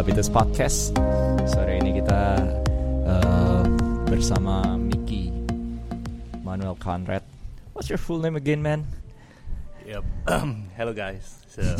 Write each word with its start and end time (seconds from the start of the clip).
Habitus 0.00 0.32
Podcast. 0.32 0.96
Sore 1.44 1.76
ini 1.76 2.00
kita 2.00 2.40
uh, 3.04 3.60
bersama 4.08 4.80
Mickey 4.80 5.28
Manuel 6.40 6.72
Conrad. 6.80 7.20
What's 7.76 7.92
your 7.92 8.00
full 8.00 8.16
name 8.16 8.32
again, 8.32 8.64
man? 8.64 8.88
Yep. 9.84 10.00
Hello 10.80 10.96
guys. 10.96 11.44
So, 11.52 11.60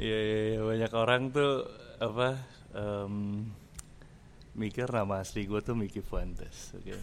ya, 0.00 0.18
ya, 0.24 0.40
ya, 0.56 0.60
banyak 0.64 0.92
orang 0.96 1.28
tuh 1.28 1.68
apa 2.00 2.40
um, 2.72 3.44
mikir 4.56 4.88
nama 4.88 5.20
asli 5.20 5.44
gue 5.44 5.60
tuh 5.60 5.76
Mickey 5.76 6.00
Fuentes, 6.00 6.72
oke? 6.72 6.88
Okay? 6.88 7.00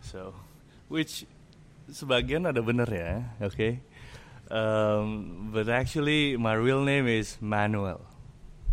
So, 0.00 0.32
which 0.88 1.28
sebagian 1.92 2.48
ada 2.48 2.64
bener 2.64 2.88
ya, 2.88 3.28
oke? 3.44 3.52
Okay? 3.52 3.72
Um, 4.50 5.50
but 5.52 5.68
actually, 5.68 6.36
my 6.36 6.54
real 6.54 6.82
name 6.82 7.06
is 7.06 7.38
Manuel. 7.40 8.02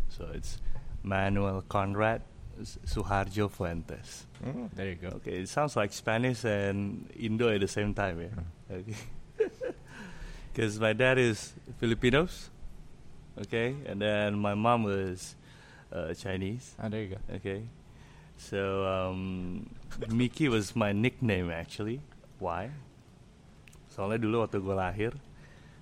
So 0.09 0.25
it's 0.33 0.59
Manuel 1.03 1.63
Conrad 1.69 2.21
Suharjo 2.61 3.49
Fuentes. 3.49 4.25
Mm, 4.43 4.69
there 4.73 4.89
you 4.89 4.95
go. 4.95 5.07
Okay, 5.21 5.41
it 5.41 5.49
sounds 5.49 5.75
like 5.75 5.93
Spanish 5.93 6.43
and 6.43 7.09
Indo 7.15 7.53
at 7.53 7.61
the 7.61 7.67
same 7.67 7.93
time, 7.93 8.21
yeah. 8.21 8.75
Okay. 8.75 8.95
Because 10.53 10.79
my 10.79 10.93
dad 10.93 11.19
is 11.19 11.53
Filipinos, 11.77 12.49
okay, 13.37 13.75
and 13.85 14.01
then 14.01 14.39
my 14.39 14.55
mom 14.55 14.89
was 14.89 15.35
uh, 15.93 16.15
Chinese. 16.15 16.73
Ah, 16.81 16.89
there 16.89 17.03
you 17.03 17.09
go. 17.13 17.21
Okay, 17.35 17.61
so 18.41 18.81
um, 18.89 19.69
Mickey 20.09 20.49
was 20.49 20.75
my 20.75 20.93
nickname 20.93 21.53
actually. 21.53 22.01
Why? 22.41 22.73
Soalnya 23.93 24.17
dulu 24.17 24.49
waktu 24.49 24.57
gue 24.57 24.73
lahir, 24.73 25.13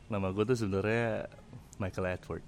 nama 0.10 0.30
gue 0.30 0.46
tuh 0.46 0.58
sebenarnya 0.58 1.26
Michael 1.82 2.06
Edward. 2.06 2.44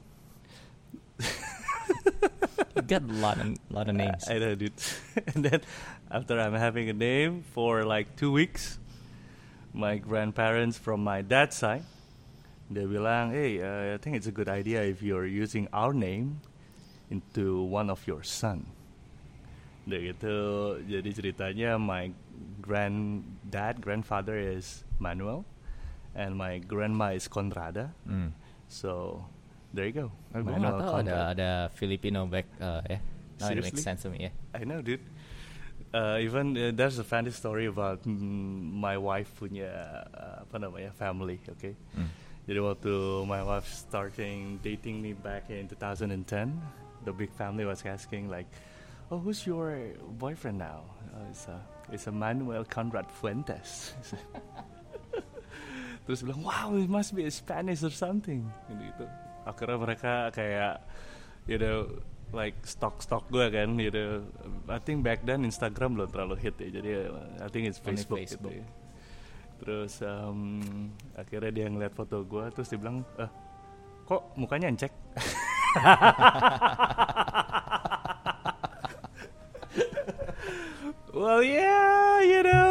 you 2.77 2.81
got 2.85 3.01
a 3.01 3.17
lot 3.17 3.37
of, 3.41 3.57
lot 3.73 3.89
of 3.89 3.95
names. 3.95 4.29
I 4.29 4.37
know, 4.37 4.53
dude. 4.53 4.77
and 5.33 5.43
then 5.43 5.61
after 6.11 6.39
I'm 6.39 6.53
having 6.53 6.89
a 6.89 6.93
name 6.93 7.43
for 7.53 7.83
like 7.83 8.15
two 8.15 8.31
weeks, 8.31 8.77
my 9.73 9.97
grandparents 9.97 10.77
from 10.77 11.03
my 11.03 11.21
dad's 11.21 11.57
side, 11.57 11.83
they 12.69 12.85
bilang, 12.85 13.31
hey, 13.31 13.61
uh, 13.61 13.95
I 13.95 13.97
think 13.97 14.15
it's 14.15 14.27
a 14.27 14.35
good 14.35 14.49
idea 14.49 14.83
if 14.83 15.01
you're 15.01 15.25
using 15.25 15.67
our 15.73 15.93
name 15.93 16.41
into 17.09 17.63
one 17.63 17.89
of 17.89 18.05
your 18.05 18.23
son. 18.23 18.67
Udah 19.87 20.03
gitu, 20.03 20.37
jadi 20.83 21.09
ceritanya 21.15 21.79
my 21.79 22.11
granddad, 22.59 23.79
grandfather 23.79 24.35
is 24.35 24.83
Manuel, 24.99 25.47
and 26.17 26.35
my 26.35 26.57
grandma 26.57 27.13
is 27.13 27.29
Conrada. 27.29 27.93
Mm. 28.09 28.33
So 28.67 29.23
there 29.71 29.85
you 29.85 29.93
go. 29.93 30.11
Oh, 30.33 30.41
gue 30.41 30.57
nggak 30.57 30.75
tahu 30.81 30.93
ada 31.05 31.17
ada 31.31 31.49
Filipino 31.77 32.25
back 32.25 32.49
uh, 32.57 32.81
ya. 32.89 32.99
No, 33.37 33.53
it 33.53 33.61
makes 33.61 33.85
sense 33.85 34.01
to 34.01 34.09
me 34.09 34.27
ya. 34.27 34.31
I 34.57 34.65
know, 34.65 34.81
dude. 34.81 35.05
Uh, 35.93 36.17
even 36.19 36.57
uh, 36.57 36.73
there's 36.73 36.97
a 36.99 37.05
funny 37.05 37.29
story 37.29 37.69
about 37.69 38.01
mm, 38.03 38.73
my 38.73 38.97
wife 38.97 39.29
punya 39.37 39.69
uh, 40.09 40.43
apa 40.43 40.57
namanya 40.57 40.91
family, 40.91 41.37
okay? 41.47 41.77
Mm. 41.93 42.09
Jadi 42.49 42.59
waktu 42.59 42.93
my 43.29 43.45
wife 43.45 43.69
starting 43.69 44.57
dating 44.65 44.99
me 44.99 45.13
back 45.13 45.47
in 45.53 45.69
2010, 45.69 46.17
the 47.05 47.13
big 47.13 47.29
family 47.37 47.63
was 47.63 47.85
asking 47.85 48.27
like, 48.27 48.49
"Oh, 49.13 49.21
who's 49.21 49.45
your 49.45 49.93
boyfriend 50.17 50.57
now?" 50.57 50.81
Uh, 51.13 51.29
it's 51.29 51.45
a 51.45 51.57
it's 51.93 52.07
a 52.09 52.13
Manuel 52.13 52.65
Conrad 52.65 53.07
Fuentes. 53.07 53.93
Terus 56.07 56.23
bilang, 56.23 56.47
"Wow, 56.47 56.79
it 56.79 56.87
must 56.87 57.11
be 57.11 57.27
Spanish 57.27 57.83
or 57.83 57.91
something." 57.91 58.47
Gitu. 58.71 59.03
Akhirnya 59.43 59.75
mereka 59.75 60.31
kayak, 60.31 60.79
you 61.51 61.59
know, 61.59 61.83
like 62.35 62.59
stok-stok 62.63 63.31
gue 63.31 63.49
kan, 63.51 63.79
you 63.79 63.91
know. 63.91 64.23
I 64.67 64.79
think 64.79 65.03
back 65.03 65.23
then 65.23 65.43
Instagram 65.47 65.95
belum 65.95 66.11
terlalu 66.11 66.35
hit 66.39 66.59
ya, 66.59 66.69
jadi 66.79 67.11
I 67.39 67.47
think 67.51 67.67
it's 67.71 67.79
Only 67.83 68.03
Facebook, 68.03 68.19
Facebook. 68.23 68.51
gitu 68.51 68.59
ya. 68.63 68.65
Terus 69.57 70.01
um, 70.03 70.61
akhirnya 71.15 71.51
dia 71.51 71.69
ngeliat 71.71 71.93
foto 71.95 72.23
gue, 72.27 72.51
terus 72.51 72.69
dia 72.69 72.79
bilang, 72.79 73.05
eh, 73.17 73.29
kok 74.05 74.23
mukanya 74.35 74.67
encek? 74.69 74.91
well, 81.17 81.41
yeah, 81.41 82.21
you 82.21 82.43
know, 82.43 82.66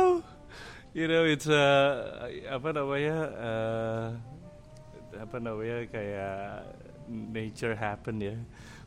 you 0.96 1.04
know, 1.04 1.28
it's 1.28 1.44
uh, 1.44 2.24
apa 2.48 2.72
namanya, 2.72 3.16
uh, 3.36 4.06
apa 5.20 5.36
namanya 5.36 5.84
kayak 5.92 6.72
nature 7.12 7.76
happen 7.76 8.16
ya. 8.24 8.36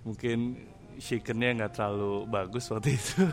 Mungkin 0.01 0.57
shakennya 0.97 1.61
nggak 1.61 1.77
terlalu 1.77 2.25
bagus 2.25 2.65
waktu 2.73 2.97
itu, 2.97 3.29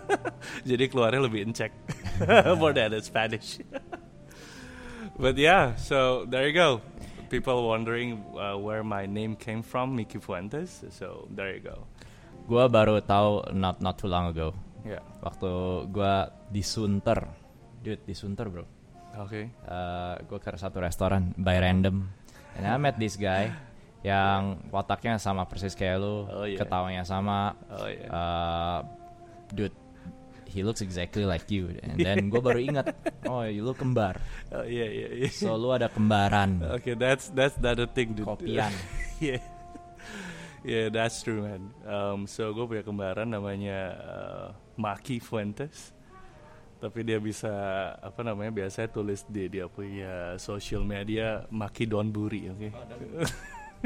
jadi 0.68 0.84
keluarnya 0.88 1.20
lebih 1.20 1.52
encek, 1.52 1.70
more 2.60 2.72
than 2.72 2.96
Spanish. 3.04 3.60
But 5.20 5.36
yeah, 5.36 5.76
so 5.76 6.24
there 6.24 6.48
you 6.48 6.56
go. 6.56 6.80
People 7.28 7.68
wondering 7.68 8.24
uh, 8.34 8.56
where 8.56 8.82
my 8.82 9.04
name 9.04 9.36
came 9.36 9.60
from, 9.60 9.94
Mickey 9.94 10.18
Fuentes. 10.18 10.82
So 10.90 11.28
there 11.28 11.54
you 11.54 11.62
go. 11.62 11.86
Gua 12.48 12.66
baru 12.72 12.98
tahu 13.04 13.52
not 13.54 13.78
not 13.78 14.00
too 14.00 14.10
long 14.10 14.32
ago. 14.32 14.56
Yeah. 14.82 15.04
Waktu 15.22 15.50
gua 15.92 16.34
di 16.50 16.66
Sunter. 16.66 17.43
Dude, 17.84 18.00
di 18.08 18.16
Sunter, 18.16 18.48
bro. 18.48 18.64
Okay. 19.28 19.52
Uh, 19.68 20.16
gue 20.24 20.40
ke 20.40 20.50
satu 20.56 20.80
restoran 20.80 21.36
by 21.36 21.60
random 21.60 22.08
and 22.56 22.64
I 22.66 22.74
met 22.80 22.98
this 22.98 23.14
guy 23.14 23.52
yang 24.02 24.58
wataknya 24.74 25.16
sama 25.22 25.46
persis 25.46 25.72
kayak 25.72 25.96
lu, 26.02 26.26
Oh, 26.28 26.44
yeah. 26.44 26.58
ketawanya 26.60 27.06
sama, 27.06 27.54
Oh 27.70 27.86
yeah. 27.88 28.10
uh, 28.10 28.78
dude, 29.54 29.72
he 30.44 30.60
looks 30.60 30.84
exactly 30.84 31.24
like 31.24 31.48
you. 31.48 31.72
And 31.80 31.96
then 31.96 32.28
gue 32.28 32.36
baru 32.42 32.60
ingat, 32.60 32.92
oh 33.24 33.46
you 33.48 33.64
lu 33.64 33.72
kembar, 33.72 34.20
oh 34.52 34.66
yeah, 34.66 34.90
yeah, 34.90 35.24
yeah. 35.24 35.32
so 35.32 35.56
lu 35.56 35.72
ada 35.72 35.88
kembaran, 35.88 36.60
okay, 36.76 36.92
that's 36.92 37.32
that's 37.32 37.56
the 37.56 37.70
other 37.72 37.88
thing, 37.88 38.12
dude. 38.12 38.28
kopian. 38.28 38.68
yeah. 39.24 39.40
Yeah, 40.64 40.88
that's 40.88 41.20
true, 41.24 41.44
man. 41.44 41.72
Um, 41.84 42.24
so 42.28 42.52
gue 42.52 42.64
punya 42.64 42.84
kembaran 42.84 43.28
namanya 43.32 43.78
uh, 44.00 44.46
Maki 44.76 45.16
Fuentes. 45.20 45.93
Tapi 46.84 47.00
dia 47.00 47.16
bisa 47.16 47.48
apa 47.96 48.20
namanya 48.20 48.52
biasanya 48.52 48.92
tulis 48.92 49.24
di 49.24 49.48
dia 49.48 49.64
punya 49.72 50.36
social 50.36 50.84
media 50.84 51.48
Maki 51.48 51.88
Donburi, 51.88 52.52
oke? 52.52 52.68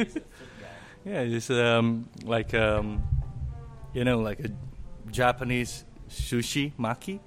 yeah, 1.07 1.23
just 1.31 1.55
um, 1.55 2.11
like 2.27 2.51
um, 2.59 2.99
you 3.95 4.03
know, 4.03 4.19
like 4.19 4.43
a 4.43 4.51
Japanese 5.15 5.87
sushi 6.11 6.75
maki 6.75 7.23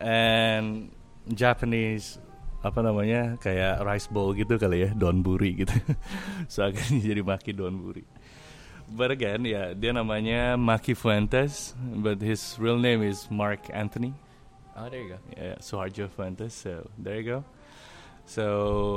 and 0.00 0.88
Japanese 1.28 2.16
apa 2.64 2.80
namanya 2.80 3.36
kayak 3.44 3.84
rice 3.84 4.08
bowl 4.08 4.32
gitu 4.32 4.56
kali 4.56 4.88
ya 4.88 4.90
donburi 4.96 5.68
gitu. 5.68 5.76
so 6.52 6.64
akhirnya 6.64 7.12
jadi 7.12 7.20
maki 7.20 7.52
donburi. 7.52 8.08
But 8.88 9.12
again, 9.12 9.44
ya 9.44 9.72
dia 9.72 9.96
namanya 9.96 10.60
Maki 10.60 10.92
Fuentes, 10.92 11.72
but 11.76 12.20
his 12.20 12.56
real 12.60 12.76
name 12.76 13.00
is 13.00 13.28
Mark 13.32 13.72
Anthony. 13.72 14.12
Oh 14.74 14.90
there 14.90 15.02
you 15.02 15.14
go. 15.14 15.18
Yeah, 15.32 15.56
Suharjo 15.58 16.10
Fuentes. 16.10 16.54
So 16.54 16.90
there 16.98 17.18
you 17.18 17.26
go. 17.26 17.40
So 18.24 18.44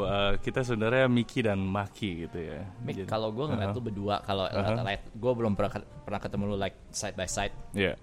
uh, 0.08 0.40
kita 0.40 0.64
sebenarnya 0.64 1.06
Miki 1.06 1.44
dan 1.44 1.60
Maki 1.60 2.26
gitu 2.26 2.40
ya. 2.40 2.64
Mik, 2.82 3.06
kalau 3.06 3.30
gue 3.30 3.46
ngeliat 3.46 3.70
Uh-huh. 3.70 3.84
lu 3.84 3.88
berdua, 3.92 4.24
kalau 4.24 4.48
Uh-huh. 4.48 4.82
like, 4.82 5.04
gue 5.12 5.32
belum 5.36 5.54
pernah 5.54 5.72
pernah 6.02 6.20
ketemu 6.20 6.44
lu 6.48 6.56
like 6.56 6.80
side 6.90 7.14
by 7.14 7.28
side, 7.28 7.52
Yeah. 7.76 8.00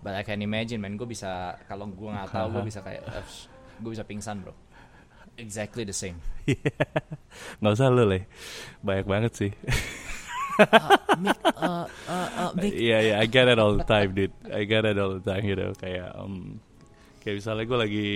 but 0.00 0.16
I 0.16 0.24
can 0.24 0.40
imagine, 0.40 0.80
man, 0.80 0.96
gue 0.96 1.04
bisa 1.04 1.60
kalau 1.68 1.86
gue 1.86 2.08
nggak 2.08 2.32
tahu, 2.32 2.46
gue 2.50 2.56
Uh-huh. 2.56 2.66
bisa 2.66 2.80
kayak, 2.80 3.04
gue 3.78 3.90
bisa 3.92 4.02
pingsan, 4.02 4.40
bro. 4.40 4.56
Exactly 5.36 5.82
the 5.82 5.92
same. 5.92 6.16
Nggak 7.58 7.72
usah 7.74 7.90
lu 7.90 8.06
leh. 8.06 8.22
Banyak 8.80 9.02
banget 9.04 9.32
sih. 9.34 9.52
Uh, 10.54 11.82
uh, 12.06 12.28
uh, 12.38 12.50
Mick, 12.54 12.70
Iya 12.70 12.98
iya, 13.02 13.14
I 13.18 13.26
get 13.26 13.50
it 13.50 13.58
all 13.58 13.74
the 13.74 13.82
time, 13.82 14.14
dude. 14.14 14.30
I 14.46 14.62
get 14.62 14.86
it 14.86 14.94
all 14.94 15.18
the 15.18 15.24
time, 15.26 15.42
you 15.42 15.58
know. 15.58 15.74
Kayak, 15.74 16.14
um, 16.14 16.62
kayak 17.24 17.40
misalnya 17.40 17.64
gue 17.64 17.78
lagi, 17.80 18.08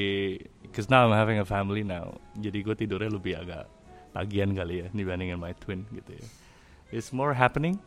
cause 0.70 0.92
now 0.92 1.08
I'm 1.08 1.16
having 1.16 1.40
a 1.40 1.48
family 1.48 1.80
now. 1.80 2.20
Jadi 2.36 2.60
gue 2.60 2.74
tidurnya 2.76 3.08
lebih 3.08 3.40
agak 3.40 3.64
pagian 4.12 4.52
kali 4.52 4.84
ya 4.84 4.86
dibandingin 4.92 5.40
my 5.40 5.56
twin 5.56 5.88
gitu 5.90 6.12
ya. 6.12 6.26
It's 6.92 7.12
more 7.12 7.32
happening. 7.32 7.80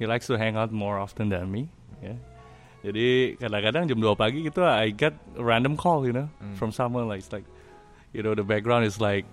He 0.00 0.08
likes 0.08 0.26
to 0.32 0.40
hang 0.40 0.56
out 0.56 0.72
more 0.72 0.96
often 0.98 1.28
than 1.30 1.52
me. 1.52 1.68
Ya. 2.00 2.16
Jadi 2.84 3.36
kadang-kadang 3.40 3.88
jam 3.88 3.96
2 4.00 4.12
pagi 4.16 4.44
gitu, 4.44 4.60
I 4.60 4.92
get 4.92 5.16
a 5.36 5.44
random 5.44 5.76
call, 5.76 6.04
you 6.04 6.12
know, 6.12 6.28
Hmm. 6.40 6.52
from 6.56 6.68
someone 6.68 7.08
like, 7.08 7.24
it's 7.24 7.32
like, 7.32 7.48
you 8.12 8.20
know, 8.20 8.36
the 8.36 8.44
background 8.44 8.84
is 8.84 9.00
like 9.00 9.24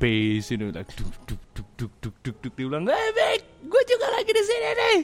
bass, 0.00 0.48
you 0.48 0.56
know, 0.56 0.72
like 0.72 0.88
duk 0.96 1.12
duk 1.28 1.42
duk 1.52 1.68
duk 1.76 1.92
duk 2.00 2.14
duk 2.24 2.36
duk. 2.40 2.52
Dia 2.56 2.64
bilang, 2.68 2.88
hey 2.88 3.36
gue 3.64 3.82
juga 3.84 4.06
lagi 4.16 4.32
di 4.32 4.42
sini 4.44 4.70
nih. 4.72 4.98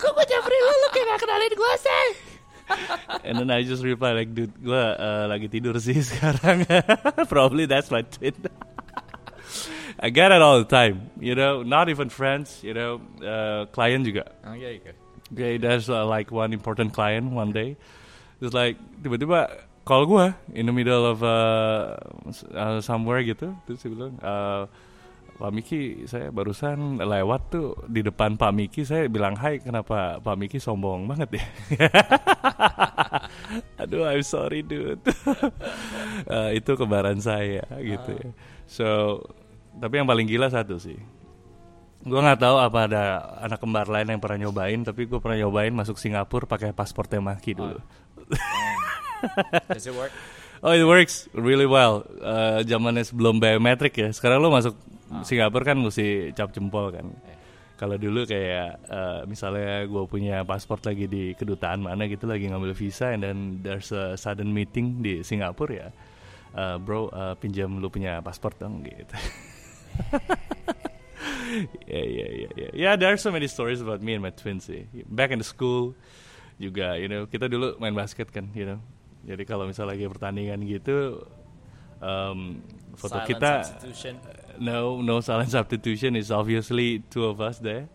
Kok 0.00 0.10
gue 0.16 0.24
lu, 0.24 0.72
lu 0.72 0.88
kayak 0.96 1.06
gak 1.12 1.20
kenalin 1.20 1.52
gue 1.52 1.72
sih? 1.76 2.06
And 3.24 3.38
then 3.38 3.50
I 3.50 3.62
just 3.62 3.82
reply 3.82 4.12
like, 4.12 4.34
dude, 4.34 4.52
gue 4.62 4.74
uh, 4.74 5.26
lagi 5.30 5.50
tidur 5.50 5.78
sih 5.78 5.98
sekarang. 6.10 6.66
Probably 7.32 7.66
that's 7.66 7.90
my 7.90 8.02
twin. 8.02 8.34
I 10.02 10.10
get 10.10 10.32
it 10.32 10.42
all 10.42 10.58
the 10.58 10.66
time. 10.66 11.10
You 11.20 11.34
know, 11.34 11.62
not 11.62 11.88
even 11.88 12.08
friends. 12.10 12.60
You 12.62 12.74
know, 12.74 13.00
uh, 13.22 13.70
klien 13.70 14.02
juga. 14.02 14.34
Oh 14.42 14.56
iya 14.56 14.80
iya. 14.80 14.92
Okay, 15.32 15.56
there's 15.56 15.88
uh, 15.88 16.04
like 16.04 16.28
one 16.34 16.52
important 16.52 16.92
client 16.92 17.32
one 17.32 17.54
day. 17.54 17.78
It's 18.42 18.52
like 18.52 18.76
tiba-tiba 19.00 19.64
call 19.86 20.06
gue 20.06 20.34
in 20.54 20.66
the 20.66 20.74
middle 20.74 21.06
of 21.06 21.22
uh, 21.22 21.96
uh, 22.52 22.80
somewhere 22.82 23.22
gitu. 23.22 23.54
Terus 23.64 23.78
dia 23.86 23.90
bilang, 23.94 24.14
uh, 24.18 24.66
Pak 25.38 25.50
Miki, 25.50 26.06
saya 26.06 26.28
barusan 26.28 27.02
lewat 27.02 27.42
tuh 27.50 27.74
di 27.88 28.04
depan 28.04 28.36
Pak 28.36 28.52
Miki, 28.54 28.84
saya 28.84 29.08
bilang 29.08 29.34
hai, 29.40 29.58
kenapa 29.58 30.20
Pak 30.22 30.36
Miki 30.38 30.60
sombong 30.60 31.08
banget 31.08 31.40
ya? 31.40 31.44
Aduh, 33.82 34.06
I'm 34.06 34.22
sorry 34.22 34.62
dude. 34.62 35.02
Uh, 36.28 36.50
itu 36.58 36.72
kembaran 36.78 37.18
saya 37.18 37.64
gitu 37.80 38.10
ya. 38.12 38.28
So, 38.68 38.86
tapi 39.80 39.98
yang 39.98 40.08
paling 40.08 40.28
gila 40.28 40.52
satu 40.52 40.78
sih. 40.78 41.00
Gue 42.02 42.18
nggak 42.18 42.42
tahu 42.42 42.56
apa 42.58 42.78
ada 42.90 43.02
anak 43.46 43.62
kembar 43.62 43.86
lain 43.86 44.10
yang 44.10 44.22
pernah 44.22 44.46
nyobain, 44.46 44.82
tapi 44.82 45.06
gue 45.06 45.22
pernah 45.22 45.38
nyobain 45.38 45.70
masuk 45.70 45.98
Singapura 45.98 46.50
pakai 46.50 46.74
paspornya 46.74 47.22
Maki 47.22 47.54
dulu. 47.54 47.78
Does 49.70 49.86
it 49.86 49.94
work? 49.94 50.12
Oh, 50.62 50.70
it 50.70 50.86
works 50.86 51.26
really 51.34 51.66
well. 51.66 52.06
Eh, 52.22 52.62
zamannya 52.62 53.02
sebelum 53.02 53.42
biometrik 53.42 53.98
ya. 53.98 54.14
Sekarang 54.14 54.38
lo 54.38 54.54
masuk 54.54 54.78
Singapura 55.20 55.64
kan 55.68 55.78
mesti 55.84 56.32
cap 56.32 56.48
jempol 56.56 56.88
kan. 56.96 57.12
Kalau 57.76 57.98
dulu 57.98 58.24
kayak 58.24 58.80
eh, 58.88 59.20
misalnya 59.28 59.84
gue 59.84 60.04
punya 60.08 60.46
paspor 60.46 60.80
lagi 60.80 61.10
di 61.10 61.36
kedutaan 61.36 61.84
mana 61.84 62.08
gitu 62.08 62.24
lagi 62.30 62.48
ngambil 62.48 62.72
visa 62.72 63.12
and 63.12 63.20
then 63.26 63.38
there's 63.60 63.92
a 63.92 64.16
sudden 64.16 64.54
meeting 64.54 65.04
di 65.04 65.20
Singapura 65.20 65.72
ya. 65.74 65.88
Eh, 66.52 66.76
bro, 66.78 67.08
eh, 67.08 67.34
pinjam 67.40 67.80
lu 67.80 67.88
punya 67.88 68.20
paspor 68.20 68.52
dong 68.56 68.84
gitu. 68.84 69.16
yeah, 71.88 72.06
yeah, 72.16 72.30
yeah, 72.30 72.52
yeah. 72.56 72.72
Yeah, 72.72 72.94
there 72.96 73.12
are 73.12 73.20
so 73.20 73.32
many 73.32 73.48
stories 73.48 73.80
about 73.80 74.04
me 74.04 74.14
and 74.14 74.22
my 74.22 74.32
twins 74.32 74.68
sih. 74.68 74.84
Back 75.08 75.32
in 75.32 75.40
the 75.40 75.48
school 75.48 75.96
juga, 76.60 77.00
you 77.00 77.08
know, 77.08 77.24
kita 77.26 77.48
dulu 77.48 77.80
main 77.80 77.96
basket 77.96 78.28
kan, 78.30 78.52
you 78.52 78.68
know. 78.68 78.78
Jadi 79.22 79.42
kalau 79.48 79.66
misalnya 79.66 79.96
lagi 79.96 80.06
pertandingan 80.06 80.60
gitu, 80.66 81.24
um, 82.02 82.60
foto 82.98 83.22
Silent 83.22 83.30
kita. 83.30 83.52
No, 84.58 85.00
no 85.00 85.20
silent 85.20 85.50
substitution 85.50 86.16
is 86.16 86.30
obviously 86.30 87.00
two 87.10 87.24
of 87.24 87.40
us 87.40 87.58
there. 87.60 87.88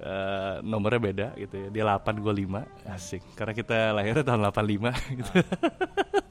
Uh, 0.00 0.64
nomornya 0.64 1.00
beda 1.00 1.28
gitu 1.36 1.68
ya. 1.68 1.68
Dia 1.68 1.84
8, 1.84 2.24
gue 2.24 2.34
5. 2.48 2.88
Asik. 2.88 3.22
Karena 3.36 3.52
kita 3.52 3.92
lahirnya 3.92 4.24
tahun 4.24 4.48
85 4.48 4.96
gitu. 5.20 5.32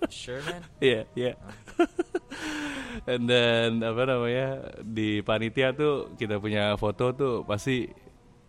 Sure 0.10 0.42
man. 0.42 0.62
Iya, 0.82 1.06
iya. 1.14 1.34
And 3.10 3.30
then 3.30 3.86
apa 3.86 4.10
namanya 4.10 4.74
di 4.82 5.22
panitia 5.22 5.72
tuh 5.78 6.18
kita 6.18 6.42
punya 6.42 6.74
foto 6.82 7.14
tuh 7.14 7.46
pasti 7.46 7.86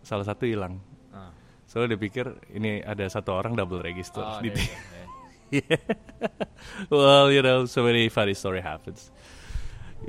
salah 0.01 0.25
satu 0.25 0.49
hilang. 0.49 0.81
Ah. 1.13 1.29
Soalnya 1.69 1.95
dia 1.95 2.01
pikir 2.01 2.25
ini 2.57 2.81
ada 2.81 3.05
satu 3.05 3.37
orang 3.37 3.53
double 3.53 3.85
register. 3.85 4.25
Oh, 4.25 4.41
di 4.43 4.49
go, 4.49 4.57
yeah. 4.57 5.69
Yeah. 5.69 5.77
well, 6.89 7.29
you 7.29 7.45
know, 7.45 7.69
so 7.69 7.85
many 7.85 8.09
funny 8.09 8.33
story 8.33 8.65
happens. 8.65 9.13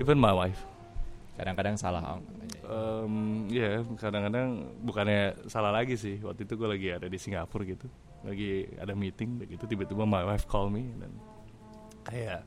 Even 0.01 0.17
my 0.17 0.33
wife. 0.33 0.72
Kadang-kadang 1.33 1.75
salah. 1.81 2.21
Um, 2.69 3.49
ya 3.49 3.81
kadang-kadang 3.97 4.69
bukannya 4.85 5.35
salah 5.49 5.73
lagi 5.73 5.97
sih. 5.97 6.21
Waktu 6.21 6.45
itu 6.45 6.55
gue 6.55 6.69
lagi 6.69 6.89
ada 6.93 7.07
di 7.09 7.19
Singapura 7.19 7.65
gitu, 7.65 7.89
lagi 8.23 8.69
ada 8.77 8.93
meeting 8.93 9.41
gitu. 9.49 9.65
Tiba-tiba 9.65 10.05
my 10.05 10.29
wife 10.29 10.45
call 10.45 10.69
me 10.69 10.93
dan 11.01 11.13
kayak, 12.05 12.41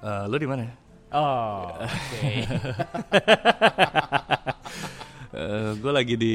"Eh, 0.00 0.24
lo 0.26 0.36
di 0.40 0.48
mana? 0.48 0.64
Oh, 1.12 1.76
oke. 1.76 2.22
gue 5.80 5.92
lagi 5.94 6.14
di 6.18 6.34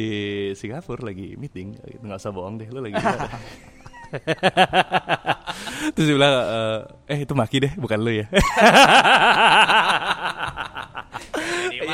Singapura 0.56 1.12
lagi 1.12 1.36
meeting 1.36 1.76
nggak 2.00 2.20
usah 2.20 2.32
bohong 2.32 2.56
deh 2.62 2.70
lo 2.72 2.80
lagi 2.80 2.96
di 2.96 3.06
mana?" 3.06 3.28
terus 5.96 6.08
dia 6.08 6.16
bilang 6.16 6.36
"Eh, 6.36 6.80
eh 7.12 7.20
itu 7.28 7.34
Maki 7.36 7.58
deh 7.60 7.74
bukan 7.76 8.00
lo 8.00 8.12
ya 8.12 8.26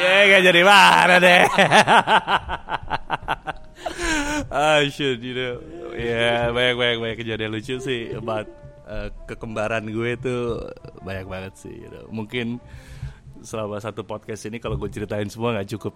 Iya 0.01 0.18
gak 0.33 0.44
jadi 0.50 0.62
mana 0.65 1.15
deh 1.21 1.42
Ah 4.50 4.81
shit 4.89 5.21
you 5.21 5.38
know 5.38 5.62
Ya 5.94 6.50
banyak 6.50 6.75
banyak 6.75 6.98
banyak 6.98 7.18
kejadian 7.21 7.53
lucu 7.53 7.77
sih 7.77 8.09
About 8.18 8.50
eh, 8.89 9.13
kekembaran 9.30 9.86
gue 9.86 10.18
tuh 10.18 10.65
Banyak 11.06 11.25
banget 11.30 11.53
sih 11.62 11.75
you 11.86 11.89
know. 11.94 12.09
Mungkin 12.09 12.57
selama 13.45 13.77
satu 13.77 14.01
podcast 14.01 14.50
ini 14.50 14.57
Kalau 14.57 14.81
gue 14.81 14.89
ceritain 14.89 15.30
semua 15.30 15.53
gak 15.62 15.69
cukup 15.77 15.94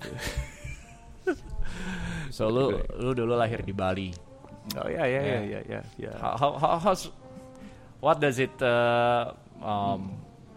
So 2.35 2.51
lu 2.51 2.75
lu 2.99 3.15
dulu 3.15 3.33
lahir 3.39 3.63
di 3.63 3.71
Bali. 3.71 4.11
Oh 4.75 4.89
ya 4.91 5.07
ya 5.07 5.21
ya 5.23 5.39
ya 5.45 5.59
ya 5.63 5.81
ya. 5.95 6.11
How 6.19 6.35
how, 6.35 6.51
how 6.59 6.75
how's, 6.81 7.07
what 8.03 8.19
does 8.19 8.43
it 8.43 8.51
uh, 8.59 9.31
um 9.63 10.11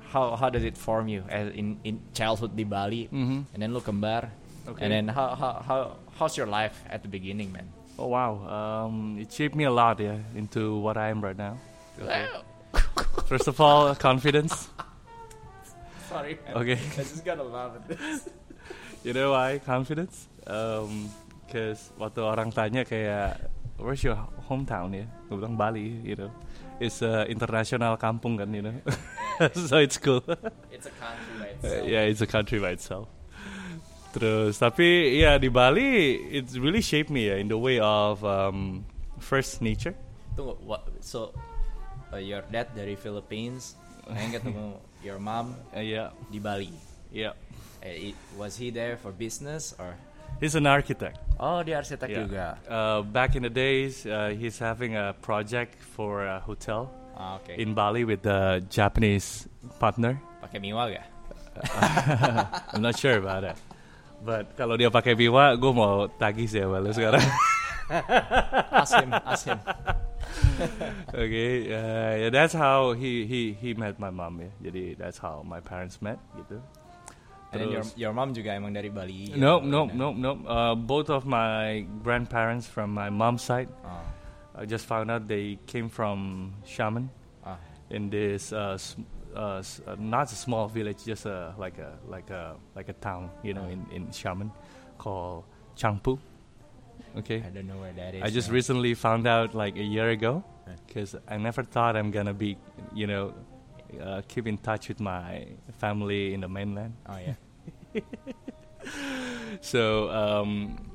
how 0.08 0.34
how 0.36 0.48
does 0.48 0.64
it 0.64 0.76
form 0.76 1.06
you 1.08 1.20
as 1.28 1.52
in 1.52 1.76
in 1.84 2.00
childhood 2.16 2.56
di 2.56 2.64
Bali 2.64 3.08
and 3.12 3.46
then 3.60 3.72
lu 3.72 3.80
kembar 3.80 4.32
Okay. 4.68 4.84
and 4.84 4.92
then 4.92 5.04
how 5.08 5.32
how 5.32 5.64
how 5.64 5.78
how's 6.20 6.36
your 6.36 6.44
life 6.44 6.76
at 6.92 7.00
the 7.00 7.08
beginning 7.08 7.48
man? 7.48 7.64
Oh 7.96 8.12
wow, 8.12 8.36
um, 8.46 9.16
it 9.16 9.32
shaped 9.32 9.56
me 9.56 9.64
a 9.64 9.72
lot, 9.72 9.96
yeah, 9.98 10.20
into 10.36 10.76
what 10.78 11.00
I 11.00 11.08
am 11.08 11.24
right 11.24 11.34
now. 11.36 11.56
First 13.26 13.48
of 13.48 13.56
all, 13.64 13.96
confidence. 13.96 14.68
Sorry. 16.08 16.38
Man. 16.46 16.56
Okay. 16.62 16.78
I 17.00 17.02
just 17.02 17.24
gotta 17.24 17.42
laugh 17.42 17.74
at 17.76 17.88
this. 17.88 18.28
You 19.06 19.14
know 19.14 19.30
why 19.30 19.62
confidence? 19.62 20.26
Um, 20.44 21.06
cause 21.46 21.94
waktu 22.02 22.18
orang 22.18 22.50
tanya 22.50 22.82
kayak, 22.82 23.38
where's 23.78 24.02
your 24.02 24.18
hometown 24.50 24.90
ya? 24.90 25.06
Gue 25.30 25.38
bilang 25.38 25.54
Bali, 25.54 26.02
you 26.02 26.18
know. 26.18 26.34
It's 26.82 26.98
a 27.00 27.22
international 27.30 27.94
kampung 27.96 28.36
kan, 28.42 28.50
you 28.50 28.62
know. 28.66 28.74
so 29.68 29.78
it's 29.78 29.98
cool. 29.98 30.22
It's 30.72 30.86
a 30.86 30.94
country 30.98 31.34
by 31.38 31.48
Uh, 31.48 31.66
itself. 31.66 31.88
yeah, 31.88 32.02
it's 32.06 32.20
a 32.20 32.26
country 32.26 32.58
by 32.58 32.70
itself. 32.74 33.08
Terus 34.12 34.56
tapi 34.58 35.20
ya 35.20 35.36
di 35.36 35.48
Bali, 35.52 36.16
it 36.32 36.48
really 36.56 36.80
shaped 36.80 37.10
me 37.12 37.28
ya 37.28 37.36
in 37.36 37.48
the 37.48 37.58
way 37.58 37.78
of 37.78 38.24
um, 38.24 38.84
first 39.20 39.60
nature. 39.60 39.94
Tunggu, 40.34 40.56
what, 40.64 40.88
so 41.04 41.34
uh, 42.12 42.16
your 42.16 42.40
dad 42.48 42.72
dari 42.74 42.96
Philippines, 42.96 43.76
and 44.08 44.32
ketemu 44.32 44.80
your 45.06 45.18
mom 45.20 45.54
Uh, 45.76 45.84
yeah, 45.84 46.10
di 46.32 46.40
Bali. 46.40 46.72
yeah. 47.12 47.36
Eh, 47.84 48.10
i- 48.10 48.18
was 48.34 48.56
he 48.56 48.70
there 48.72 48.96
for 48.96 49.12
business 49.12 49.74
or? 49.78 49.94
He's 50.40 50.54
an 50.54 50.66
architect. 50.66 51.18
Oh, 51.40 51.62
dia 51.62 51.78
arsitek 51.82 52.08
Yeah. 52.10 52.18
juga. 52.26 52.44
Uh, 52.66 53.00
back 53.02 53.34
in 53.36 53.42
the 53.42 53.50
days, 53.52 54.02
uh, 54.06 54.30
he's 54.34 54.58
having 54.58 54.94
a 54.94 55.14
project 55.22 55.78
for 55.82 56.26
a 56.26 56.38
hotel 56.40 56.90
Ah, 57.18 57.36
Oke. 57.42 57.58
in 57.58 57.74
Bali 57.74 58.06
with 58.06 58.22
a 58.30 58.62
Japanese 58.70 59.50
partner. 59.82 60.22
Pakai 60.38 60.62
miwa 60.62 60.86
gak? 60.86 61.06
I'm 62.70 62.82
not 62.82 62.94
sure 62.94 63.18
about 63.18 63.42
it. 63.42 63.58
But 64.22 64.54
kalau 64.54 64.78
dia 64.78 64.86
pakai 64.86 65.18
biwa, 65.18 65.58
gue 65.58 65.72
mau 65.74 66.06
tagih 66.06 66.46
sih 66.46 66.62
sama 66.62 66.78
lu 66.78 66.94
sekarang. 66.94 67.22
Ask 68.70 69.00
him, 69.00 69.10
ask 69.10 69.48
him. 69.48 69.56
okay, 71.24 71.72
uh, 71.72 72.12
yeah, 72.20 72.30
that's 72.30 72.52
how 72.52 72.92
he 72.92 73.24
he 73.24 73.56
he 73.56 73.72
met 73.72 73.96
my 73.96 74.12
mom 74.12 74.44
ya. 74.44 74.50
Jadi 74.60 74.92
that's 75.00 75.16
how 75.16 75.40
my 75.40 75.56
parents 75.58 75.98
met 76.04 76.20
gitu. 76.36 76.60
And 77.48 77.64
then 77.64 77.72
your 77.72 77.84
your 77.96 78.12
mom 78.12 78.36
juga 78.36 78.52
emang 78.52 78.76
dari 78.76 78.92
Bali. 78.92 79.32
ya? 79.32 79.40
No, 79.40 79.64
no, 79.64 79.88
no, 79.88 80.12
no. 80.12 80.36
Uh, 80.44 80.76
both 80.76 81.08
of 81.08 81.24
my 81.24 81.80
grandparents 82.04 82.68
from 82.68 82.92
my 82.92 83.08
mom's 83.08 83.40
side, 83.40 83.72
Oh. 83.80 84.04
I 84.58 84.64
just 84.66 84.86
found 84.86 85.10
out 85.10 85.28
they 85.28 85.58
came 85.66 85.88
from 85.88 86.54
Shaman. 86.66 87.10
Ah. 87.46 87.56
in 87.90 88.10
this 88.10 88.52
uh, 88.52 88.76
uh, 89.36 89.58
s- 89.58 89.80
uh, 89.86 89.96
not 89.98 90.30
a 90.32 90.34
small 90.34 90.68
village, 90.68 91.04
just 91.06 91.24
a 91.26 91.54
like 91.56 91.78
a 91.78 91.96
like 92.06 92.28
a 92.30 92.56
like 92.74 92.88
a 92.90 92.94
town, 92.94 93.30
you 93.42 93.54
know, 93.54 93.64
in 93.64 93.86
in 93.92 94.08
Xiamen, 94.08 94.50
called 94.98 95.44
Changpu. 95.76 96.18
Okay, 97.16 97.42
I 97.46 97.50
don't 97.50 97.66
know 97.66 97.78
where 97.80 97.92
that 97.94 98.14
is. 98.14 98.22
I 98.22 98.28
just 98.30 98.48
man. 98.48 98.54
recently 98.56 98.94
found 98.94 99.26
out 99.26 99.54
like 99.54 99.76
a 99.76 99.82
year 99.82 100.10
ago, 100.10 100.42
because 100.86 101.14
I 101.28 101.36
never 101.38 101.62
thought 101.64 101.96
I'm 101.96 102.10
gonna 102.10 102.34
be, 102.34 102.58
you 102.92 103.06
know, 103.06 103.32
uh, 104.02 104.20
keep 104.28 104.46
in 104.46 104.58
touch 104.58 104.88
with 104.88 105.00
my 105.00 105.46
family 105.78 106.34
in 106.34 106.40
the 106.40 106.48
mainland. 106.48 106.92
Oh 107.08 107.16
yeah. 107.16 107.34
So 109.60 110.10
um, 110.10 110.87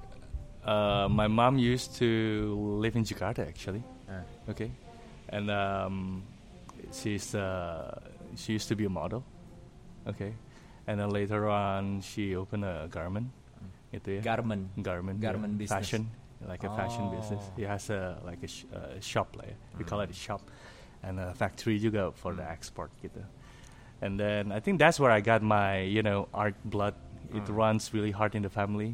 uh, 0.65 1.07
my 1.09 1.27
mom 1.27 1.57
used 1.57 1.95
to 1.97 2.55
live 2.79 2.95
in 2.95 3.03
Jakarta 3.03 3.47
actually. 3.47 3.83
Ah. 4.09 4.23
Okay, 4.49 4.71
and 5.29 5.49
um, 5.49 6.23
she's 6.91 7.35
uh, 7.35 7.99
she 8.35 8.53
used 8.53 8.67
to 8.69 8.75
be 8.75 8.85
a 8.85 8.89
model. 8.89 9.23
Okay, 10.07 10.33
and 10.87 10.99
then 10.99 11.09
later 11.09 11.47
on 11.49 12.01
she 12.01 12.35
opened 12.35 12.65
a 12.65 12.87
garment. 12.91 13.27
Itu 13.93 14.17
ya. 14.17 14.21
Garment. 14.21 14.67
garment, 14.81 15.21
Garment 15.21 15.53
yeah, 15.53 15.59
business. 15.59 15.69
fashion, 15.79 16.09
like 16.49 16.63
a 16.65 16.71
fashion 16.75 17.09
business. 17.13 17.43
Oh. 17.45 17.53
He 17.55 17.63
has 17.63 17.89
a 17.89 18.17
like 18.25 18.41
a 18.43 18.47
sh- 18.49 18.65
uh, 18.73 18.99
shop 18.99 19.35
lah. 19.37 19.45
ya. 19.45 19.55
We 19.77 19.85
call 19.85 20.01
it 20.01 20.09
a 20.09 20.17
shop, 20.17 20.41
and 21.05 21.19
a 21.21 21.33
factory 21.37 21.77
juga 21.79 22.11
for 22.17 22.33
the 22.33 22.43
export 22.43 22.89
gitu. 23.05 23.21
And 24.01 24.19
then 24.19 24.51
I 24.51 24.59
think 24.59 24.79
that's 24.81 24.99
where 24.99 25.11
I 25.13 25.21
got 25.21 25.39
my 25.45 25.85
you 25.87 26.01
know 26.03 26.27
art 26.33 26.55
blood 26.65 26.95
It 27.33 27.49
Hmm. 27.49 27.55
runs 27.57 27.89
really 27.97 28.11
hard 28.13 28.35
in 28.37 28.45
the 28.45 28.51
family. 28.53 28.93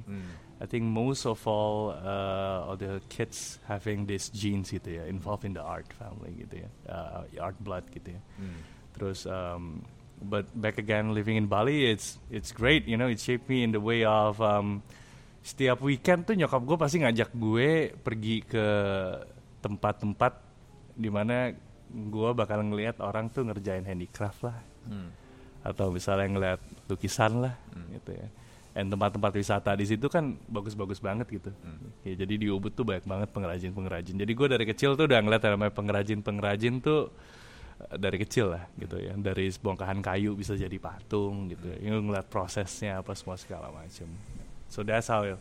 I 0.60 0.68
think 0.68 0.84
most 0.84 1.24
of 1.24 1.40
all 1.48 1.96
uh, 1.96 2.68
of 2.68 2.84
the 2.84 3.00
kids 3.08 3.64
having 3.64 4.04
this 4.04 4.28
genes 4.28 4.76
gitu 4.76 5.00
ya, 5.00 5.08
involved 5.08 5.48
in 5.48 5.56
the 5.56 5.64
art 5.64 5.88
family 5.96 6.36
gitu 6.36 6.68
ya, 6.68 6.70
uh, 6.92 7.24
art 7.40 7.56
blood 7.64 7.88
gitu 7.96 8.12
ya. 8.12 8.22
Hmm. 8.36 8.60
Terus, 8.92 9.24
um, 9.24 9.80
but 10.20 10.52
back 10.52 10.76
again 10.76 11.16
living 11.16 11.40
in 11.40 11.48
Bali, 11.48 11.88
it's 11.88 12.20
it's 12.28 12.52
great, 12.52 12.84
you 12.84 13.00
know, 13.00 13.08
it 13.08 13.24
shaped 13.24 13.48
me 13.48 13.64
in 13.64 13.72
the 13.72 13.80
way 13.80 14.04
of 14.04 14.44
um, 14.44 14.84
setiap 15.40 15.80
weekend 15.80 16.28
tuh 16.28 16.36
nyokap 16.36 16.60
gue 16.68 16.76
pasti 16.76 17.00
ngajak 17.00 17.32
gue 17.32 17.96
pergi 17.96 18.44
ke 18.44 18.66
tempat-tempat 19.64 20.34
di 20.92 21.08
mana 21.08 21.56
gue 21.88 22.30
bakal 22.36 22.60
ngelihat 22.68 23.00
orang 23.00 23.32
tuh 23.32 23.48
ngerjain 23.48 23.88
handicraft 23.88 24.44
lah, 24.44 24.60
Hmm. 24.92 25.08
atau 25.64 25.88
misalnya 25.88 26.28
ngeliat 26.28 26.62
lukisan 26.92 27.48
lah, 27.48 27.56
Hmm. 27.72 27.88
gitu 27.96 28.12
ya. 28.12 28.28
Dan 28.70 28.86
tempat-tempat 28.88 29.34
wisata 29.34 29.74
di 29.74 29.86
situ 29.90 30.06
kan 30.08 30.38
bagus-bagus 30.46 31.02
banget 31.02 31.28
gitu. 31.28 31.52
Hmm. 31.66 31.90
Ya, 32.06 32.24
jadi 32.24 32.34
di 32.38 32.48
Ubud 32.54 32.72
tuh 32.72 32.86
banyak 32.86 33.04
banget 33.04 33.30
pengrajin-pengrajin. 33.34 34.16
Jadi 34.16 34.32
gue 34.32 34.48
dari 34.48 34.66
kecil 34.70 34.94
tuh 34.94 35.10
udah 35.10 35.20
ngeliat 35.20 35.42
namanya 35.42 35.74
pengrajin-pengrajin 35.74 36.78
tuh 36.80 37.10
eh, 37.90 37.98
dari 37.98 38.22
kecil 38.22 38.54
lah 38.54 38.70
gitu 38.78 39.02
ya. 39.02 39.18
Dari 39.18 39.50
bongkahan 39.58 40.06
kayu 40.06 40.38
bisa 40.38 40.54
jadi 40.54 40.78
patung 40.78 41.50
gitu 41.50 41.66
ya. 41.66 41.98
Ngeliat 41.98 42.30
prosesnya 42.30 43.02
apa 43.02 43.18
semua 43.18 43.42
segala 43.42 43.74
macam. 43.74 44.08
So 44.70 44.86
that's 44.86 45.10
how 45.10 45.26
uh, 45.26 45.36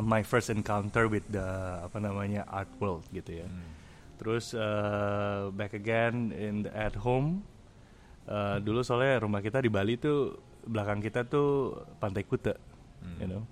my 0.00 0.24
first 0.24 0.48
encounter 0.48 1.04
with 1.04 1.28
the 1.28 1.44
apa 1.84 2.00
namanya 2.00 2.48
art 2.48 2.72
world 2.80 3.04
gitu 3.12 3.44
ya. 3.44 3.46
Hmm. 3.46 3.70
Terus 4.16 4.56
uh, 4.56 5.52
back 5.52 5.76
again 5.76 6.32
in 6.32 6.64
the, 6.64 6.72
at 6.72 6.96
home. 6.96 7.44
Uh, 8.26 8.58
dulu 8.58 8.82
soalnya 8.82 9.22
rumah 9.22 9.38
kita 9.38 9.62
di 9.62 9.70
Bali 9.70 9.94
tuh 9.94 10.34
belakang 10.66 10.98
kita 10.98 11.24
tuh 11.24 11.72
pantai 11.96 12.22
Kuta, 12.22 12.54
Hmm. 12.98 13.18
you 13.18 13.28
know. 13.28 13.42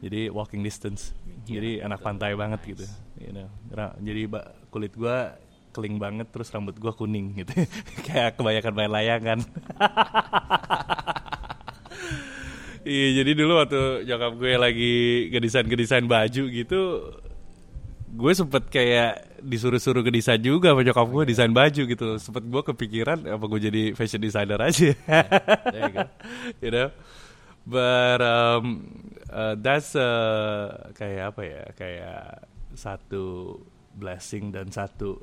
Jadi 0.00 0.30
walking 0.30 0.62
distance. 0.62 1.12
Gila, 1.44 1.60
jadi 1.60 1.70
anak 1.84 2.00
pantai 2.00 2.32
banget 2.32 2.60
gitu, 2.64 2.86
you 3.18 3.30
know. 3.30 3.50
Ra- 3.68 3.98
jadi 3.98 4.30
kulit 4.66 4.94
gua 4.94 5.36
keling 5.70 5.98
banget 5.98 6.30
terus 6.30 6.48
rambut 6.48 6.74
gua 6.74 6.90
kuning 6.90 7.36
gitu. 7.36 7.52
Kayak 8.06 8.34
kebanyakan 8.34 8.72
main 8.72 8.90
layangan. 8.90 9.38
Iya, 12.80 13.20
jadi 13.22 13.36
dulu 13.36 13.60
waktu 13.60 14.08
nyokap 14.08 14.32
gue 14.40 14.52
lagi 14.56 14.94
ngedesain-ngedesain 15.28 16.08
baju 16.08 16.42
gitu, 16.48 16.80
gue 18.10 18.32
sempet 18.32 18.72
kayak 18.72 19.29
disuruh-suruh 19.40 20.04
ke 20.04 20.10
desain 20.12 20.40
juga 20.40 20.72
sama 20.72 20.84
nyokap 20.84 21.06
gue 21.08 21.24
desain 21.28 21.52
baju 21.52 21.82
gitu. 21.88 22.06
Sempet 22.20 22.44
gue 22.44 22.62
kepikiran 22.62 23.18
apa 23.26 23.44
gue 23.44 23.60
jadi 23.60 23.82
fashion 23.96 24.20
designer 24.20 24.60
aja. 24.60 24.92
There 25.72 25.82
you 25.88 25.92
go. 25.92 26.06
you 26.62 26.70
know. 26.70 26.88
But 27.64 28.24
um, 28.24 28.64
uh, 29.28 29.54
that's 29.60 29.92
uh, 29.92 30.92
kayak 30.96 31.36
apa 31.36 31.42
ya? 31.44 31.62
Kayak 31.76 32.22
satu 32.72 33.56
blessing 33.96 34.54
dan 34.54 34.72
satu 34.72 35.20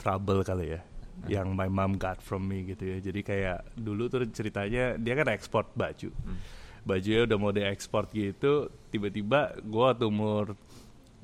trouble 0.00 0.42
kali 0.42 0.78
ya. 0.78 0.80
Yang 1.28 1.54
my 1.54 1.68
mom 1.68 2.00
got 2.00 2.18
from 2.24 2.48
me 2.48 2.64
gitu 2.66 2.96
ya. 2.96 2.98
Jadi 2.98 3.20
kayak 3.22 3.76
dulu 3.78 4.08
tuh 4.08 4.24
ceritanya 4.32 4.96
dia 4.96 5.14
kan 5.14 5.28
ekspor 5.30 5.68
baju. 5.76 6.08
Bajunya 6.82 7.22
udah 7.28 7.38
mau 7.38 7.54
diekspor 7.54 8.10
gitu. 8.10 8.66
Tiba-tiba 8.90 9.54
gue 9.62 9.82
waktu 9.86 10.08
umur 10.08 10.58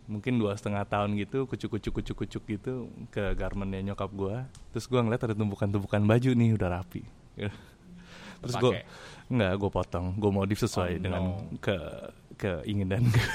mungkin 0.08 0.40
dua 0.40 0.56
setengah 0.56 0.88
tahun 0.88 1.20
gitu 1.20 1.44
kucuk 1.44 1.76
kucuk 1.76 2.00
kucuk 2.00 2.16
kucuk 2.24 2.42
gitu 2.48 2.88
ke 3.12 3.36
garmentnya 3.36 3.92
nyokap 3.92 4.08
gue 4.08 4.36
terus 4.72 4.88
gue 4.88 4.96
ngeliat 4.96 5.20
ada 5.20 5.36
tumpukan-tumpukan 5.36 6.00
baju 6.00 6.30
nih 6.32 6.50
udah 6.56 6.68
rapi. 6.80 7.04
Terus 8.38 8.54
gue 8.62 8.72
nggak 9.34 9.52
gue 9.58 9.70
potong 9.70 10.14
gue 10.14 10.30
modif 10.30 10.62
sesuai 10.62 10.92
Oh, 10.94 11.02
dengan 11.02 11.22
no. 11.36 11.58
ke 11.58 11.74
keinginan 12.38 13.02
gue 13.10 13.26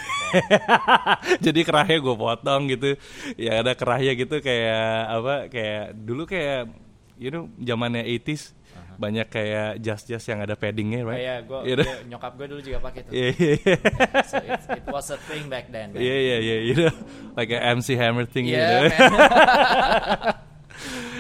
jadi 1.46 1.60
kerahnya 1.68 2.00
gue 2.00 2.16
potong 2.16 2.72
gitu. 2.72 2.96
Ya 3.36 3.60
ada 3.60 3.76
kerahnya 3.76 4.16
gitu 4.16 4.40
kayak 4.40 4.88
apa 5.12 5.36
kayak 5.52 5.86
dulu 6.00 6.24
kayak 6.24 6.72
you 7.20 7.30
know 7.30 7.52
zamannya 7.60 8.08
80s 8.24 8.56
banyak 8.98 9.28
kayak 9.28 9.78
jas-jas 9.80 10.24
yang 10.26 10.40
ada 10.40 10.54
paddingnya 10.54 11.02
right 11.04 11.22
iya, 11.22 11.36
gua, 11.42 11.62
You 11.64 11.76
know? 11.78 11.86
gua- 11.86 12.04
nyokap 12.10 12.32
gue 12.36 12.48
dulu 12.50 12.62
juga 12.62 12.78
pakai 12.82 13.00
tuh. 13.06 13.12
Iya 13.12 13.28
iya 13.34 13.54
iya 13.58 13.78
So 14.32 14.36
it's, 14.40 14.66
it 14.70 14.86
was 14.88 15.08
a 15.10 15.20
thing 15.26 15.48
back 15.48 15.70
then. 15.70 15.94
Iya 15.94 16.16
iya 16.16 16.38
iya 16.40 16.58
you 16.64 16.76
know 16.78 16.94
like 17.34 17.50
a 17.50 17.60
MC 17.74 17.96
Hammer 17.96 18.26
thing 18.26 18.46
Yeah, 18.46 18.90
gitu. 18.90 19.06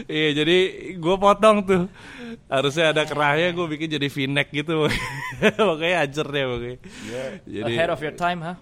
Iya 0.03 0.43
jadi 0.43 0.57
gue 0.99 1.15
potong 1.15 1.63
tuh 1.63 1.87
harusnya 2.51 2.91
ada 2.91 3.07
kerahnya 3.07 3.55
gue 3.55 3.65
bikin 3.77 3.87
jadi 3.95 4.07
v-neck 4.09 4.51
gitu 4.51 4.89
pokoknya 5.69 5.97
ajar 6.03 6.25
deh 6.27 6.43
pokoknya. 6.43 6.77
Jadi 7.47 7.71
Ahead 7.77 7.91
of 7.93 8.01
your 8.03 8.15
time, 8.17 8.41
huh? 8.43 8.57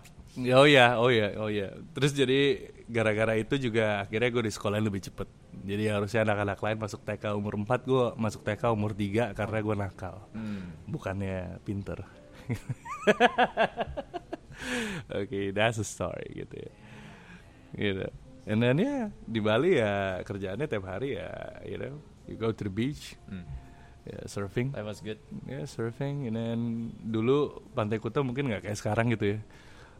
oh 0.56 0.64
ya 0.64 0.96
oh 0.96 1.12
ya 1.12 1.28
oh 1.44 1.52
ya 1.52 1.76
terus 1.92 2.16
jadi 2.16 2.72
gara-gara 2.88 3.36
itu 3.36 3.60
juga 3.60 4.08
akhirnya 4.08 4.30
gue 4.32 4.44
di 4.48 4.54
sekolah 4.54 4.78
lebih 4.80 5.02
cepet. 5.02 5.28
Jadi 5.62 5.84
harusnya 5.88 6.26
anak-anak 6.26 6.58
lain 6.58 6.78
masuk 6.80 7.02
TK 7.02 7.24
umur 7.34 7.54
4 7.56 7.86
gue 7.86 8.06
masuk 8.18 8.42
TK 8.42 8.74
umur 8.74 8.92
3 8.92 9.32
karena 9.32 9.58
gue 9.60 9.76
nakal 9.78 10.16
Hmm. 10.34 10.74
bukannya 10.86 11.62
pinter. 11.62 12.02
Oke, 15.12 15.52
that's 15.52 15.78
a 15.78 15.86
story 15.86 16.28
gitu 16.36 16.56
ya. 16.56 16.72
Gitu. 17.74 18.06
And 18.46 18.60
then 18.60 18.78
ya 18.78 19.10
di 19.22 19.38
Bali 19.38 19.78
ya 19.78 20.22
kerjaannya 20.22 20.66
tiap 20.66 20.86
hari 20.86 21.14
ya, 21.14 21.30
you 21.62 21.78
know, 21.78 22.02
you 22.26 22.34
go 22.36 22.50
to 22.50 22.64
the 22.66 22.74
beach, 22.74 23.18
Hmm. 23.26 23.46
ya 24.04 24.26
surfing, 24.26 24.74
That 24.74 24.82
was 24.82 25.02
good. 25.02 25.22
ya 25.46 25.66
surfing. 25.66 26.26
And 26.26 26.36
then 26.36 26.60
dulu 27.00 27.62
Pantai 27.72 28.02
Kuta 28.02 28.22
mungkin 28.22 28.50
nggak 28.50 28.66
kayak 28.66 28.78
sekarang 28.78 29.14
gitu 29.14 29.38
ya. 29.38 29.40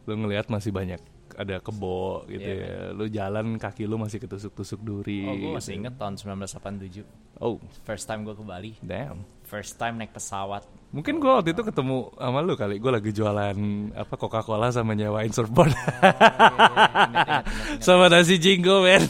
Lu 0.06 0.18
ngelihat 0.18 0.50
masih 0.50 0.74
banyak 0.74 0.98
ada 1.34 1.58
kebo 1.58 2.24
gitu 2.26 2.44
Iya, 2.44 2.62
ya. 2.62 2.76
Lu 2.92 3.04
jalan 3.06 3.56
kaki 3.56 3.84
lu 3.84 3.96
masih 3.96 4.18
ketusuk-tusuk 4.18 4.80
duri. 4.80 5.24
Oh, 5.24 5.34
gue 5.34 5.50
masih 5.56 5.74
gitu. 5.74 5.80
inget 5.84 5.94
tahun 5.96 6.14
1987. 6.16 7.04
Oh, 7.38 7.58
First 7.82 8.06
time 8.06 8.22
gue 8.22 8.32
ke 8.32 8.42
Bali. 8.42 8.72
damn. 8.80 9.20
First 9.42 9.76
time 9.76 10.00
naik 10.00 10.16
pesawat. 10.16 10.64
Mungkin 10.96 11.20
gue 11.20 11.28
waktu 11.28 11.52
itu 11.52 11.60
ketemu 11.60 12.08
sama 12.16 12.40
lu 12.40 12.56
kali. 12.56 12.80
Gue 12.80 12.88
lagi 12.88 13.12
jualan 13.12 13.56
apa 13.92 14.14
Coca-Cola 14.16 14.72
sama 14.72 14.96
nyewain 14.96 15.28
surfboard. 15.28 15.72
Ingat, 15.72 16.52
ingat, 16.56 16.92
ingat. 17.12 17.44
sama 17.84 18.08
nasi 18.08 18.40
jingo, 18.40 18.80
man. 18.80 19.04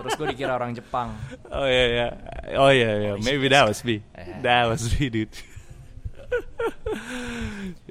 Terus 0.00 0.12
gue 0.16 0.26
dikira 0.32 0.56
orang 0.56 0.72
Jepang. 0.72 1.12
oh 1.52 1.68
iya 1.68 1.84
iya. 1.92 2.08
Oh 2.56 2.72
iya 2.72 2.90
iya. 2.96 3.12
Maybe 3.20 3.52
that 3.52 3.68
was 3.68 3.84
me. 3.84 4.00
Eh. 4.16 4.40
That 4.40 4.64
was 4.64 4.88
me, 4.96 5.12
dude. 5.12 5.28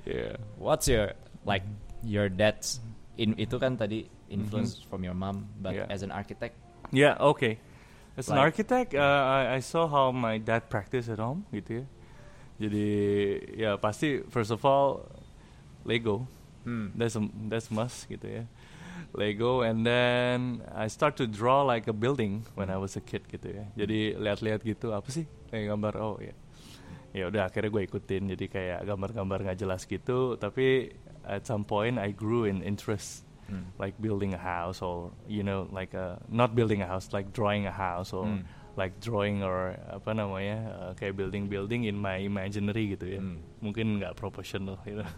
yeah. 0.06 0.38
What's 0.58 0.88
your 0.88 1.14
like 1.46 1.64
your 2.02 2.30
dad's 2.30 2.80
in 3.20 3.36
itu 3.36 3.60
kan 3.60 3.76
tadi 3.76 4.08
influence 4.32 4.80
from 4.80 5.04
your 5.04 5.14
mom, 5.14 5.52
but 5.60 5.76
Yeah. 5.76 5.92
as 5.92 6.02
an 6.02 6.10
architect, 6.10 6.56
Yeah, 6.90 7.20
okay. 7.22 7.60
As 8.18 8.32
an 8.32 8.40
Like- 8.40 8.56
architect, 8.56 8.90
uh, 8.96 9.04
I, 9.30 9.56
I 9.56 9.62
saw 9.62 9.86
how 9.86 10.10
my 10.10 10.40
dad 10.40 10.72
practice 10.72 11.06
at 11.06 11.20
home, 11.22 11.44
gitu 11.54 11.84
ya. 11.84 11.86
Jadi 12.60 12.88
ya 13.56 13.72
pasti 13.78 14.20
first 14.28 14.50
of 14.50 14.64
all 14.64 15.06
Lego. 15.86 16.28
hmm. 16.66 16.92
That's 16.92 17.16
a, 17.16 17.24
that's 17.48 17.72
must 17.72 18.10
gitu 18.10 18.28
ya. 18.28 18.44
Lego 19.16 19.64
and 19.64 19.88
then 19.88 20.62
I 20.76 20.86
start 20.92 21.16
to 21.18 21.26
draw 21.26 21.64
like 21.64 21.88
a 21.88 21.96
building 21.96 22.44
when 22.54 22.68
I 22.70 22.78
was 22.78 23.00
a 23.00 23.02
kid 23.02 23.26
gitu 23.26 23.48
ya. 23.54 23.66
Jadi 23.74 24.14
lihat-lihat 24.14 24.62
gitu 24.62 24.92
apa 24.92 25.08
sih 25.10 25.24
kayak 25.50 25.72
gambar 25.72 25.94
oh 25.98 26.20
ya. 26.20 26.36
Ya 27.10 27.26
udah 27.26 27.50
akhirnya 27.50 27.74
gue 27.74 27.84
ikutin 27.90 28.30
jadi 28.36 28.46
kayak 28.46 28.80
gambar-gambar 28.86 29.50
nggak 29.50 29.58
jelas 29.58 29.88
gitu 29.88 30.36
tapi 30.38 30.94
at 31.28 31.48
some 31.48 31.64
point 31.64 31.98
I 32.00 32.12
grew 32.12 32.46
in 32.46 32.62
interest 32.62 33.26
Hmm. 33.50 33.66
like 33.82 33.98
building 33.98 34.38
a 34.38 34.38
house 34.38 34.78
or 34.86 35.10
you 35.26 35.42
know 35.42 35.66
like 35.74 35.98
a, 35.98 36.22
not 36.30 36.54
building 36.54 36.86
a 36.86 36.88
house 36.88 37.10
like 37.10 37.34
drawing 37.34 37.66
a 37.66 37.74
house 37.74 38.14
or 38.14 38.30
Hmm. 38.30 38.46
like 38.78 39.02
drawing 39.02 39.42
or 39.42 39.74
apa 39.90 40.14
namanya 40.14 40.58
uh, 40.78 40.92
kayak 40.94 41.18
building 41.18 41.50
building 41.50 41.90
in 41.90 41.98
my 41.98 42.22
imaginary 42.22 42.94
gitu 42.94 43.10
ya. 43.10 43.18
Hmm. 43.18 43.42
Mungkin 43.66 43.98
nggak 43.98 44.14
proportional 44.22 44.78
you 44.86 45.02
know. 45.02 45.10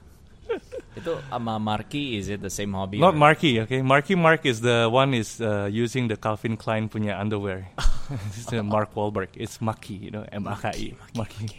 Itu 0.95 1.19
sama 1.27 1.59
Marky 1.59 2.15
is 2.19 2.31
it 2.31 2.39
the 2.39 2.47
same 2.51 2.71
hobby? 2.71 3.03
Not 3.03 3.15
or- 3.15 3.19
Marky, 3.19 3.59
okay. 3.67 3.83
Marky 3.83 4.15
Mark 4.15 4.47
is 4.47 4.63
the 4.63 4.87
one 4.87 5.11
is 5.11 5.43
uh, 5.43 5.67
using 5.67 6.07
the 6.07 6.15
Calvin 6.15 6.55
Klein 6.55 6.87
punya 6.87 7.19
underwear. 7.19 7.67
it's 8.31 8.47
Mark 8.63 8.95
Wahlberg. 8.95 9.35
It's 9.35 9.59
Maki, 9.59 10.07
you 10.07 10.11
know, 10.11 10.23
M 10.31 10.47
A 10.47 10.55
K 10.55 10.71
I. 10.71 10.87
Maki. 11.19 11.51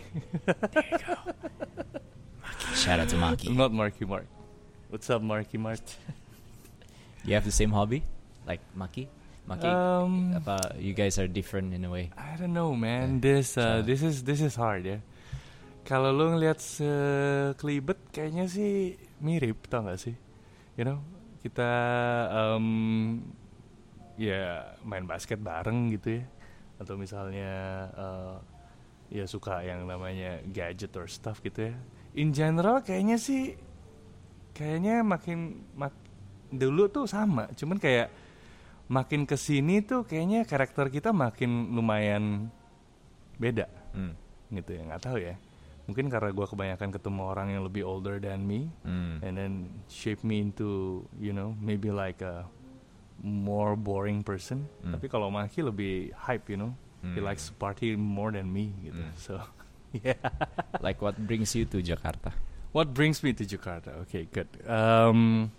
Shout 2.74 2.98
out 3.00 3.08
to 3.10 3.16
Marky. 3.16 3.48
Not 3.52 3.72
Marky 3.72 4.04
Mark. 4.04 4.26
What's 4.88 5.08
up, 5.10 5.22
Marky 5.22 5.58
Mark? 5.58 5.80
You 7.24 7.34
have 7.34 7.44
the 7.44 7.52
same 7.54 7.70
hobby, 7.70 8.02
like 8.46 8.60
Maki? 8.76 9.06
Maki, 9.48 9.66
Um, 9.66 10.34
apa 10.38 10.74
you 10.78 10.94
guys 10.94 11.18
are 11.18 11.26
different 11.26 11.74
in 11.74 11.84
a 11.84 11.90
way? 11.90 12.10
I 12.16 12.34
don't 12.38 12.52
know, 12.54 12.74
man. 12.74 13.20
This 13.20 13.54
uh, 13.58 13.80
So- 13.80 13.82
this 13.82 14.02
is 14.02 14.22
this 14.24 14.40
is 14.40 14.54
hard 14.54 14.86
ya. 14.86 14.98
Kalau 15.82 16.14
lu 16.14 16.30
ngeliat 16.30 16.62
sekelibet, 16.62 17.98
kayaknya 18.14 18.46
sih 18.46 18.94
mirip, 19.18 19.66
tau 19.66 19.82
gak 19.82 19.98
sih? 19.98 20.14
You 20.78 20.86
know, 20.86 20.98
kita 21.42 21.66
um, 22.30 23.18
ya 24.14 24.62
main 24.86 25.10
basket 25.10 25.42
bareng 25.42 25.90
gitu 25.90 26.22
ya, 26.22 26.24
atau 26.78 26.94
misalnya 26.94 27.50
uh, 27.98 28.34
ya 29.10 29.26
suka 29.26 29.66
yang 29.66 29.90
namanya 29.90 30.38
gadget 30.54 30.94
or 30.94 31.10
stuff 31.10 31.42
gitu 31.42 31.74
ya. 31.74 31.74
In 32.12 32.30
general 32.30 32.80
kayaknya 32.80 33.16
sih 33.16 33.56
kayaknya 34.52 35.00
makin 35.00 35.64
mak 35.72 35.96
dulu 36.52 36.84
tuh 36.86 37.08
sama, 37.08 37.48
cuman 37.56 37.80
kayak 37.80 38.12
makin 38.92 39.24
ke 39.24 39.32
sini 39.34 39.80
tuh 39.80 40.04
kayaknya 40.04 40.44
karakter 40.44 40.92
kita 40.92 41.08
makin 41.10 41.72
lumayan 41.72 42.52
beda 43.40 43.64
Hmm. 43.96 44.12
gitu 44.52 44.76
ya 44.76 44.84
nggak 44.84 45.02
tahu 45.02 45.18
ya. 45.20 45.36
Mungkin 45.88 46.12
karena 46.12 46.30
gua 46.30 46.44
kebanyakan 46.44 46.92
ketemu 46.92 47.20
orang 47.24 47.48
yang 47.50 47.64
lebih 47.64 47.82
older 47.82 48.20
than 48.20 48.44
me, 48.44 48.68
Hmm. 48.84 49.16
and 49.24 49.34
then 49.34 49.52
shape 49.88 50.20
me 50.20 50.44
into 50.44 51.00
you 51.16 51.32
know 51.32 51.56
maybe 51.56 51.88
like 51.88 52.20
a 52.20 52.44
more 53.18 53.72
boring 53.72 54.20
person. 54.20 54.68
Hmm. 54.84 54.92
Tapi 54.92 55.08
kalau 55.08 55.32
Maki 55.32 55.64
lebih 55.64 56.12
hype, 56.12 56.44
you 56.52 56.60
know, 56.60 56.76
he 57.00 57.16
Hmm. 57.16 57.24
likes 57.24 57.48
to 57.48 57.56
party 57.56 57.96
more 57.96 58.28
than 58.28 58.46
me 58.46 58.76
gitu. 58.84 59.00
Hmm. 59.00 59.16
So 59.16 59.40
yeah. 60.04 60.16
Like 60.80 61.00
what 61.00 61.20
brings 61.20 61.52
you 61.52 61.68
to 61.68 61.84
Jakarta? 61.84 62.32
What 62.72 62.96
brings 62.96 63.20
me 63.20 63.36
to 63.36 63.44
Jakarta? 63.44 64.00
Okay, 64.08 64.24
good. 64.32 64.48
Um, 64.64 65.52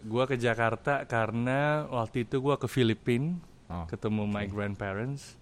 gua 0.00 0.24
ke 0.24 0.40
Jakarta 0.40 1.04
karena 1.04 1.84
waktu 1.92 2.24
itu 2.24 2.40
gua 2.40 2.56
ke 2.56 2.64
Filipina 2.64 3.36
Oh. 3.66 3.82
ketemu 3.90 4.30
my 4.30 4.46
oke. 4.46 4.54
grandparents. 4.54 5.34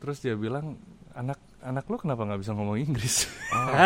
Terus 0.00 0.24
dia 0.24 0.32
bilang 0.32 0.80
anak 1.12 1.36
anak 1.60 1.84
lu 1.92 2.00
kenapa 2.00 2.24
nggak 2.24 2.40
bisa 2.40 2.56
ngomong 2.56 2.80
Inggris? 2.80 3.28
Oh. 3.52 3.68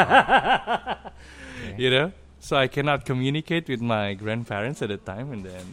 Okay. 1.62 1.78
you 1.78 1.90
know 1.94 2.10
so 2.42 2.58
I 2.58 2.66
cannot 2.66 3.06
communicate 3.06 3.70
with 3.70 3.78
my 3.78 4.18
grandparents 4.18 4.82
at 4.82 4.90
the 4.90 4.98
time 4.98 5.30
and 5.30 5.46
then 5.46 5.66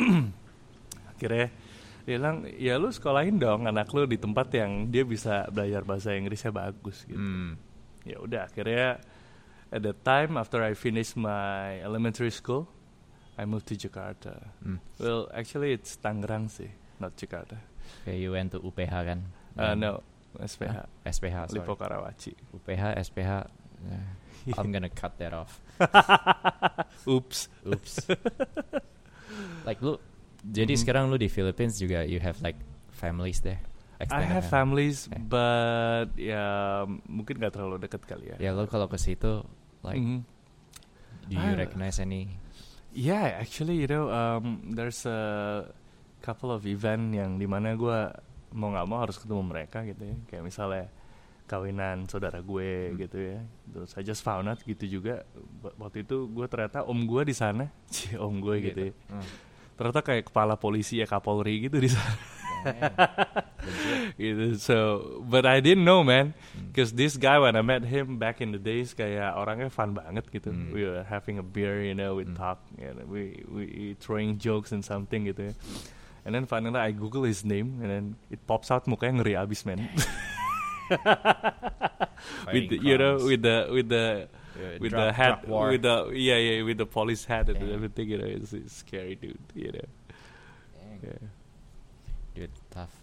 akhirnya 1.12 1.52
dia 2.04 2.20
bilang 2.20 2.44
ya 2.46 2.76
lu 2.76 2.88
sekolahin 2.88 3.36
dong 3.36 3.64
anak 3.64 3.88
lu 3.90 4.04
di 4.04 4.16
tempat 4.16 4.52
yang 4.52 4.92
dia 4.92 5.02
bisa 5.02 5.48
belajar 5.48 5.80
bahasa 5.82 6.12
Inggrisnya 6.12 6.52
bagus 6.52 7.04
gitu 7.04 7.16
Hmm. 7.16 7.56
ya 8.04 8.20
udah 8.20 8.44
akhirnya 8.44 9.00
at 9.72 9.80
the 9.80 9.96
time 10.04 10.36
after 10.36 10.60
I 10.60 10.76
finished 10.76 11.16
my 11.16 11.80
elementary 11.80 12.28
school 12.28 12.68
I 13.34 13.48
moved 13.48 13.72
to 13.72 13.76
Jakarta 13.76 14.36
Hmm. 14.60 14.78
well 15.00 15.26
actually 15.32 15.72
it's 15.72 15.96
Tangerang 15.96 16.46
sih 16.46 16.68
not 17.00 17.16
Jakarta 17.16 17.56
Okay, 18.04 18.16
you 18.16 18.32
went 18.32 18.52
to 18.52 18.60
UPH 18.60 18.96
kan? 19.04 19.20
uh, 19.56 19.72
no 19.72 20.00
SPH 20.34 20.72
Ah, 20.72 20.88
SPH, 21.06 21.52
sorry. 21.52 21.62
Lipo 21.62 21.72
Karawaci 21.74 22.32
UPH, 22.52 22.84
SPH. 23.00 23.32
yeah. 23.86 24.56
I'm 24.60 24.68
gonna 24.68 24.90
cut 24.92 25.16
that 25.16 25.32
off. 25.32 25.56
oops 27.08 27.48
Oops. 27.64 27.94
like 29.68 29.80
lu, 29.80 29.96
jadi 30.44 30.74
Mhm. 30.74 30.80
sekarang 30.80 31.04
lu 31.08 31.16
di 31.16 31.26
Philippines 31.26 31.76
juga 31.76 32.04
you 32.04 32.20
have 32.20 32.36
like 32.40 32.56
families 32.90 33.40
there. 33.40 33.60
I 33.96 34.04
have 34.20 34.44
family. 34.44 34.90
families, 34.92 34.98
Okay. 35.06 35.22
but 35.24 36.08
ya 36.14 36.44
mungkin 37.06 37.38
gak 37.38 37.54
terlalu 37.54 37.80
dekat 37.80 38.02
kali 38.04 38.34
ya. 38.34 38.36
Ya 38.36 38.50
lu 38.52 38.66
kalau 38.66 38.84
ke 38.84 38.98
situ 38.98 39.40
like 39.80 39.96
Mhm. 39.96 40.20
do 41.24 41.34
you 41.34 41.40
Ah. 41.40 41.56
recognize 41.56 41.96
any? 41.96 42.36
Yeah, 42.92 43.40
actually, 43.40 43.74
you 43.74 43.88
know, 43.88 44.06
um, 44.06 44.70
there's 44.70 45.02
a 45.02 45.18
couple 46.20 46.50
of 46.50 46.62
event 46.62 47.10
yang 47.10 47.38
di 47.38 47.46
mana 47.46 47.74
gue 47.74 47.98
mau 48.52 48.70
nggak 48.70 48.86
mau 48.86 49.02
harus 49.02 49.18
ketemu 49.18 49.42
mereka 49.42 49.82
gitu 49.82 50.04
ya. 50.04 50.16
Kayak 50.28 50.44
misalnya 50.46 50.84
kawinan 51.44 52.06
saudara 52.06 52.38
gue 52.38 52.70
Hmm. 52.92 52.96
gitu 52.98 53.18
ya. 53.20 53.38
Terus 53.66 53.90
I 53.94 54.02
just 54.02 54.22
found 54.22 54.46
out 54.46 54.62
gitu 54.62 54.84
juga. 54.86 55.26
Wa- 55.58 55.86
Waktu 55.86 56.04
itu 56.04 56.28
gue 56.28 56.46
ternyata 56.46 56.84
om 56.84 56.98
gue 57.02 57.22
di 57.24 57.34
sana, 57.34 57.66
om 58.20 58.34
gue 58.38 58.56
gitu. 58.60 58.80
ya. 58.90 58.92
Hmm. 59.08 59.26
Ternyata 59.74 60.00
kayak 60.00 60.30
kepala 60.30 60.54
polisi 60.54 61.02
ya 61.02 61.06
Kapolri 61.06 61.66
gitu 61.66 61.82
di 61.82 61.90
sana. 61.90 62.14
gitu. 64.20 64.56
So, 64.56 64.76
but 65.26 65.44
I 65.44 65.60
didn't 65.60 65.84
know 65.84 66.00
man, 66.00 66.32
Hmm. 66.54 66.70
because 66.72 66.94
this 66.94 67.16
guy 67.18 67.36
when 67.36 67.56
I 67.56 67.62
met 67.62 67.84
him 67.84 68.16
back 68.16 68.40
in 68.40 68.52
the 68.54 68.62
days 68.62 68.94
kayak 68.94 69.34
orangnya 69.36 69.68
fun 69.68 69.92
banget 69.92 70.30
gitu. 70.30 70.48
Hmm. 70.54 70.70
We 70.72 70.86
were 70.86 71.04
having 71.04 71.36
a 71.36 71.44
beer, 71.44 71.82
you 71.82 71.92
know, 71.92 72.16
we 72.16 72.24
Hmm. 72.24 72.38
talk, 72.38 72.62
you 72.78 72.88
know, 72.88 73.04
we 73.04 73.42
we 73.50 73.64
throwing 74.00 74.38
jokes 74.38 74.72
and 74.72 74.80
something 74.80 75.28
gitu. 75.28 75.50
ya. 75.50 75.54
And 76.24 76.32
then 76.32 76.48
finally 76.48 76.80
I 76.80 76.88
Google 76.96 77.28
his 77.28 77.44
name 77.44 77.84
and 77.84 77.88
then 77.92 78.04
it 78.32 78.40
pops 78.48 78.72
out 78.72 78.88
mukanya 78.88 79.20
ngeri 79.20 79.34
abis 79.36 79.68
man. 79.68 79.84
with 82.52 82.68
the, 82.72 82.76
you 82.80 82.96
know 82.96 83.16
with 83.20 83.42
the 83.42 83.68
with 83.68 83.88
the 83.88 84.28
Uh, 84.54 84.78
with 84.80 84.90
drug- 84.92 85.06
the 85.08 85.12
hat 85.12 85.48
with 85.48 85.82
the 85.82 86.10
yeah 86.14 86.36
yeah 86.36 86.62
with 86.62 86.78
the 86.78 86.86
police 86.86 87.24
hat 87.24 87.48
and 87.48 87.58
everything 87.72 88.08
you 88.08 88.18
know 88.18 88.24
it's, 88.24 88.52
it's 88.52 88.72
scary 88.76 89.16
dude 89.16 89.36
you 89.54 89.72
know 89.72 89.88
Dang. 90.78 91.00
yeah. 91.02 91.28
Dude, 92.34 92.50
tough, 92.70 92.94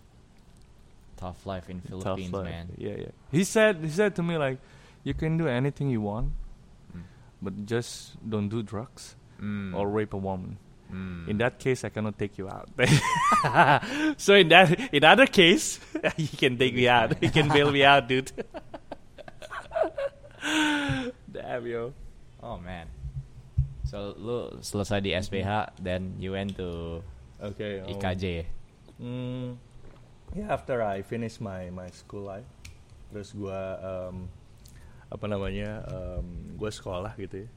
tough 1.17 1.45
life 1.45 1.69
in 1.69 1.79
Philippines, 1.81 2.31
life. 2.33 2.43
man. 2.45 2.67
Yeah, 2.77 2.95
yeah. 2.97 3.11
He 3.31 3.43
said 3.45 3.77
he 3.83 3.89
said 3.89 4.15
to 4.17 4.23
me 4.23 4.37
like, 4.37 4.57
you 5.05 5.13
can 5.13 5.37
do 5.37 5.47
anything 5.47 5.89
you 5.89 6.01
want, 6.01 6.31
Mm. 6.95 7.03
but 7.41 7.65
just 7.65 8.15
don't 8.29 8.49
do 8.49 8.61
drugs 8.61 9.15
Mm. 9.39 9.73
or 9.73 9.87
rape 9.89 10.13
a 10.13 10.17
woman. 10.17 10.57
Mm. 10.91 11.29
In 11.29 11.37
that 11.37 11.59
case, 11.59 11.85
I 11.85 11.89
cannot 11.89 12.19
take 12.19 12.37
you 12.37 12.49
out. 12.49 12.67
so 14.19 14.35
in 14.35 14.49
that 14.49 14.75
in 14.93 15.03
other 15.05 15.27
case, 15.27 15.79
he 16.17 16.27
can 16.27 16.57
take 16.57 16.75
me 16.75 16.89
out. 16.89 17.15
He 17.23 17.29
can 17.29 17.47
bail 17.47 17.71
me 17.71 17.85
out, 17.85 18.07
dude. 18.09 18.31
Damn 21.51 21.67
yo. 21.67 21.91
Oh 22.39 22.55
man. 22.55 22.87
So 23.83 24.15
lu 24.15 24.55
selesai 24.63 25.03
di 25.03 25.11
SPH, 25.11 25.75
then 25.83 26.15
you 26.15 26.31
went 26.31 26.55
to 26.55 27.03
Okay. 27.43 27.83
um, 27.83 27.91
IKJ. 27.91 28.47
Mm, 29.03 29.59
yeah, 30.31 30.47
after 30.47 30.79
I 30.79 31.03
finish 31.03 31.43
my 31.43 31.67
my 31.75 31.91
school 31.91 32.23
life, 32.23 32.47
terus 33.11 33.35
gua 33.35 33.75
um, 33.83 34.31
apa 35.11 35.27
namanya, 35.27 35.83
um, 35.91 36.55
gua 36.55 36.71
sekolah 36.71 37.11
gitu 37.19 37.43
ya 37.43 37.49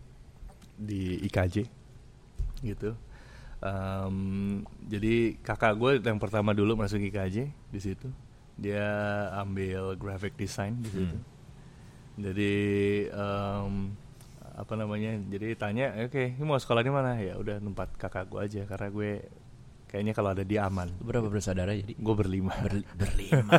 di 0.74 1.22
IKJ 1.30 1.70
gitu. 2.66 2.98
Um, 3.62 4.66
jadi 4.90 5.38
kakak 5.38 5.78
gue 5.78 6.02
yang 6.02 6.18
pertama 6.18 6.50
dulu 6.50 6.74
masuk 6.74 6.98
IKJ 6.98 7.46
di 7.46 7.78
situ, 7.78 8.10
dia 8.58 8.90
ambil 9.38 9.94
graphic 9.94 10.34
design 10.34 10.82
di 10.82 10.90
situ. 10.90 11.14
Hmm. 11.14 11.33
Jadi 12.14 12.54
um, 13.10 13.90
apa 14.54 14.72
namanya? 14.78 15.18
Jadi 15.30 15.58
tanya, 15.58 15.90
oke, 16.06 16.38
ini 16.38 16.44
mau 16.46 16.58
sekolah 16.58 16.82
di 16.86 16.92
mana? 16.94 17.18
Ya 17.18 17.34
udah 17.34 17.58
tempat 17.58 17.88
kakak 17.98 18.30
gue 18.30 18.40
aja 18.40 18.62
karena 18.70 18.88
gue 18.90 19.10
kayaknya 19.90 20.12
kalau 20.14 20.30
ada 20.30 20.46
dia 20.46 20.66
aman. 20.66 20.90
Berapa 21.02 21.26
bersaudara 21.26 21.74
jadi? 21.74 21.94
Gue 21.98 22.14
berlima. 22.14 22.54
Berli- 22.62 22.86
berlima. 23.02 23.58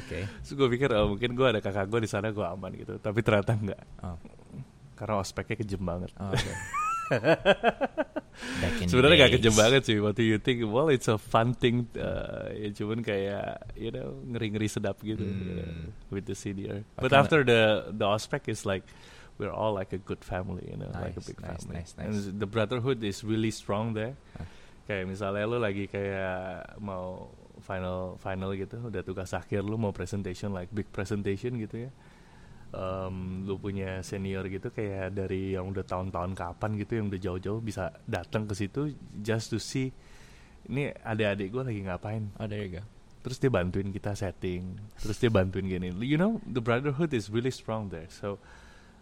Oke. 0.00 0.18
Terus 0.24 0.52
gue 0.56 0.68
pikir 0.72 0.88
oh, 0.96 1.12
mungkin 1.12 1.36
gue 1.36 1.46
ada 1.46 1.60
kakak 1.60 1.88
gue 1.92 2.00
di 2.04 2.10
sana 2.10 2.32
gue 2.32 2.44
aman 2.44 2.72
gitu. 2.72 2.96
Tapi 2.96 3.20
ternyata 3.20 3.52
enggak. 3.52 3.82
Oh. 4.00 4.16
Karena 4.96 5.20
ospeknya 5.20 5.56
kejem 5.60 5.84
banget. 5.84 6.10
Oh, 6.16 6.32
oke. 6.32 6.52
Sebenarnya 8.86 9.26
gak 9.26 9.32
kejem 9.38 9.54
banget 9.54 9.82
sih. 9.84 9.96
What 9.98 10.14
do 10.14 10.22
you 10.22 10.38
think? 10.38 10.62
Well, 10.62 10.88
it's 10.88 11.10
a 11.10 11.18
fun 11.18 11.52
thing. 11.52 11.90
Uh, 11.92 12.54
ya 12.54 12.70
cuman 12.72 13.02
kayak 13.02 13.74
you 13.74 13.90
know 13.90 14.22
ngeri-ngeri 14.30 14.70
sedap 14.70 15.02
gitu 15.02 15.22
you 15.22 15.54
know, 15.58 15.66
Hmm. 15.68 15.90
with 16.08 16.24
the 16.24 16.36
senior. 16.38 16.86
Oke, 16.96 17.02
But 17.02 17.12
after 17.12 17.42
the 17.42 17.90
the 17.90 18.06
ospec 18.06 18.46
is 18.46 18.62
like 18.62 18.86
we're 19.36 19.50
all 19.50 19.74
like 19.74 19.90
a 19.90 20.00
good 20.00 20.22
family, 20.22 20.66
you 20.66 20.78
know, 20.78 20.90
like 20.94 21.14
a 21.14 21.22
Nice, 21.22 21.28
big 21.28 21.38
nice, 21.38 21.62
family. 21.62 21.74
nice, 21.82 21.92
And 21.98 22.14
nice. 22.14 22.30
the 22.30 22.48
brotherhood 22.48 23.02
is 23.02 23.22
really 23.22 23.50
strong 23.50 23.94
there. 23.94 24.14
Ah. 24.38 24.46
Kayak 24.86 25.04
misalnya 25.10 25.44
lu 25.44 25.58
lagi 25.58 25.84
kayak 25.86 26.78
mau 26.80 27.28
final 27.60 28.16
final 28.22 28.54
gitu, 28.54 28.78
udah 28.80 29.02
tugas 29.02 29.34
akhir 29.34 29.60
lu 29.60 29.74
mau 29.76 29.90
presentation 29.90 30.54
like 30.54 30.70
big 30.70 30.86
presentation 30.90 31.58
gitu 31.58 31.86
ya. 31.86 31.90
Um, 32.68 33.48
lu 33.48 33.56
punya 33.56 34.04
senior 34.04 34.44
gitu 34.52 34.68
kayak 34.68 35.16
dari 35.16 35.56
yang 35.56 35.72
udah 35.72 35.88
tahun-tahun 35.88 36.36
kapan 36.36 36.76
gitu 36.76 37.00
yang 37.00 37.08
udah 37.08 37.16
jauh-jauh 37.16 37.64
bisa 37.64 37.96
datang 38.04 38.44
ke 38.44 38.52
situ 38.52 38.92
just 39.24 39.48
to 39.48 39.56
see 39.56 39.88
ini 40.68 40.92
adik-adik 41.00 41.48
gue 41.48 41.62
lagi 41.64 41.80
ngapain. 41.80 42.28
You 42.52 42.68
go. 42.76 42.82
terus 43.24 43.40
dia 43.40 43.50
bantuin 43.50 43.88
kita 43.90 44.12
setting 44.14 44.78
terus 45.00 45.16
dia 45.16 45.32
bantuin 45.32 45.64
gini. 45.64 45.90
You 46.04 46.20
know 46.20 46.44
the 46.44 46.60
brotherhood 46.60 47.16
is 47.16 47.32
really 47.32 47.50
strong 47.50 47.88
there. 47.88 48.08
So 48.12 48.36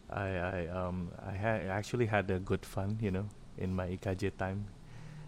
I 0.07 0.31
I 0.39 0.59
um 0.71 1.11
I 1.19 1.35
ha- 1.35 1.67
actually 1.75 2.07
had 2.07 2.31
a 2.31 2.39
good 2.39 2.63
fun 2.63 3.03
you 3.03 3.11
know 3.11 3.27
in 3.59 3.75
my 3.75 3.99
IKJ 3.99 4.39
time 4.39 4.71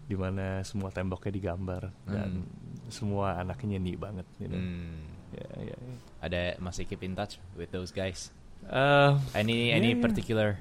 di 0.09 0.15
mana 0.17 0.63
semua 0.65 0.89
temboknya 0.89 1.35
digambar 1.35 1.93
dan 2.09 2.47
semua 2.89 3.37
anaknya 3.37 3.77
nyanyi 3.77 3.93
banget 3.99 4.27
you 4.39 4.47
know. 4.47 4.57
Hmm. 4.57 5.18
Yeah, 5.33 5.51
yeah, 5.73 5.79
yeah. 5.79 5.97
Ada 6.19 6.39
masih 6.59 6.83
keep 6.87 7.01
in 7.05 7.15
touch 7.15 7.39
with 7.55 7.71
those 7.71 7.91
guys? 7.93 8.31
Uh, 8.67 9.17
Any 9.31 9.71
Yeah, 9.71 9.79
any 9.79 9.91
yeah. 9.95 10.03
particular 10.03 10.59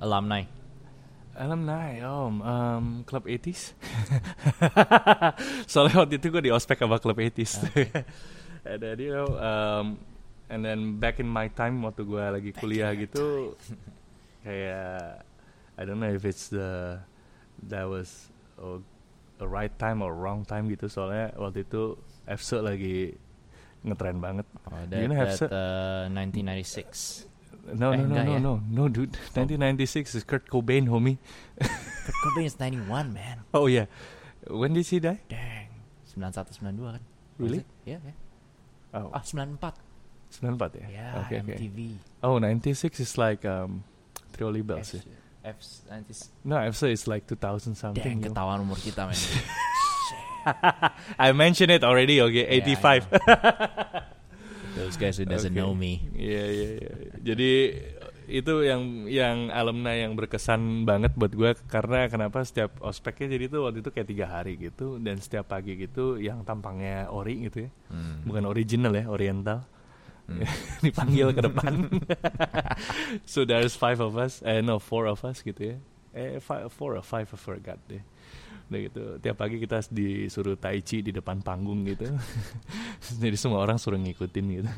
alumni? 0.00 0.48
Alumni, 1.36 2.00
um, 2.00 2.40
um, 2.40 2.84
Club 3.04 3.28
80s. 3.28 3.76
Soalnya 5.70 6.00
waktu 6.00 6.16
itu 6.16 6.32
gue 6.32 6.48
di 6.48 6.52
ospek 6.52 6.80
sama 6.80 6.96
Club 6.96 7.20
80s. 7.20 7.60
and 8.68 8.80
then, 8.80 8.96
you 8.96 9.12
know, 9.12 9.28
um, 9.36 10.00
and 10.48 10.64
then 10.64 10.96
back 10.96 11.20
in 11.20 11.28
my 11.28 11.52
time 11.52 11.84
waktu 11.84 12.08
gue 12.08 12.24
lagi 12.24 12.50
kuliah 12.56 12.96
gitu, 12.96 13.52
kayak 14.48 15.20
I 15.76 15.82
don't 15.84 16.00
know 16.00 16.08
if 16.08 16.24
it's 16.24 16.48
the 16.48 17.04
that 17.68 17.84
was 17.84 18.32
a, 18.56 18.80
a 19.44 19.46
right 19.46 19.76
time 19.76 20.00
or 20.00 20.16
wrong 20.16 20.48
time 20.48 20.72
gitu. 20.72 20.88
Soalnya 20.88 21.36
waktu 21.36 21.68
itu 21.68 22.00
EFSO 22.24 22.64
lagi 22.64 23.12
ngetren 23.86 24.18
banget. 24.18 24.46
Oh, 24.66 24.74
You 24.82 24.86
that, 24.90 25.06
know, 25.06 25.14
have 25.14 25.38
that 25.38 25.52
uh, 25.54 26.10
1996. 26.10 27.26
No, 27.74 27.90
Eh, 27.90 27.98
no, 27.98 28.06
no, 28.06 28.22
no, 28.22 28.32
ya? 28.34 28.38
no, 28.38 28.52
no, 28.62 28.82
dude. 28.86 29.14
1996 29.34 30.14
is 30.14 30.22
Kurt 30.22 30.46
Cobain, 30.46 30.86
homie. 30.86 31.18
Kurt 32.06 32.18
Cobain 32.22 32.46
is 32.46 32.58
91, 32.58 33.10
man. 33.14 33.42
Oh 33.54 33.66
yeah, 33.66 33.86
when 34.46 34.74
did 34.74 34.86
he 34.86 34.98
die? 34.98 35.18
Dang. 35.26 35.70
91, 36.14 36.62
92 36.62 36.94
kan? 36.98 37.02
Really? 37.38 37.60
Iya, 37.84 37.98
ya. 38.02 38.14
Oh, 38.94 39.10
Ah, 39.12 39.20
94. 39.20 39.74
94 40.40 40.88
ya. 40.88 41.22
Oke, 41.22 41.34
oke. 41.42 41.54
MTV. 41.58 41.78
Oh, 42.22 42.38
96 42.38 43.00
is 43.02 43.18
like 43.18 43.44
um, 43.44 43.82
Trioli 44.32 44.62
Bells 44.64 44.94
ya. 44.96 45.02
F, 45.44 45.58
F 45.58 45.58
90s. 45.90 46.30
No, 46.46 46.56
FC 46.58 46.90
is 46.94 47.04
like 47.06 47.26
2000 47.28 47.74
something. 47.76 48.00
Dang, 48.02 48.18
ketahuan 48.22 48.62
umur 48.64 48.78
kita, 48.80 49.06
men. 49.06 49.14
I 51.18 51.32
mentioned 51.32 51.70
it 51.70 51.82
already. 51.82 52.20
Okay, 52.20 52.46
Yeah, 52.46 52.62
I 52.62 53.00
85. 53.02 53.10
Those 54.76 54.96
guys 54.96 55.16
who 55.16 55.24
doesn't 55.24 55.52
Okay. 55.52 55.60
know 55.60 55.72
me. 55.72 56.04
Iya 56.12 56.44
iya 56.46 56.68
iya. 56.76 56.92
Jadi 57.24 57.50
itu 58.26 58.52
yang 58.60 59.06
yang 59.06 59.48
alumni 59.48 59.94
yang 59.96 60.12
berkesan 60.12 60.82
banget 60.82 61.14
buat 61.14 61.30
gue 61.30 61.54
karena 61.70 62.10
kenapa 62.10 62.42
setiap 62.42 62.74
ospeknya 62.82 63.38
jadi 63.38 63.46
tuh 63.48 63.60
waktu 63.64 63.80
itu 63.80 63.90
kayak 63.94 64.08
tiga 64.10 64.26
hari 64.26 64.58
gitu 64.58 64.98
dan 64.98 65.22
setiap 65.22 65.46
pagi 65.46 65.78
gitu 65.78 66.18
yang 66.18 66.42
tampangnya 66.42 67.06
ori 67.08 67.46
gitu 67.46 67.64
ya 67.64 67.70
Hmm. 67.86 68.26
bukan 68.26 68.44
original 68.44 68.90
ya 68.92 69.06
oriental 69.06 69.62
Hmm. 70.26 70.42
dipanggil 70.84 71.30
ke 71.30 71.38
depan 71.38 71.86
so 73.22 73.46
there's 73.46 73.78
five 73.78 74.02
of 74.02 74.18
us 74.18 74.42
eh 74.42 74.58
no 74.58 74.82
four 74.82 75.06
of 75.06 75.22
us 75.22 75.38
gitu 75.38 75.62
ya 75.62 75.76
eh 76.10 76.42
five, 76.42 76.66
four 76.66 76.98
or 76.98 77.04
five 77.06 77.30
I 77.30 77.38
forgot 77.38 77.78
deh 77.86 78.02
udah 78.66 78.80
gitu 78.82 79.02
tiap 79.22 79.38
pagi 79.38 79.62
kita 79.62 79.78
disuruh 79.88 80.58
tai 80.58 80.82
chi 80.82 80.98
di 80.98 81.14
depan 81.14 81.38
panggung 81.38 81.86
gitu 81.86 82.10
jadi 83.22 83.36
semua 83.38 83.62
orang 83.62 83.78
suruh 83.78 83.94
ngikutin 83.94 84.46
gitu 84.58 84.70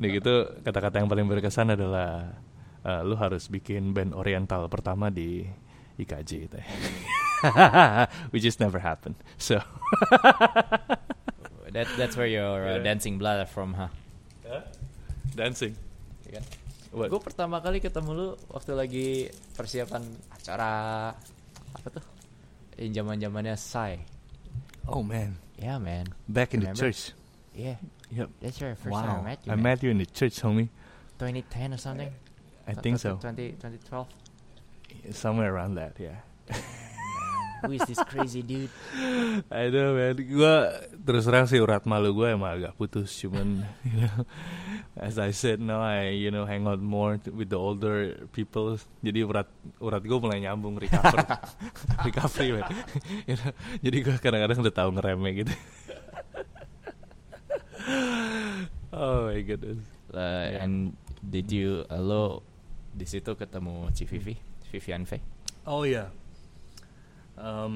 udah 0.00 0.08
gitu 0.08 0.32
kata-kata 0.64 1.04
yang 1.04 1.08
paling 1.12 1.28
berkesan 1.28 1.76
adalah 1.76 2.32
eh, 2.80 3.00
lu 3.04 3.12
harus 3.14 3.52
bikin 3.52 3.92
band 3.92 4.16
oriental 4.16 4.64
pertama 4.72 5.12
di 5.12 5.44
IKJ 6.00 6.30
gitu 6.48 6.56
ya. 6.56 6.66
which 8.32 8.48
is 8.48 8.56
never 8.56 8.80
happened 8.80 9.16
so 9.36 9.60
That 11.72 11.88
that's 11.96 12.20
where 12.20 12.28
your 12.28 12.60
uh, 12.68 12.76
Yeah. 12.76 12.84
dancing 12.84 13.16
blood 13.16 13.48
from, 13.48 13.72
huh? 13.72 13.88
dancing 15.32 15.72
What? 16.92 17.08
Gue 17.08 17.20
pertama 17.24 17.56
kali 17.64 17.80
ketemu 17.80 18.10
lu 18.12 18.28
waktu 18.52 18.76
lagi 18.76 19.08
persiapan 19.56 20.04
acara 20.28 20.72
apa 21.72 21.88
tuh? 21.88 22.04
Yang 22.82 22.92
zaman 22.98 23.14
zamannya 23.22 23.54
Sai. 23.54 24.02
oh 24.90 25.06
man 25.06 25.38
Yeah, 25.54 25.78
man. 25.78 26.10
back 26.26 26.50
in 26.52 26.66
the 26.66 26.74
Remember? 26.74 26.90
church 26.90 27.14
Yeah, 27.54 27.78
yep 28.10 28.28
that's 28.42 28.58
your 28.58 28.74
first 28.74 28.90
wow 28.90 29.06
time 29.06 29.22
I 29.22 29.22
met 29.22 29.38
you. 29.46 29.50
I 29.52 29.54
man. 29.54 29.62
met 29.62 29.78
you 29.86 29.90
in 29.94 29.98
the 30.02 30.08
church 30.10 30.42
homie 30.42 30.66
2010 31.22 31.76
or 31.76 31.80
something. 31.80 32.10
I 32.66 32.74
think 32.74 32.98
so 32.98 33.14
20, 33.22 33.58
2012. 33.62 35.14
somewhere 35.14 35.54
around 35.54 35.78
that 35.78 35.94
yeah 36.02 36.26
Who 37.62 37.78
is 37.78 37.86
this 37.86 38.02
crazy 38.10 38.42
dude? 38.42 38.74
I 39.54 39.70
know 39.70 39.94
man 39.94 40.18
Gue 40.18 40.54
terus 40.98 41.22
terang 41.30 41.46
sih 41.46 41.62
urat 41.62 41.86
malu 41.86 42.10
gue 42.10 42.34
emang 42.34 42.58
agak 42.58 42.74
putus 42.74 43.14
Cuman 43.22 43.62
you 43.86 44.02
know 44.02 44.26
As 44.92 45.16
I 45.16 45.32
said 45.32 45.56
now 45.56 45.80
I 45.80 46.12
you 46.12 46.28
know 46.28 46.44
hang 46.44 46.68
out 46.68 46.76
more 46.76 47.16
with 47.32 47.48
the 47.48 47.56
older 47.56 48.28
people 48.28 48.76
Jadi 49.00 49.24
urat 49.24 49.48
urat 49.80 50.04
gue 50.04 50.18
mulai 50.20 50.44
nyambung 50.44 50.76
recover 50.76 51.16
Recovery 52.06 52.60
man 52.60 52.68
You 53.28 53.40
know, 53.40 53.52
Jadi 53.80 53.96
gue 54.04 54.14
kadang-kadang 54.20 54.60
udah 54.60 54.74
tahu 54.76 54.90
ngeremeh 54.92 55.32
gitu 55.40 55.54
Oh 58.92 59.32
my 59.32 59.40
goodness 59.40 59.80
Uh, 60.12 60.44
Yeah. 60.52 60.60
And 60.68 60.92
did 61.24 61.48
you 61.48 61.88
uh, 61.88 61.96
lo 61.96 62.44
di 62.92 63.08
situ 63.08 63.32
ketemu 63.32 63.88
Ci 63.96 64.04
Vivi, 64.04 64.36
Vivian 64.68 65.08
Faye? 65.08 65.24
Oh 65.64 65.88
iya 65.88 66.12
um, 67.40 67.72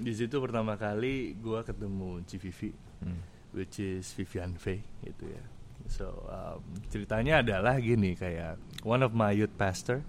Di 0.00 0.16
situ 0.16 0.40
pertama 0.40 0.80
kali 0.80 1.36
gue 1.36 1.60
ketemu 1.60 2.24
Civivi 2.24 2.72
Hmm. 3.04 3.20
which 3.52 3.76
is 3.76 4.16
Vivian 4.16 4.56
Faye 4.56 4.80
gitu 5.04 5.28
ya. 5.28 5.44
So 5.86 6.24
um, 6.26 6.60
ceritanya 6.88 7.44
adalah 7.44 7.76
gini 7.78 8.16
kayak 8.16 8.56
one 8.82 9.04
of 9.04 9.12
my 9.12 9.30
youth 9.30 9.52
pastor, 9.54 10.00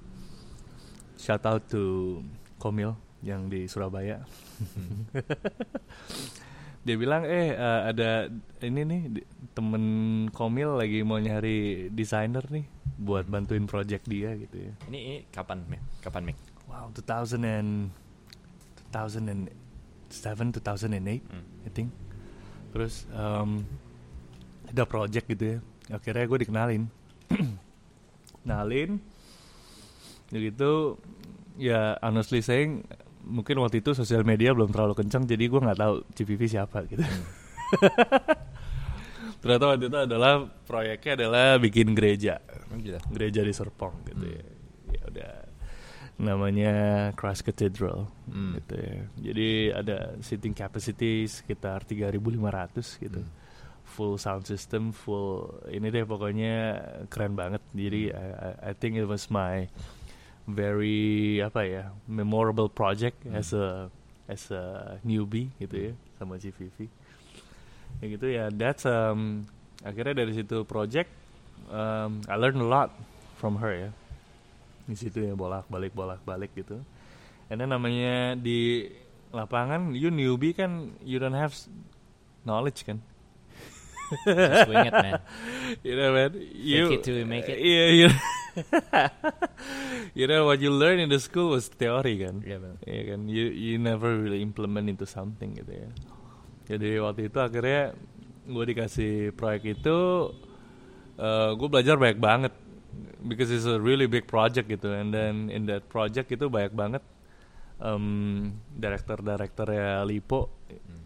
shout 1.19 1.43
out 1.43 1.67
to 1.69 2.23
Komil 2.57 2.95
yang 3.21 3.51
di 3.51 3.67
Surabaya. 3.67 4.23
Dia 6.85 6.95
bilang 7.01 7.25
eh 7.25 7.49
eh, 7.49 7.81
ada 7.89 8.29
ini 8.61 8.81
nih 8.85 9.01
temen 9.57 9.83
Komil 10.29 10.77
lagi 10.77 11.01
mau 11.01 11.17
nyari 11.17 11.89
desainer 11.89 12.45
nih 12.45 12.65
buat 12.95 13.25
bantuin 13.25 13.65
project 13.65 14.05
dia 14.05 14.37
gitu 14.37 14.69
ya. 14.69 14.73
Ini, 14.87 14.99
ini 15.01 15.17
kapan? 15.33 15.65
Kapan, 15.99 16.29
Mik? 16.29 16.37
Wow, 16.69 16.93
2000 16.93 17.41
and 17.43 17.89
2007, 18.93 19.49
2008, 20.61 21.25
Hmm. 21.27 21.43
I 21.65 21.69
think. 21.73 21.89
Terus 22.71 23.09
um, 23.11 23.65
ada 24.67 24.83
project 24.83 25.25
gitu 25.27 25.45
ya. 25.45 25.57
Akhirnya 25.91 26.25
gue 26.25 26.39
dikenalin. 26.41 26.83
Kenalin. 28.41 28.97
Gitu 30.27 30.97
ya 31.55 31.95
honestly 32.01 32.41
saying 32.41 32.83
mungkin 33.23 33.57
waktu 33.57 33.79
itu 33.79 33.93
sosial 33.93 34.21
media 34.21 34.51
belum 34.51 34.69
terlalu 34.69 34.93
kencang 34.97 35.23
jadi 35.23 35.47
gue 35.47 35.61
nggak 35.61 35.79
tahu 35.79 35.93
CVV 36.13 36.41
siapa 36.45 36.83
gitu. 36.85 37.01
Ternyata 39.41 39.65
waktu 39.69 39.85
itu 39.87 39.97
adalah 39.99 40.33
proyeknya 40.65 41.11
adalah 41.21 41.45
bikin 41.57 41.93
gereja 41.93 42.41
gitu. 42.75 42.97
gereja 43.13 43.41
di 43.41 43.53
Serpong 43.53 43.93
gitu 44.05 44.25
Hmm. 44.25 44.33
ya. 44.33 44.45
Ya 44.89 45.01
udah 45.05 45.33
namanya 46.15 46.73
Christ 47.13 47.45
Cathedral 47.45 48.09
Hmm. 48.25 48.57
gitu 48.57 48.75
ya. 48.75 48.99
Jadi 49.21 49.49
ada 49.69 49.97
seating 50.19 50.55
capacity 50.57 51.29
sekitar 51.29 51.85
3.500 51.85 52.97
gitu. 52.97 53.21
Hmm. 53.21 53.31
Full 53.95 54.19
sound 54.19 54.43
system, 54.43 54.91
full 54.91 55.47
ini 55.71 55.87
deh 55.87 56.03
pokoknya 56.03 56.75
keren 57.07 57.31
banget. 57.33 57.63
Jadi 57.71 58.11
Hmm. 58.11 58.19
I, 58.19 58.71
I- 58.71 58.75
think 58.75 58.99
it 58.99 59.07
was 59.07 59.31
my 59.31 59.71
very 60.45 61.39
apa 61.39 61.61
ya 61.65 61.83
memorable 62.05 62.67
project 62.67 63.17
Hmm. 63.23 63.39
as 63.39 63.55
a 63.55 63.87
as 64.27 64.51
a 64.51 64.97
newbie 65.01 65.49
gitu 65.57 65.89
ya 65.89 65.93
sama 66.19 66.35
CVV. 66.35 66.91
Ya 68.01 68.05
gitu 68.11 68.27
ya. 68.27 68.51
That's 68.51 68.83
um 68.83 69.47
akhirnya 69.81 70.21
dari 70.25 70.35
situ 70.35 70.67
project 70.67 71.07
um, 71.71 72.19
I 72.27 72.35
learned 72.35 72.59
a 72.59 72.67
lot 72.67 72.91
from 73.37 73.57
her 73.59 73.71
ya 73.71 73.91
di 74.85 74.93
situ 74.93 75.17
ya 75.23 75.33
bolak 75.33 75.65
balik 75.65 75.97
bolak 75.97 76.21
balik 76.21 76.53
gitu 76.53 76.77
and 77.49 77.57
then 77.57 77.73
namanya 77.73 78.37
di 78.37 78.85
lapangan 79.33 79.97
you 79.97 80.13
newbie 80.13 80.53
kan 80.53 80.93
you 81.01 81.17
don't 81.17 81.33
have 81.33 81.53
knowledge 82.45 82.85
kan 82.85 83.01
Just 84.25 84.69
wing 84.69 84.85
it, 84.85 84.93
man. 84.93 85.19
you 85.87 85.95
know 85.97 86.13
man 86.13 86.31
you 86.53 86.93
it 86.93 87.01
till 87.03 87.17
you 87.17 87.25
make 87.25 87.49
it. 87.49 87.57
yeah 87.57 87.89
you, 87.99 88.07
you 90.19 90.25
know 90.29 90.45
what 90.45 90.61
you 90.61 90.69
learn 90.71 90.99
in 90.99 91.09
the 91.09 91.19
school 91.19 91.51
was 91.51 91.67
theory 91.67 92.21
kan 92.23 92.39
Iya, 92.45 92.57
benar. 92.61 92.77
Iya 92.85 93.01
kan, 93.13 93.19
you 93.27 93.45
you 93.51 93.75
never 93.81 94.15
really 94.15 94.39
implement 94.45 94.87
into 94.87 95.03
something 95.03 95.57
gitu 95.57 95.73
ya. 95.73 95.89
Jadi 96.65 96.97
waktu 97.01 97.29
itu 97.29 97.37
akhirnya 97.41 97.93
gue 98.45 98.65
dikasih 98.73 99.13
proyek 99.33 99.81
itu, 99.81 99.97
eh 101.17 101.51
gue 101.57 101.67
belajar 101.69 101.97
banyak 101.97 102.17
banget, 102.21 102.53
because 103.25 103.49
it's 103.49 103.65
a 103.69 103.77
really 103.81 104.05
big 104.05 104.25
project 104.29 104.69
gitu, 104.69 104.93
and 104.93 105.13
then 105.13 105.49
in 105.49 105.65
that 105.65 105.85
project 105.89 106.29
itu 106.29 106.45
banyak 106.49 106.73
banget 106.73 107.03
um, 107.81 108.55
director-director 108.71 109.67
ya 109.67 110.01
Lipo 110.05 110.61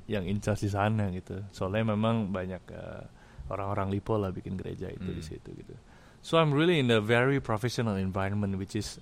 yang 0.09 0.25
in 0.25 0.41
charge 0.41 0.65
di 0.65 0.71
sana 0.73 1.13
gitu. 1.13 1.37
Soalnya 1.53 1.93
memang 1.93 2.33
banyak 2.33 2.63
eh, 2.67 3.03
orang-orang 3.49 3.93
Lipo 3.93 4.17
lah 4.17 4.33
bikin 4.33 4.57
gereja 4.57 4.89
itu 4.89 5.05
di 5.05 5.21
Hmm. 5.21 5.29
situ 5.29 5.49
gitu. 5.53 5.73
So 6.19 6.35
I'm 6.35 6.51
really 6.51 6.81
in 6.81 6.89
a 6.89 6.99
very 6.99 7.37
professional 7.39 7.95
environment, 7.95 8.57
which 8.57 8.73
is 8.73 8.97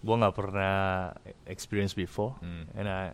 gue 0.00 0.14
nggak 0.14 0.32
pernah 0.32 1.10
experience 1.44 1.92
before, 1.92 2.38
Hmm. 2.38 2.64
and 2.72 2.86
I 2.86 3.10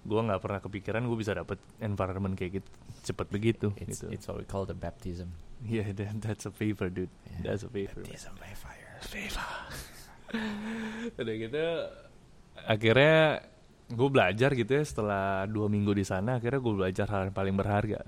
gue 0.00 0.16
nggak 0.16 0.40
pernah 0.40 0.60
kepikiran 0.62 1.04
gue 1.04 1.18
bisa 1.18 1.34
dapet 1.34 1.58
environment 1.78 2.32
kayak 2.32 2.62
gitu 2.62 2.70
cepet 3.04 3.26
begitu 3.28 3.68
It's, 3.76 4.00
gitu. 4.00 4.06
it's 4.08 4.24
what 4.24 4.38
we 4.38 4.46
call 4.46 4.64
the 4.64 4.72
baptism. 4.72 5.34
Yeah, 5.60 5.90
that, 5.98 6.22
that's 6.22 6.46
a 6.46 6.52
favor, 6.54 6.88
dude. 6.88 7.12
Yeah. 7.42 7.52
That's 7.52 7.66
a 7.66 7.70
favor. 7.70 8.00
Baptism 8.00 8.32
by 8.38 8.52
fire. 8.54 8.96
Favor. 9.04 9.50
Udah 11.20 11.34
gitu, 11.36 11.64
akhirnya 12.62 13.44
gue 13.90 14.08
belajar 14.08 14.54
gitu 14.54 14.70
ya 14.70 14.84
setelah 14.86 15.44
dua 15.50 15.66
minggu 15.66 15.92
di 15.92 16.04
sana. 16.06 16.38
Akhirnya 16.38 16.62
gue 16.62 16.74
belajar 16.74 17.06
hal 17.10 17.30
yang 17.30 17.36
paling 17.36 17.54
berharga. 17.58 18.00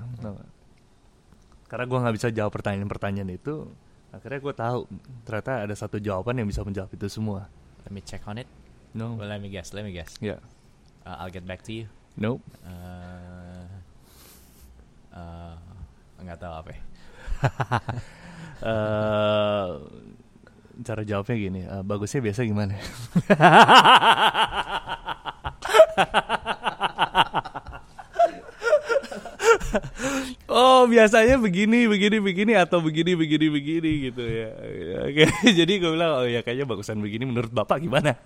Karena 1.67 1.85
gue 1.89 1.99
nggak 1.99 2.15
bisa 2.15 2.29
jawab 2.31 2.53
pertanyaan-pertanyaan 2.55 3.31
itu. 3.35 3.67
Akhirnya 4.13 4.41
gue 4.45 4.55
tahu 4.55 4.79
ternyata 5.25 5.65
ada 5.65 5.75
satu 5.75 5.97
jawaban 5.97 6.39
yang 6.39 6.49
bisa 6.49 6.63
menjawab 6.63 6.93
itu 6.93 7.09
semua. 7.09 7.49
Let 7.83 7.93
me 7.93 8.01
check 8.05 8.23
on 8.29 8.39
it. 8.39 8.49
No. 8.93 9.17
Well, 9.17 9.29
let 9.29 9.41
me 9.41 9.49
guess. 9.49 9.73
Let 9.73 9.89
me 9.89 9.91
guess. 9.91 10.21
Yeah. 10.21 10.45
Uh, 11.03 11.17
I'll 11.19 11.33
get 11.33 11.49
back 11.49 11.65
to 11.67 11.73
you. 11.73 11.89
Nope. 12.15 12.45
Uh, 12.61 13.67
uh, 15.17 15.57
nggak 16.21 16.39
tahu 16.39 16.55
apa. 16.55 16.71
ya. 16.71 16.81
Eh, 18.63 19.71
cara 20.87 21.03
jawabnya 21.03 21.37
gini, 21.37 21.61
eh, 21.67 21.83
bagusnya 21.83 22.23
biasa 22.23 22.47
gimana? 22.47 22.79
oh 30.49 30.85
biasanya 30.89 31.37
begini 31.41 31.89
begini 31.89 32.21
begini 32.21 32.53
atau 32.57 32.81
begini 32.85 33.17
begini 33.17 33.47
begini 33.49 33.91
gitu 34.11 34.23
ya. 34.23 34.51
Ya, 34.61 34.99
Oke, 35.09 35.25
jadi 35.59 35.73
gue 35.81 35.91
bilang 35.93 36.13
oh 36.23 36.27
ya 36.29 36.45
kayaknya 36.45 36.67
bagusan 36.69 37.01
begini 37.01 37.25
menurut 37.29 37.51
bapak 37.53 37.81
gimana? 37.83 38.17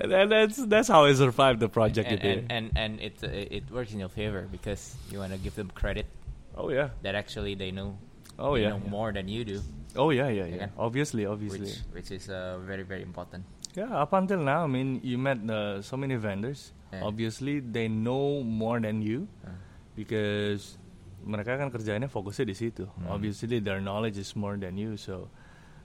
And 0.00 0.32
that's 0.32 0.56
that's 0.64 0.88
how 0.88 1.04
I 1.04 1.12
survived 1.12 1.60
the 1.60 1.68
project 1.68 2.08
and, 2.08 2.16
gitu. 2.16 2.24
ya. 2.24 2.32
and, 2.32 2.44
and 2.48 2.64
and 2.76 2.92
it 3.04 3.20
it 3.22 3.64
works 3.68 3.92
in 3.92 4.00
your 4.00 4.08
favor 4.08 4.48
because 4.48 4.96
you 5.12 5.20
want 5.20 5.36
to 5.36 5.38
give 5.38 5.54
them 5.60 5.68
credit 5.76 6.08
oh 6.56 6.70
yeah, 6.70 6.88
that 7.02 7.14
actually 7.14 7.54
they 7.54 7.70
know 7.70 7.98
oh 8.38 8.56
they 8.56 8.62
yeah, 8.62 8.70
know 8.70 8.80
yeah. 8.82 8.90
more 8.90 9.12
than 9.12 9.28
you 9.28 9.44
do, 9.44 9.60
oh 9.96 10.10
yeah, 10.10 10.28
yeah, 10.28 10.46
yeah. 10.46 10.56
kan? 10.66 10.70
Obviously, 10.78 11.26
obviously. 11.26 11.68
which 11.68 11.84
which 11.92 12.10
is 12.10 12.28
uh, 12.32 12.58
very 12.64 12.82
very 12.82 13.02
important. 13.02 13.44
Yeah, 13.74 13.90
up 13.94 14.12
until 14.12 14.42
now, 14.42 14.64
I 14.64 14.70
mean, 14.70 14.98
you 15.02 15.16
met 15.16 15.38
uh, 15.46 15.78
so 15.82 15.96
many 15.96 16.16
vendors. 16.16 16.72
Yeah. 16.90 17.06
Obviously, 17.06 17.60
they 17.62 17.86
know 17.86 18.42
more 18.42 18.82
than 18.82 18.98
you 19.00 19.30
Uh, 19.46 19.54
because 19.94 20.78
mereka 21.22 21.60
kan 21.60 21.68
kerjanya 21.68 22.08
fokusnya 22.08 22.48
di 22.48 22.56
situ. 22.56 22.88
Hmm. 22.98 23.12
Obviously, 23.12 23.60
their 23.60 23.78
knowledge 23.78 24.16
is 24.16 24.32
more 24.34 24.56
than 24.56 24.74
you. 24.74 24.96
So, 24.96 25.28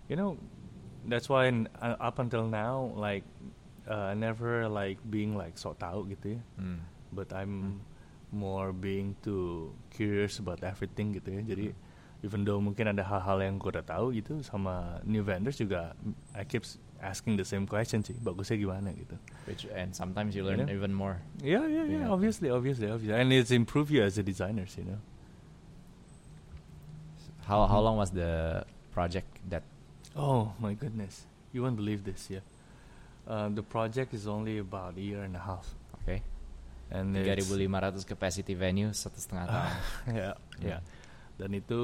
you 0.08 0.16
know, 0.16 0.40
that's 1.06 1.28
why 1.30 1.52
n- 1.52 1.70
uh, 1.78 2.00
up 2.00 2.18
until 2.18 2.48
now, 2.48 2.90
like, 2.96 3.28
uh, 3.86 4.16
never 4.18 4.66
like 4.66 4.98
being 5.12 5.38
like 5.38 5.60
so 5.60 5.76
tahu 5.78 6.10
gitu 6.10 6.40
ya. 6.40 6.42
mm. 6.58 6.80
But 7.14 7.30
I'm 7.36 7.86
more 8.34 8.74
being 8.74 9.14
too 9.22 9.76
curious 9.94 10.42
about 10.42 10.64
everything 10.66 11.14
gitu 11.14 11.38
ya. 11.38 11.42
Jadi 11.46 11.68
even 12.26 12.42
though 12.48 12.58
mungkin 12.58 12.90
ada 12.90 13.06
hal-hal 13.06 13.38
yang 13.46 13.62
gue 13.62 13.70
udah 13.70 13.86
tahu 13.86 14.10
gitu 14.18 14.42
sama 14.42 14.98
new 15.06 15.22
vendors 15.22 15.62
juga 15.62 15.94
I 16.34 16.42
keep 16.48 16.66
asking 17.04 17.36
the 17.38 17.46
same 17.46 17.68
question 17.68 18.02
sih. 18.02 18.16
Bagusnya 18.18 18.56
gimana 18.56 18.92
gitu. 18.96 19.16
Which 19.46 19.68
and 19.72 19.92
sometimes 19.94 20.34
you 20.34 20.44
learn 20.44 20.66
Yeah. 20.66 20.76
even 20.76 20.94
more. 20.94 21.20
Yeah, 21.44 21.66
yeah, 21.68 21.86
yeah. 21.86 22.00
Yeah. 22.06 22.14
Obviously, 22.14 22.50
obviously, 22.50 22.88
obviously, 22.90 23.16
and 23.16 23.30
it's 23.32 23.52
improved 23.52 23.92
you 23.92 24.02
as 24.02 24.18
a 24.18 24.24
designers, 24.24 24.74
you 24.80 24.86
know. 24.86 25.00
How 27.46 27.68
how 27.70 27.80
long 27.80 27.98
was 27.98 28.10
the 28.10 28.66
project 28.92 29.28
that? 29.50 29.62
Oh 30.18 30.54
my 30.58 30.74
goodness, 30.74 31.28
you 31.54 31.62
won't 31.62 31.76
believe 31.78 32.02
this, 32.04 32.30
yeah. 32.32 32.42
Uh, 33.28 33.50
the 33.50 33.62
project 33.62 34.14
is 34.14 34.26
only 34.26 34.58
about 34.58 34.98
a 34.98 35.02
year 35.02 35.22
and 35.22 35.36
a 35.36 35.44
half, 35.44 35.66
Oke, 36.02 36.22
and 36.90 37.14
tiga 37.14 37.34
it's- 37.38 37.42
ribu 37.46 37.58
lima 37.58 37.82
ratus 37.82 38.06
capacity 38.06 38.54
venue 38.58 38.90
satu 38.94 39.18
setengah 39.22 39.46
tahun. 39.46 39.74
ya, 40.14 40.32
ya. 40.62 40.78
Hmm. 40.82 40.86
Dan 41.36 41.50
itu 41.54 41.82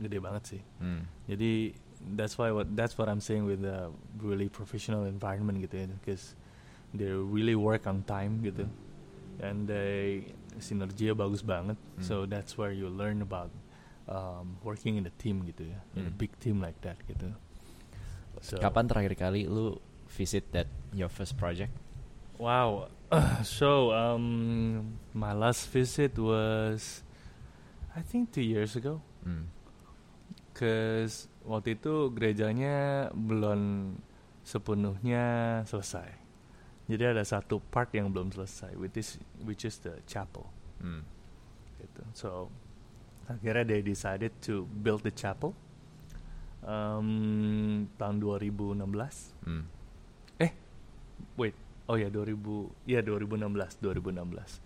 gede 0.00 0.18
banget 0.18 0.42
sih. 0.56 0.62
Hmm. 0.80 1.04
Jadi 1.28 1.74
that's 2.16 2.38
why 2.38 2.50
what 2.50 2.70
that's 2.76 2.96
what 2.98 3.08
I'm 3.08 3.20
saying 3.20 3.44
with 3.44 3.62
the 3.62 3.90
really 4.20 4.48
professional 4.48 5.04
environment 5.04 5.58
gitu 5.62 5.82
ya, 5.82 5.86
because 5.98 6.34
they 6.94 7.10
really 7.10 7.54
work 7.54 7.86
on 7.86 8.02
time 8.06 8.40
gitu, 8.42 8.66
and 9.42 9.66
they 9.68 10.32
sinerginya 10.58 11.14
bagus 11.14 11.42
banget. 11.42 11.76
Hmm. 11.98 12.02
So 12.02 12.14
that's 12.26 12.56
where 12.58 12.72
you 12.72 12.88
learn 12.88 13.22
about 13.22 13.50
um, 14.08 14.56
working 14.64 14.96
in 14.96 15.06
a 15.06 15.14
team 15.20 15.44
gitu 15.46 15.68
ya, 15.68 15.78
in 15.94 16.08
a 16.08 16.12
Hmm. 16.12 16.18
big 16.18 16.32
team 16.40 16.62
like 16.62 16.78
that 16.82 16.98
gitu. 17.06 17.34
So, 18.40 18.62
Kapan 18.62 18.86
terakhir 18.86 19.18
kali 19.18 19.50
lu 19.50 19.82
visit 20.14 20.46
that 20.54 20.70
your 20.94 21.10
first 21.10 21.34
project? 21.36 21.74
Wow. 22.38 22.88
so 23.42 23.90
um, 23.90 24.94
my 25.12 25.32
last 25.34 25.66
visit 25.74 26.14
was, 26.16 27.02
I 27.96 28.00
think 28.00 28.30
two 28.30 28.44
years 28.46 28.76
ago. 28.78 29.02
Hmm. 29.26 29.50
Waktu 31.48 31.80
itu 31.80 32.12
gerejanya 32.12 33.08
belum 33.16 33.96
sepenuhnya 34.44 35.24
selesai. 35.64 36.12
Jadi 36.88 37.04
ada 37.04 37.24
satu 37.24 37.60
part 37.72 37.88
yang 37.96 38.12
belum 38.12 38.32
selesai, 38.32 38.76
which 38.76 38.96
is 39.00 39.16
which 39.44 39.64
is 39.64 39.80
the 39.80 39.96
chapel. 40.04 40.48
Hmm. 40.80 41.04
Gitu. 41.80 42.02
So 42.12 42.52
akhirnya 43.28 43.64
they 43.64 43.80
decided 43.80 44.36
to 44.44 44.68
build 44.68 45.04
the 45.04 45.12
chapel 45.12 45.56
um, 46.64 47.88
tahun 47.96 48.20
2016. 48.20 48.84
Hmm. 49.48 49.64
Wait, 51.38 51.54
oh 51.86 51.94
ya 51.94 52.10
2000, 52.10 52.34
ya 52.82 52.98
2016, 53.02 53.78
2016. 53.78 54.58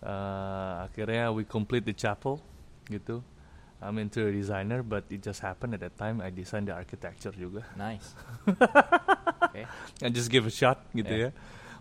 Uh, 0.00 0.88
akhirnya 0.88 1.28
we 1.28 1.44
complete 1.44 1.84
the 1.84 1.92
chapel, 1.92 2.40
gitu. 2.88 3.20
I'm 3.76 4.00
interior 4.00 4.32
designer, 4.32 4.80
but 4.80 5.04
it 5.12 5.20
just 5.20 5.44
happened 5.44 5.76
at 5.76 5.84
that 5.84 5.96
time 5.96 6.24
I 6.24 6.32
designed 6.32 6.68
the 6.68 6.74
architecture 6.74 7.30
juga. 7.30 7.60
Nice. 7.76 8.16
Oke. 8.48 9.62
I 10.02 10.08
just 10.08 10.32
give 10.32 10.48
a 10.48 10.52
shot 10.52 10.80
gitu 10.96 11.12
Yeah. 11.12 11.30
ya. 11.30 11.30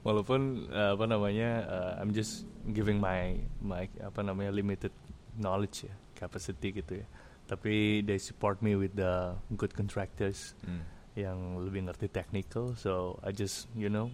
Walaupun 0.05 0.69
uh, 0.69 0.93
apa 0.93 1.05
namanya, 1.09 1.49
uh, 1.65 1.91
I'm 1.97 2.13
just 2.13 2.45
giving 2.69 3.01
my 3.01 3.41
my 3.57 3.89
apa 3.97 4.21
namanya 4.21 4.53
limited 4.53 4.93
knowledge 5.33 5.89
ya, 5.89 5.93
capacity 6.13 6.77
gitu 6.77 7.01
ya. 7.01 7.07
Tapi 7.47 8.05
they 8.05 8.21
support 8.21 8.61
me 8.61 8.77
with 8.77 8.93
the 8.93 9.33
good 9.57 9.73
contractors 9.73 10.53
Hmm. 10.61 10.85
yang 11.17 11.57
lebih 11.57 11.89
ngerti 11.89 12.11
technical, 12.11 12.75
so 12.77 13.17
I 13.25 13.31
just 13.33 13.65
you 13.73 13.89
know 13.89 14.11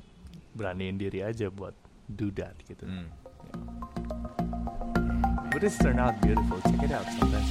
beraniin 0.56 0.96
diri 0.96 1.26
aja 1.26 1.50
buat 1.52 1.76
do 2.08 2.32
that 2.40 2.56
gitu. 2.70 2.88
Hmm. 2.88 3.10
But 3.52 4.11
it's 5.60 5.78
turned 5.78 6.00
out 6.00 6.20
beautiful. 6.22 6.60
Check 6.62 6.84
it 6.84 6.92
out 6.92 7.06
sometimes. 7.20 7.50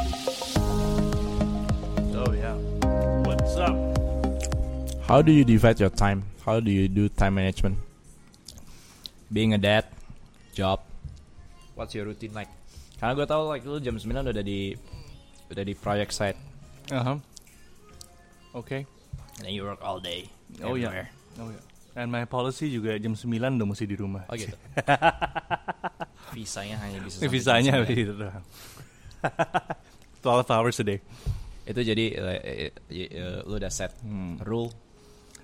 Oh 2.17 2.33
yeah. 2.33 2.57
What's 3.25 3.57
up? 3.57 3.77
How 5.05 5.23
do 5.23 5.33
you 5.33 5.45
divide 5.45 5.81
your 5.81 5.91
time? 5.91 6.25
How 6.45 6.61
do 6.61 6.71
you 6.71 6.89
do 6.89 7.09
time 7.09 7.35
management? 7.35 7.79
Being 9.33 9.55
a 9.55 9.59
dad, 9.59 9.85
job, 10.55 10.81
what's 11.75 11.95
your 11.95 12.05
routine 12.07 12.35
like? 12.35 12.49
Karena 12.99 13.15
gue 13.17 13.25
tau 13.25 13.47
like 13.49 13.65
lu 13.65 13.79
jam 13.81 13.97
9 13.97 14.05
udah 14.05 14.45
di 14.45 14.75
udah 15.49 15.65
di 15.65 15.73
project 15.73 16.13
site 16.13 16.37
Uh 16.91 17.01
huh. 17.01 17.19
Okay. 18.53 18.85
and 19.39 19.47
then 19.47 19.55
you 19.55 19.63
work 19.65 19.79
all 19.81 20.03
day. 20.03 20.27
Oh 20.61 20.75
yeah. 20.75 21.07
Oh 21.39 21.49
yeah. 21.49 21.63
And 21.93 22.09
my 22.09 22.23
policy 22.25 22.71
juga 22.71 22.95
jam 22.97 23.13
9 23.13 23.27
udah 23.29 23.67
mesti 23.67 23.85
di 23.85 23.97
rumah. 23.99 24.23
Oh 24.27 24.35
gitu. 24.35 24.55
Visanya 26.37 26.79
hanya 26.79 27.03
bisa 27.03 27.19
sampai 27.19 27.31
Visanya 27.31 27.73
jam 27.77 27.87
9. 27.87 27.99
gitu 27.99 28.13
doang. 28.23 28.45
12 30.23 30.55
hours 30.55 30.77
a 30.79 30.85
day. 30.87 30.99
Itu 31.67 31.81
jadi 31.81 32.05
eh, 32.15 32.71
eh, 32.89 33.43
lu 33.43 33.57
udah 33.57 33.69
set 33.69 33.95
Hmm. 34.01 34.39
rule. 34.43 34.71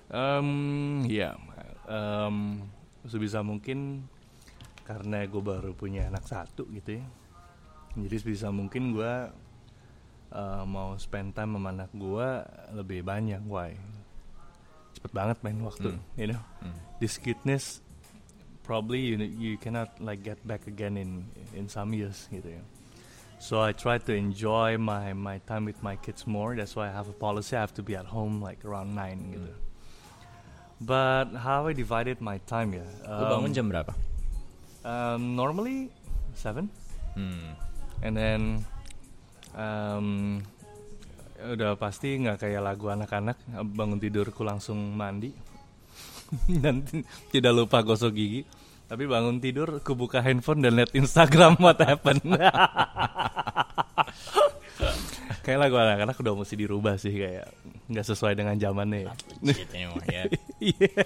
Um, 0.07 1.03
ya, 1.05 1.35
um, 1.83 2.63
sebisa 3.03 3.43
mungkin 3.43 4.07
karena 4.87 5.27
gue 5.27 5.43
baru 5.43 5.75
punya 5.75 6.07
anak 6.07 6.23
satu 6.23 6.63
gitu 6.71 6.95
ya. 6.95 7.05
Jadi 7.97 8.15
sebisa 8.15 8.47
mungkin 8.47 8.95
gue 8.95 9.13
uh, 10.31 10.63
mau 10.63 10.95
spend 10.95 11.35
time 11.35 11.59
sama 11.59 11.75
anak 11.75 11.91
gue 11.91 12.27
lebih 12.71 13.03
banyak, 13.03 13.43
why? 13.43 13.75
Cepet 14.97 15.13
banget 15.13 15.37
main 15.45 15.61
waktu, 15.61 15.93
Hmm. 15.93 16.01
you 16.17 16.33
know. 16.33 16.41
Hmm. 16.65 16.73
This 16.97 17.21
cuteness 17.21 17.85
probably 18.65 18.99
you 18.99 19.15
you 19.21 19.55
cannot 19.55 19.93
like 20.01 20.25
get 20.25 20.41
back 20.43 20.65
again 20.65 20.97
in 20.97 21.29
in 21.53 21.69
some 21.69 21.93
years 21.93 22.25
gitu 22.33 22.57
ya. 22.57 22.63
So 23.37 23.61
I 23.61 23.69
try 23.69 24.01
to 24.01 24.11
enjoy 24.17 24.81
my 24.81 25.13
my 25.13 25.37
time 25.45 25.69
with 25.69 25.77
my 25.85 25.93
kids 26.01 26.25
more. 26.25 26.57
That's 26.57 26.73
why 26.73 26.89
I 26.89 26.93
have 26.97 27.05
a 27.05 27.13
policy. 27.13 27.53
I 27.53 27.61
have 27.61 27.77
to 27.77 27.85
be 27.85 27.93
at 27.93 28.09
home 28.09 28.41
like 28.41 28.65
around 28.65 28.97
nine 28.97 29.29
gitu. 29.29 29.53
But 30.81 31.33
how 31.45 31.69
I 31.69 31.73
divided 31.77 32.17
my 32.21 32.41
time 32.49 32.73
ya? 32.73 32.85
Lu 33.05 33.23
bangun 33.29 33.49
um, 33.49 33.53
jam 33.53 33.65
berapa? 33.69 33.93
Um, 34.81 35.37
normally 35.37 35.93
seven, 36.33 36.69
Hmm. 37.13 37.53
and 38.01 38.13
then 38.13 38.41
um, 39.53 40.41
udah 41.37 41.77
pasti 41.77 42.17
nggak 42.17 42.41
kayak 42.41 42.61
lagu 42.65 42.89
anak-anak 42.89 43.37
bangun 43.77 44.01
tidurku 44.01 44.41
langsung 44.41 44.77
mandi 44.97 45.29
dan 46.63 46.83
tidak 47.31 47.53
lupa 47.55 47.81
gosok 47.83 48.11
gigi. 48.13 48.41
Tapi 48.87 49.03
bangun 49.03 49.43
tidur, 49.43 49.83
ku 49.83 49.99
buka 49.99 50.23
handphone 50.23 50.63
dan 50.63 50.79
lihat 50.79 50.95
Instagram 50.95 51.59
what 51.63 51.75
happened. 51.83 52.23
kayak 55.43 55.59
lagu 55.59 55.75
anak-anak 55.79 56.15
udah 56.19 56.33
mesti 56.35 56.55
dirubah 56.55 56.95
sih 56.99 57.11
kayak 57.11 57.51
nggak 57.91 58.05
sesuai 58.07 58.35
dengan 58.35 58.55
zamannya 58.55 59.07
ya. 59.07 59.13
Ya. 60.07 60.23
Iya. 60.59 61.03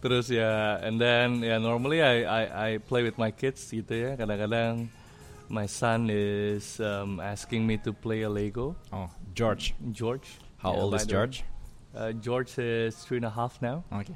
Terus 0.00 0.26
ya, 0.30 0.78
and 0.80 0.96
then 0.96 1.42
ya 1.42 1.58
normally 1.58 2.00
I 2.00 2.22
I 2.22 2.42
I 2.46 2.70
play 2.78 3.02
with 3.02 3.18
my 3.18 3.34
kids 3.34 3.66
gitu 3.66 3.90
ya. 3.90 4.14
Kadang-kadang 4.14 4.86
my 5.50 5.66
son 5.66 6.08
is 6.08 6.78
um, 6.80 7.18
asking 7.20 7.66
me 7.66 7.76
to 7.82 7.92
play 7.92 8.22
a 8.22 8.30
Lego. 8.30 8.76
Oh, 8.92 9.10
George. 9.34 9.74
George. 9.90 10.38
How 10.58 10.72
Yeah, 10.72 10.80
old 10.80 10.94
is. 10.94 11.06
George? 11.06 11.42
Uh, 11.90 12.12
George 12.14 12.54
is 12.58 12.94
three 13.02 13.18
and 13.18 13.26
a 13.26 13.34
half 13.34 13.58
now. 13.60 13.82
Oke. 13.90 14.14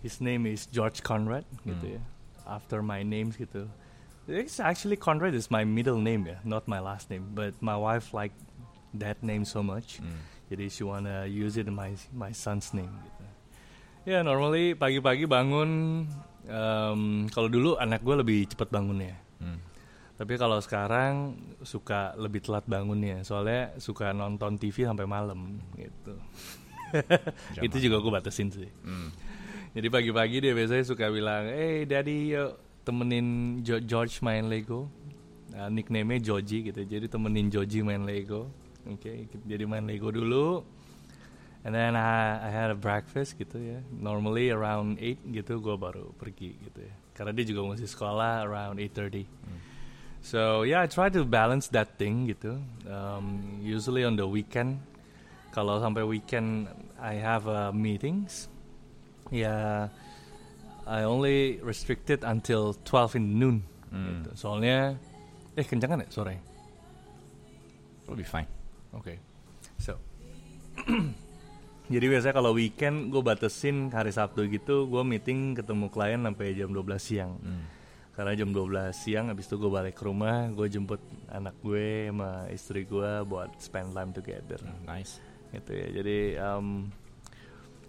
His 0.00 0.20
name 0.20 0.46
is 0.46 0.64
George 0.66 1.02
Conrad 1.02 1.44
gitu 1.64 1.84
Hmm. 1.86 1.94
ya. 1.96 2.00
After 2.48 2.80
my 2.80 3.04
names 3.04 3.36
gitu. 3.36 3.68
It's 4.24 4.56
actually 4.56 4.96
Conrad 4.96 5.36
is 5.36 5.52
my 5.52 5.64
middle 5.68 6.00
name 6.00 6.24
ya, 6.24 6.40
not 6.44 6.64
my 6.64 6.80
last 6.80 7.12
name. 7.12 7.36
But 7.36 7.52
my 7.60 7.76
wife 7.76 8.16
like 8.16 8.32
that 8.96 9.20
name 9.20 9.44
so 9.44 9.60
much, 9.60 10.00
Hmm. 10.00 10.24
jadi 10.48 10.72
she 10.72 10.84
wanna 10.84 11.28
use 11.28 11.60
it 11.60 11.68
in 11.68 11.76
my 11.76 11.92
my 12.16 12.32
son's 12.32 12.72
name. 12.72 12.88
Gitu. 13.04 13.24
Ya 14.08 14.24
normally 14.24 14.72
pagi-pagi 14.72 15.28
bangun. 15.28 16.04
em, 16.44 17.24
kalau 17.32 17.48
dulu 17.48 17.72
anak 17.80 18.04
gue 18.04 18.16
lebih 18.20 18.44
cepat 18.52 18.68
bangunnya. 18.68 19.16
Hmm. 19.40 19.56
Tapi 20.14 20.38
kalau 20.38 20.62
sekarang 20.62 21.34
suka 21.66 22.14
lebih 22.14 22.38
telat 22.38 22.62
bangunnya, 22.70 23.26
soalnya 23.26 23.74
suka 23.82 24.14
nonton 24.14 24.54
TV 24.54 24.86
sampai 24.86 25.10
malam 25.10 25.58
gitu. 25.74 26.14
Itu 27.66 27.76
juga 27.82 27.98
gue 27.98 28.12
batasin 28.14 28.48
sih. 28.54 28.70
Hmm. 28.86 29.10
Jadi 29.74 29.90
pagi-pagi 29.90 30.38
dia 30.38 30.54
biasanya 30.54 30.86
suka 30.86 31.10
bilang, 31.10 31.50
"Eh, 31.50 31.82
daddy, 31.82 32.30
yuk 32.30 32.54
temenin 32.86 33.58
Jo- 33.66 33.82
George 33.82 34.22
main 34.22 34.46
Lego." 34.46 34.86
Nah, 35.50 35.66
nickname-nya 35.66 36.22
Joji 36.30 36.70
gitu. 36.70 36.82
Jadi 36.86 37.10
temenin 37.10 37.50
Joji 37.50 37.82
main 37.82 38.06
Lego. 38.06 38.50
Oke, 38.86 39.26
jadi 39.46 39.66
main 39.66 39.82
Lego 39.82 40.14
dulu. 40.14 40.62
And 41.64 41.72
then 41.72 41.96
I, 41.96 42.38
I 42.44 42.50
had 42.52 42.68
a 42.70 42.78
breakfast 42.78 43.34
gitu 43.34 43.56
ya. 43.56 43.78
Normally 43.90 44.52
around 44.52 45.00
8 45.00 45.26
gitu 45.32 45.58
gue 45.58 45.74
baru 45.74 46.12
pergi 46.14 46.54
gitu 46.60 46.84
ya. 46.84 46.94
Karena 47.16 47.32
dia 47.32 47.46
juga 47.48 47.64
masih 47.72 47.88
sekolah 47.88 48.44
around 48.44 48.76
8.30. 48.78 49.24
So 50.24 50.64
yeah, 50.64 50.80
I 50.80 50.88
try 50.88 51.12
to 51.12 51.20
balance 51.28 51.68
that 51.76 52.00
thing 52.00 52.32
gitu. 52.32 52.56
Um, 52.88 53.60
usually 53.60 54.08
on 54.08 54.16
the 54.16 54.24
weekend, 54.24 54.80
kalau 55.52 55.84
sampai 55.84 56.00
weekend 56.00 56.72
I 56.96 57.20
have 57.20 57.44
uh, 57.44 57.76
meetings. 57.76 58.48
Ya, 59.28 59.92
I 60.88 61.04
only 61.04 61.60
restricted 61.60 62.24
until 62.24 62.72
12 62.88 63.20
in 63.20 63.26
noon. 63.36 63.56
Hmm. 63.92 64.24
Gitu. 64.24 64.30
Soalnya, 64.32 64.96
eh 65.60 65.64
kencangan 65.68 66.00
ya 66.00 66.08
sore? 66.08 66.40
It'll 68.08 68.16
be 68.16 68.24
fine. 68.24 68.48
Oke. 68.96 69.20
So, 69.76 70.00
jadi 71.92 72.06
biasanya 72.08 72.32
kalau 72.32 72.56
weekend 72.56 73.12
gue 73.12 73.20
batasin 73.20 73.92
hari 73.92 74.08
Sabtu 74.08 74.48
gitu, 74.48 74.88
gue 74.88 75.02
meeting 75.04 75.52
ketemu 75.52 75.92
klien 75.92 76.20
sampai 76.24 76.56
jam 76.56 76.72
12 76.72 76.96
siang. 76.96 77.36
Hmm. 77.44 77.83
Karena 78.14 78.30
jam 78.38 78.54
12 78.54 78.94
siang 78.94 79.26
habis 79.26 79.50
itu 79.50 79.58
gue 79.58 79.66
balik 79.66 79.98
ke 79.98 80.06
rumah, 80.06 80.46
gue 80.54 80.70
jemput 80.70 81.02
anak 81.34 81.58
gue 81.58 82.06
sama 82.08 82.46
istri 82.54 82.86
gue 82.86 83.10
buat 83.26 83.50
spend 83.58 83.90
time 83.90 84.14
together. 84.14 84.62
Nice. 84.86 85.18
Gitu 85.50 85.70
ya. 85.74 85.86
Jadi 86.02 86.18
um, 86.38 86.66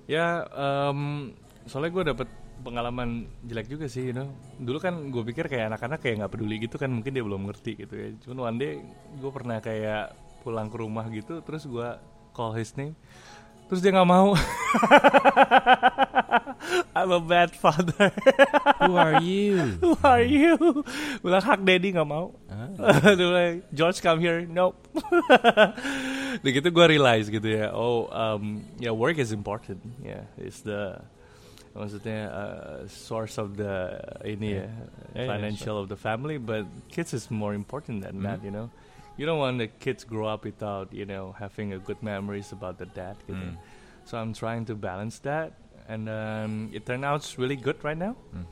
ya 0.10 0.26
um, 0.50 1.30
soalnya 1.70 1.92
gue 1.94 2.04
dapet 2.14 2.30
pengalaman 2.66 3.30
jelek 3.46 3.70
juga 3.70 3.86
sih, 3.86 4.10
you 4.10 4.18
know. 4.18 4.34
Dulu 4.58 4.82
kan 4.82 4.98
gue 5.14 5.24
pikir 5.30 5.46
kayak 5.46 5.78
anak-anak 5.78 6.02
kayak 6.02 6.26
nggak 6.26 6.34
peduli 6.34 6.58
gitu 6.66 6.82
kan, 6.82 6.90
mungkin 6.90 7.14
dia 7.14 7.22
belum 7.22 7.46
ngerti 7.46 7.86
gitu 7.86 7.94
ya. 7.94 8.10
Cuman 8.26 8.38
one 8.54 8.58
day 8.58 8.82
gue 9.22 9.32
pernah 9.34 9.62
kayak 9.62 10.18
pulang 10.42 10.74
ke 10.74 10.78
rumah 10.82 11.06
gitu, 11.14 11.38
terus 11.46 11.70
gue 11.70 11.90
call 12.34 12.58
his 12.58 12.74
name, 12.78 12.98
terus 13.70 13.82
dia 13.82 13.94
nggak 13.94 14.10
mau. 14.10 14.34
I'm 16.97 17.12
a 17.12 17.19
bad 17.19 17.56
father. 17.56 18.12
Who 18.82 18.95
are 18.95 19.21
you? 19.21 19.78
Who 19.84 19.93
are 20.04 20.23
you? 20.23 20.84
Bilang 21.21 21.43
hak 21.43 21.62
daddy 21.63 21.93
nggak 21.93 22.08
mau. 22.08 22.34
Ah. 22.49 22.69
Bilang, 23.19 23.62
George 23.73 24.01
come 24.01 24.19
here, 24.19 24.41
nope. 24.45 24.75
Dan 26.43 26.49
gitu 26.51 26.67
gue 26.67 26.86
realize 26.91 27.32
gitu 27.32 27.47
ya, 27.47 27.71
oh 27.71 28.12
um, 28.12 28.60
ya 28.75 28.91
work 28.91 29.15
is 29.17 29.32
important, 29.32 29.80
ya 30.04 30.28
it's 30.36 30.60
the 30.67 30.99
maksudnya 31.71 32.28
uh, 32.28 32.78
source 32.91 33.39
of 33.39 33.56
the 33.56 33.95
ini 34.23 34.60
ya 34.60 34.67
Yeah. 34.67 34.71
Yeah, 35.15 35.23
yeah, 35.23 35.28
financial 35.32 35.75
of 35.80 35.88
the 35.88 35.95
family, 35.95 36.36
but 36.36 36.67
kids 36.91 37.15
is 37.15 37.32
more 37.32 37.56
important 37.56 38.04
than 38.04 38.19
that, 38.28 38.43
Mhm. 38.43 38.45
you 38.47 38.51
know. 38.51 38.67
You 39.15 39.23
don't 39.23 39.39
want 39.39 39.63
the 39.63 39.71
kids 39.71 40.04
grow 40.04 40.28
up 40.28 40.43
without 40.43 40.91
you 40.91 41.08
know 41.08 41.32
having 41.39 41.71
a 41.71 41.80
good 41.80 42.04
memories 42.04 42.51
about 42.51 42.84
the 42.84 42.88
dad 42.91 43.15
gitu. 43.32 43.39
Hmm. 43.39 43.56
So 44.04 44.19
I'm 44.19 44.36
trying 44.36 44.67
to 44.67 44.75
balance 44.75 45.23
that, 45.23 45.56
and 45.88 46.10
um, 46.10 46.69
it 46.74 46.86
turned 46.86 47.06
out 47.06 47.21
really 47.38 47.56
good 47.56 47.78
right 47.84 47.98
now. 47.98 48.13
Hmm. 48.34 48.45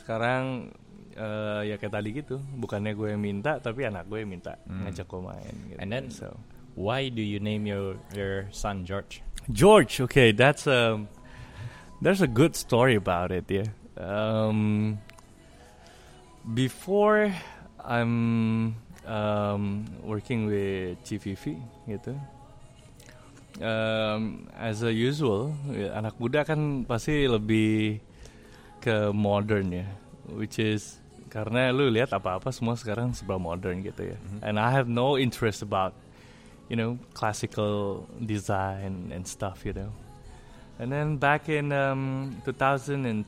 Sekarang 0.00 0.72
eh, 1.12 1.60
ya 1.68 1.76
kayak 1.76 1.92
tadi 1.92 2.10
gitu, 2.16 2.40
bukannya 2.56 2.96
gue 2.96 3.12
yang 3.12 3.20
minta, 3.20 3.60
tapi 3.60 3.84
anak 3.84 4.08
gue 4.08 4.24
yang 4.24 4.30
minta 4.30 4.56
Hmm. 4.64 4.88
ngajak 4.88 5.04
gue 5.04 5.20
main. 5.20 5.54
Gitu. 5.68 5.78
And 5.78 5.88
then- 5.92 6.08
so 6.10 6.36
Why 6.78 7.10
do 7.10 7.20
you 7.20 7.42
name 7.42 7.66
your 7.66 7.98
your 8.14 8.46
son 8.54 8.86
George? 8.86 9.20
George, 9.50 9.98
okay, 10.06 10.30
that's 10.30 10.70
a 10.70 11.02
there's 12.00 12.22
a 12.22 12.30
good 12.30 12.54
story 12.54 12.94
about 12.94 13.34
it. 13.34 13.50
Yeah, 13.50 13.74
um, 13.98 14.96
before 16.54 17.34
I'm 17.84 18.76
um, 19.04 19.84
working 20.06 20.46
with 20.46 21.02
GVV 21.04 21.58
gitu. 21.90 22.14
Um, 23.60 24.48
as 24.56 24.80
a 24.80 24.88
usual, 24.88 25.52
ya, 25.68 25.92
anak 25.92 26.16
muda 26.16 26.48
kan 26.48 26.88
pasti 26.88 27.28
lebih 27.28 28.00
ke 28.80 29.12
modern 29.12 29.68
ya, 29.68 29.84
which 30.32 30.56
is 30.56 30.96
karena 31.28 31.68
lu 31.68 31.92
lihat 31.92 32.08
apa-apa 32.10 32.48
semua 32.50 32.72
sekarang 32.74 33.12
serba 33.12 33.36
modern 33.36 33.84
gitu 33.84 34.16
ya. 34.16 34.18
And 34.40 34.56
I 34.56 34.72
have 34.72 34.88
no 34.88 35.20
interest 35.20 35.60
about 35.60 35.92
you 36.72 36.76
know 36.80 36.96
classical 37.12 38.08
design 38.24 39.12
and 39.12 39.28
stuff, 39.28 39.68
you 39.68 39.76
know. 39.76 39.92
And 40.80 40.88
then 40.88 41.20
back 41.20 41.52
in 41.52 41.68
um, 41.76 42.40
2012, 42.48 43.20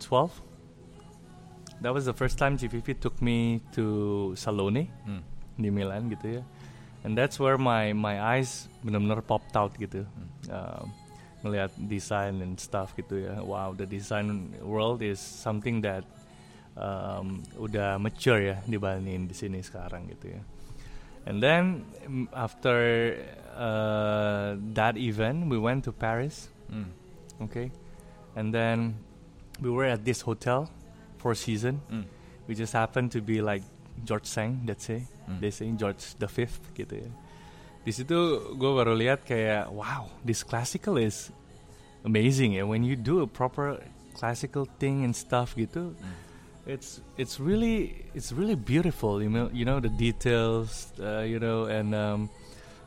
that 1.85 1.93
was 1.93 2.09
the 2.09 2.17
first 2.17 2.41
time 2.41 2.57
GVP 2.57 2.97
took 2.97 3.21
me 3.21 3.61
to 3.77 4.33
Salone 4.33 4.89
Hmm. 5.05 5.21
di 5.61 5.69
Milan 5.69 6.09
gitu 6.09 6.41
ya. 6.41 6.43
And 7.03 7.19
that's 7.19 7.39
where 7.43 7.59
my 7.59 7.93
my 7.93 8.23
eyes 8.23 8.71
benar-benar 8.87 9.23
popped 9.27 9.59
out 9.59 9.75
gitu. 9.75 10.07
Um, 10.47 10.95
ngelihat 11.43 11.75
design 11.91 12.39
and 12.39 12.55
stuff 12.55 12.95
gitu 12.95 13.27
ya. 13.27 13.43
Wow, 13.43 13.75
the 13.75 13.87
design 13.87 14.55
world 14.63 15.03
is 15.03 15.19
something 15.19 15.83
that 15.83 16.07
um, 16.79 17.43
udah 17.59 17.99
mature 17.99 18.55
ya 18.55 18.57
dibandingin 18.65 19.27
di 19.27 19.35
sini 19.35 19.59
sekarang 19.59 20.07
gitu 20.15 20.39
ya. 20.39 20.41
And 21.27 21.43
then 21.43 21.87
mm, 22.07 22.27
after 22.35 23.15
uh, 23.55 24.59
that 24.75 24.95
event, 24.95 25.51
we 25.51 25.59
went 25.59 25.83
to 25.87 25.93
Paris. 25.93 26.51
Hmm. 26.71 26.91
Okay, 27.43 27.75
and 28.39 28.55
then 28.55 28.95
we 29.59 29.71
were 29.71 29.87
at 29.87 30.07
this 30.07 30.23
hotel, 30.23 30.71
Four 31.19 31.35
Season. 31.35 31.83
Hmm. 31.91 32.07
We 32.47 32.55
just 32.55 32.71
happened 32.71 33.11
to 33.15 33.21
be 33.23 33.43
like 33.43 33.63
George 34.05 34.27
Sang, 34.27 34.63
let's 34.67 34.85
say. 34.85 35.07
Hmm. 35.27 35.39
They 35.41 35.51
say 35.51 35.71
George 35.73 36.19
the 36.19 36.27
Fifth 36.29 36.75
gitu 36.75 37.03
ya. 37.07 37.11
Di 37.83 37.91
situ 37.91 38.15
gue 38.55 38.71
baru 38.75 38.95
lihat 38.95 39.27
kayak 39.27 39.71
wow, 39.75 40.07
this 40.23 40.43
classical 40.43 40.95
is 40.99 41.31
amazing 42.05 42.55
ya. 42.55 42.67
When 42.67 42.83
you 42.85 42.95
do 42.95 43.23
a 43.23 43.27
proper 43.27 43.79
classical 44.15 44.67
thing 44.79 45.03
and 45.03 45.15
stuff 45.15 45.55
gitu, 45.55 45.95
Hmm. 45.99 46.15
it's 46.67 47.03
it's 47.19 47.43
really 47.43 48.07
it's 48.15 48.31
really 48.31 48.55
beautiful. 48.55 49.19
You 49.19 49.31
know, 49.31 49.47
you 49.51 49.67
know 49.67 49.83
the 49.83 49.91
details, 49.91 50.95
uh, 51.03 51.27
you 51.27 51.43
know, 51.43 51.67
and 51.67 51.91
um, 51.95 52.31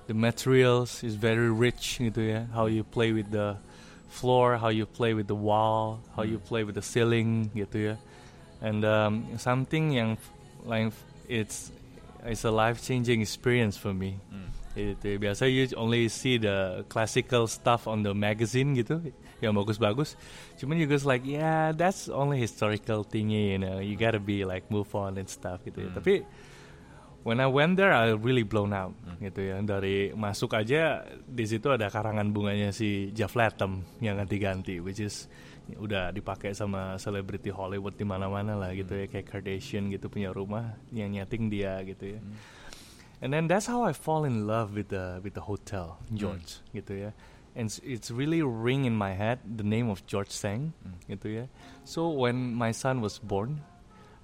the 0.07 0.15
materials 0.15 1.03
is 1.03 1.15
very 1.19 1.51
rich 1.51 1.99
gitu 1.99 2.21
ya. 2.23 2.47
How 2.55 2.67
you 2.71 2.83
play 2.87 3.11
with 3.11 3.31
the 3.35 3.59
floor, 4.07 4.55
how 4.55 4.71
you 4.71 4.87
play 4.87 5.11
with 5.11 5.27
the 5.27 5.35
wall, 5.35 5.99
how 6.15 6.23
you 6.23 6.39
Hmm. 6.39 6.47
play 6.47 6.63
with 6.63 6.79
the 6.79 6.85
ceiling 6.85 7.51
gitu 7.51 7.91
ya. 7.91 7.95
And 8.63 8.87
um, 8.87 9.27
something 9.35 9.91
yang 9.91 10.15
like 10.65 10.91
it's 11.29 11.71
it's 12.25 12.43
a 12.43 12.51
life 12.51 12.81
changing 12.81 13.21
experience 13.21 13.77
for 13.77 13.93
me. 13.93 14.17
Hmm. 14.29 14.49
Itu 14.75 15.15
biasa 15.21 15.47
you 15.47 15.71
only 15.79 16.11
see 16.11 16.35
the 16.35 16.83
classical 16.91 17.47
stuff 17.47 17.87
on 17.87 18.03
the 18.03 18.11
magazine 18.11 18.75
gitu 18.75 18.99
yang 19.39 19.55
bagus-bagus. 19.55 20.19
Cuman 20.59 20.75
you 20.75 20.87
guys 20.89 21.07
like 21.07 21.23
yeah 21.23 21.71
that's 21.71 22.11
only 22.11 22.41
historical 22.41 23.07
thingy 23.07 23.55
you 23.55 23.59
know 23.61 23.79
you 23.79 23.95
gotta 23.95 24.19
be 24.19 24.43
like 24.43 24.67
move 24.67 24.91
on 24.91 25.15
and 25.15 25.31
stuff 25.31 25.63
gitu. 25.63 25.79
Hmm. 25.87 25.95
Tapi 25.95 26.27
when 27.23 27.39
I 27.39 27.47
went 27.47 27.79
there 27.79 27.95
I 27.95 28.11
really 28.19 28.43
blown 28.43 28.75
out 28.75 28.91
Hmm. 29.07 29.15
gitu 29.23 29.47
ya. 29.47 29.55
Dari 29.63 30.11
masuk 30.11 30.51
aja 30.59 31.07
di 31.23 31.45
situ 31.47 31.71
ada 31.71 31.87
karangan 31.87 32.35
bunganya 32.35 32.75
si 32.75 33.15
Jeff 33.15 33.31
Latham 33.39 33.87
yang 34.03 34.19
ganti-ganti 34.19 34.83
which 34.83 34.99
is 34.99 35.31
udah 35.73 36.13
dipakai 36.13 36.53
sama 36.53 36.97
selebriti 37.01 37.49
Hollywood 37.49 37.97
di 37.97 38.05
mana-mana 38.05 38.53
lah 38.53 38.71
gitu 38.77 38.93
ya 38.93 39.09
kayak 39.09 39.25
Kardashian 39.25 39.89
gitu 39.89 40.07
punya 40.07 40.29
rumah 40.29 40.77
yang 40.93 41.09
nyeting 41.09 41.49
dia 41.49 41.81
gitu 41.81 42.17
ya. 42.17 42.19
Hmm. 42.21 42.37
And 43.23 43.29
then 43.33 43.47
that's 43.47 43.65
how 43.65 43.81
I 43.81 43.95
fall 43.95 44.27
in 44.27 44.45
love 44.45 44.75
with 44.75 44.93
the 44.93 45.23
with 45.23 45.33
the 45.33 45.45
hotel 45.47 45.97
George 46.13 46.61
gitu 46.75 47.09
ya. 47.09 47.11
And 47.55 47.71
it's, 47.71 47.79
it's 47.81 48.09
really 48.11 48.43
ring 48.43 48.83
in 48.83 48.93
my 48.93 49.15
head 49.15 49.39
the 49.47 49.63
name 49.63 49.87
of 49.87 50.03
George 50.05 50.29
Sang 50.29 50.75
Hmm. 50.83 50.99
gitu 51.09 51.27
ya. 51.31 51.45
So 51.87 52.11
when 52.11 52.53
my 52.53 52.69
son 52.75 52.99
was 53.01 53.17
born, 53.17 53.63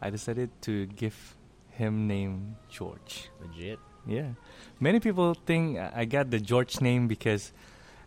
I 0.04 0.12
decided 0.12 0.52
to 0.68 0.86
give 0.94 1.40
him 1.72 2.06
name 2.06 2.60
George. 2.68 3.32
Legit. 3.40 3.80
Yeah. 4.06 4.36
Many 4.82 5.00
people 5.00 5.34
think 5.34 5.78
I 5.78 6.06
got 6.06 6.30
the 6.30 6.42
George 6.42 6.82
name 6.82 7.08
because 7.08 7.54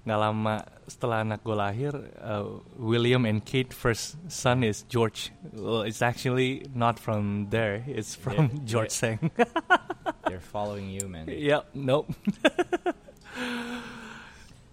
nggak 0.04 0.18
lama 0.20 0.66
setelah 0.88 1.24
anak 1.24 1.44
gue 1.44 1.56
lahir, 1.56 1.92
uh, 2.20 2.60
William 2.76 3.24
and 3.24 3.44
Kate 3.44 3.72
first 3.72 4.16
son 4.28 4.62
is 4.62 4.84
George. 4.88 5.32
Well, 5.52 5.82
it's 5.82 6.02
actually 6.02 6.66
not 6.74 6.98
from 6.98 7.48
there. 7.50 7.82
It's 7.86 8.14
from 8.14 8.50
Yeah, 8.52 8.60
George 8.64 8.92
yeah. 8.92 9.18
Seng. 9.18 9.30
They're 10.28 10.44
following 10.44 10.90
you, 10.90 11.08
man. 11.08 11.28
Yep, 11.28 11.70
nope. 11.74 12.08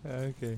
okay. 0.05 0.57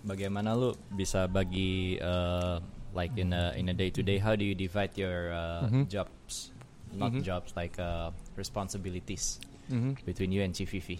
Bagaimana 0.00 0.56
lu 0.56 0.72
bisa 0.92 1.28
bagi 1.28 2.00
uh, 2.00 2.60
like 2.96 3.12
in 3.20 3.32
a 3.36 3.52
in 3.56 3.68
a 3.68 3.74
day 3.76 3.90
to 3.92 4.00
day? 4.02 4.16
How 4.18 4.32
do 4.34 4.44
you 4.44 4.56
divide 4.56 4.96
your 4.96 5.32
uh, 5.32 5.68
Mhm. 5.68 5.88
jobs? 5.92 6.50
Not 6.90 7.14
Mhm. 7.14 7.22
jobs 7.22 7.52
like 7.54 7.76
uh, 7.78 8.10
responsibilities 8.34 9.38
Mhm. 9.70 10.00
between 10.02 10.32
you 10.32 10.42
and 10.42 10.56
Chififi. 10.56 10.98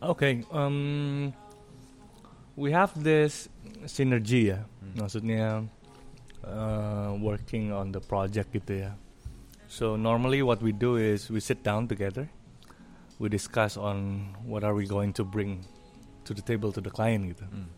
Okay, 0.00 0.44
um, 0.52 1.32
we 2.60 2.76
have 2.76 2.92
this 3.00 3.48
synergy 3.88 4.52
ya, 4.52 4.60
Hmm. 4.84 5.00
maksudnya 5.00 5.64
uh, 6.44 7.16
working 7.16 7.72
on 7.72 7.88
the 7.96 8.02
project 8.04 8.52
gitu 8.52 8.84
ya. 8.84 8.92
So 9.70 9.96
normally 9.96 10.44
what 10.44 10.60
we 10.60 10.76
do 10.76 11.00
is 11.00 11.32
we 11.32 11.40
sit 11.40 11.64
down 11.64 11.88
together, 11.88 12.28
we 13.16 13.32
discuss 13.32 13.80
on 13.80 14.28
what 14.44 14.60
are 14.60 14.76
we 14.76 14.84
going 14.84 15.16
to 15.16 15.24
bring 15.24 15.64
to 16.28 16.36
the 16.36 16.44
table 16.44 16.68
to 16.76 16.84
the 16.84 16.92
client 16.92 17.32
gitu. 17.32 17.48
Hmm. 17.48 17.68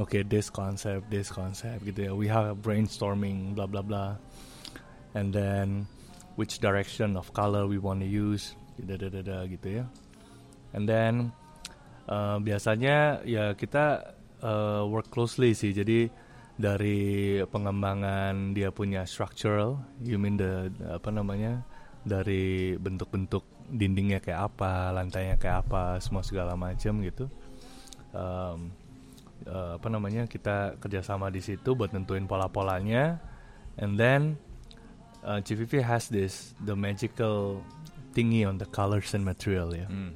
Okay, 0.00 0.20
this 0.24 0.52
concept, 0.52 1.08
this 1.08 1.32
concept 1.32 1.84
gitu 1.88 2.08
ya. 2.08 2.12
We 2.12 2.28
have 2.28 2.52
a 2.52 2.56
brainstorming, 2.56 3.56
blah 3.56 3.68
blah 3.68 3.84
blah, 3.84 4.20
and 5.16 5.32
then 5.32 5.88
which 6.36 6.60
direction 6.60 7.16
of 7.16 7.32
color 7.32 7.64
we 7.68 7.76
want 7.80 8.04
to 8.04 8.08
use, 8.08 8.56
da 8.80 8.96
da 9.00 9.08
da 9.08 9.48
gitu 9.48 9.80
ya. 9.80 9.84
And 10.72 10.88
then 10.88 11.32
uh, 12.10 12.36
biasanya 12.42 13.22
ya 13.22 13.54
kita 13.54 14.18
uh, 14.42 14.82
work 14.90 15.08
closely 15.08 15.54
sih. 15.54 15.70
Jadi 15.70 16.10
dari 16.60 17.40
pengembangan 17.48 18.52
dia 18.52 18.68
punya 18.68 19.08
structural, 19.08 19.80
you 20.04 20.20
mean 20.20 20.36
the 20.36 20.68
apa 20.92 21.08
namanya 21.08 21.64
dari 22.04 22.76
bentuk-bentuk 22.76 23.46
dindingnya 23.70 24.20
kayak 24.20 24.52
apa, 24.52 24.92
lantainya 24.92 25.40
kayak 25.40 25.64
apa, 25.64 26.02
semua 26.02 26.20
segala 26.20 26.58
macam 26.58 27.00
gitu. 27.00 27.30
Um, 28.12 28.74
uh, 29.48 29.78
apa 29.78 29.88
namanya 29.88 30.26
kita 30.28 30.76
kerjasama 30.82 31.32
di 31.32 31.40
situ 31.40 31.72
buat 31.72 31.94
nentuin 31.94 32.28
pola-polanya, 32.28 33.22
and 33.80 33.96
then 33.96 34.36
uh, 35.24 35.40
CVV 35.40 35.80
has 35.80 36.12
this 36.12 36.52
the 36.66 36.76
magical 36.76 37.64
thingy 38.12 38.44
on 38.44 38.58
the 38.58 38.68
colors 38.68 39.16
and 39.16 39.24
material 39.24 39.72
ya. 39.72 39.88
Hmm. 39.88 40.12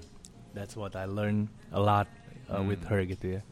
That's 0.54 0.78
what 0.78 0.94
I 0.94 1.04
learned 1.04 1.50
a 1.74 1.82
lot 1.82 2.06
uh, 2.48 2.62
with 2.62 2.80
Hmm. 2.86 2.90
her 2.94 3.00
gitu 3.04 3.26
ya. 3.38 3.42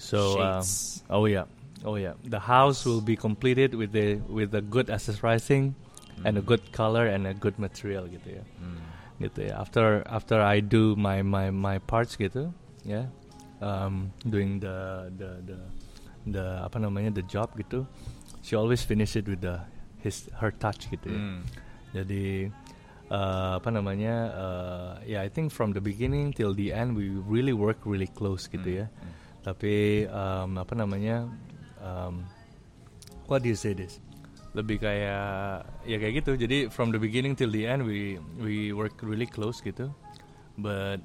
So 0.00 0.40
um, 0.40 0.64
oh 1.12 1.28
yeah, 1.28 1.44
oh 1.84 2.00
yeah. 2.00 2.16
The 2.24 2.40
house 2.40 2.88
will 2.88 3.04
be 3.04 3.14
completed 3.14 3.76
with 3.76 3.92
the 3.92 4.16
with 4.26 4.56
a 4.56 4.64
good 4.64 4.88
accessorizing 4.88 5.76
and 6.24 6.40
a 6.40 6.40
Hmm. 6.40 6.48
good 6.56 6.64
color 6.72 7.04
and 7.04 7.28
a 7.28 7.36
good 7.36 7.60
material 7.60 8.08
gitu 8.08 8.40
ya. 8.40 8.44
Hmm. 8.56 8.80
Gitu 9.20 9.52
ya. 9.52 9.60
After 9.60 10.00
after 10.08 10.40
I 10.40 10.64
do 10.64 10.96
my 10.96 11.20
my 11.20 11.52
my 11.52 11.76
parts 11.76 12.16
gitu, 12.16 12.48
ya. 12.88 13.12
Um, 13.60 14.16
doing 14.24 14.56
the 14.64 15.12
the 15.20 15.30
the 15.44 15.58
the 16.24 16.44
apa 16.64 16.80
namanya 16.80 17.12
the 17.12 17.24
job 17.28 17.52
gitu. 17.60 17.84
She 18.40 18.56
always 18.56 18.80
finish 18.80 19.20
it 19.20 19.28
with 19.28 19.44
the 19.44 19.60
his 20.00 20.32
her 20.40 20.48
touch 20.48 20.88
gitu 20.88 21.12
ya. 21.12 21.20
Hmm. 21.20 21.40
Jadi 21.92 22.48
uh, 23.10 23.58
apa 23.58 23.68
namanya? 23.68 24.14
Uh, 24.32 24.90
ya 25.04 25.20
I 25.20 25.28
think 25.28 25.50
from 25.50 25.74
the 25.74 25.82
beginning 25.82 26.32
till 26.32 26.54
the 26.54 26.70
end 26.70 26.94
we 26.94 27.18
really 27.26 27.52
work 27.52 27.82
really 27.84 28.08
close 28.08 28.46
gitu 28.46 28.82
ya. 28.82 28.86
Hmm. 28.88 29.12
Tapi 29.44 30.06
um, 30.08 30.56
apa 30.56 30.72
namanya? 30.78 31.26
Um, 31.82 32.24
what 33.26 33.42
do 33.42 33.50
you 33.50 33.58
say 33.58 33.74
this? 33.74 33.98
Lebih 34.54 34.82
kayak 34.82 35.66
ya 35.86 35.96
kayak 35.98 36.24
gitu. 36.24 36.34
Jadi 36.38 36.70
from 36.70 36.90
the 36.90 36.98
beginning 36.98 37.34
till 37.34 37.50
the 37.50 37.66
end 37.66 37.82
we 37.86 38.16
we 38.38 38.70
work 38.70 38.98
really 39.02 39.26
close 39.28 39.62
gitu. 39.62 39.90
But 40.58 41.00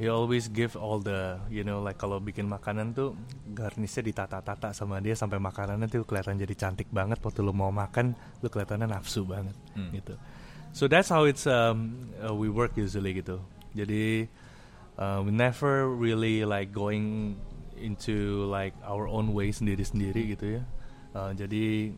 he 0.00 0.08
always 0.08 0.48
give 0.50 0.74
all 0.74 0.98
the 0.98 1.38
you 1.52 1.62
know 1.62 1.78
like 1.78 2.00
kalau 2.00 2.18
bikin 2.18 2.48
makanan 2.48 2.96
tuh 2.96 3.14
garnisnya 3.54 4.02
ditata-tata 4.10 4.74
sama 4.74 4.98
dia 4.98 5.14
sampai 5.14 5.38
makanannya 5.38 5.86
tuh 5.86 6.02
kelihatan 6.02 6.40
jadi 6.40 6.54
cantik 6.58 6.88
banget 6.90 7.20
waktu 7.22 7.44
lu 7.44 7.52
mau 7.54 7.70
makan 7.70 8.16
lu 8.42 8.48
kelihatannya 8.50 8.88
nafsu 8.88 9.22
banget 9.24 9.54
Hmm. 9.78 9.92
gitu. 9.94 10.16
So 10.72 10.88
that's 10.88 11.08
how 11.08 11.24
it's 11.24 11.46
um, 11.46 12.08
uh, 12.16 12.34
we 12.34 12.48
work 12.48 12.72
usually 12.76 13.12
gitu. 13.14 13.40
Jadi 13.76 14.28
uh, 14.96 15.20
we 15.24 15.30
never 15.30 15.84
really 15.88 16.44
like 16.44 16.72
going 16.72 17.36
into 17.76 18.44
like 18.48 18.72
our 18.84 19.04
own 19.06 19.34
way 19.36 19.52
sendiri-sendiri 19.52 20.32
gitu 20.32 20.60
ya. 20.60 20.62
Uh, 21.12 21.30
jadi 21.36 21.92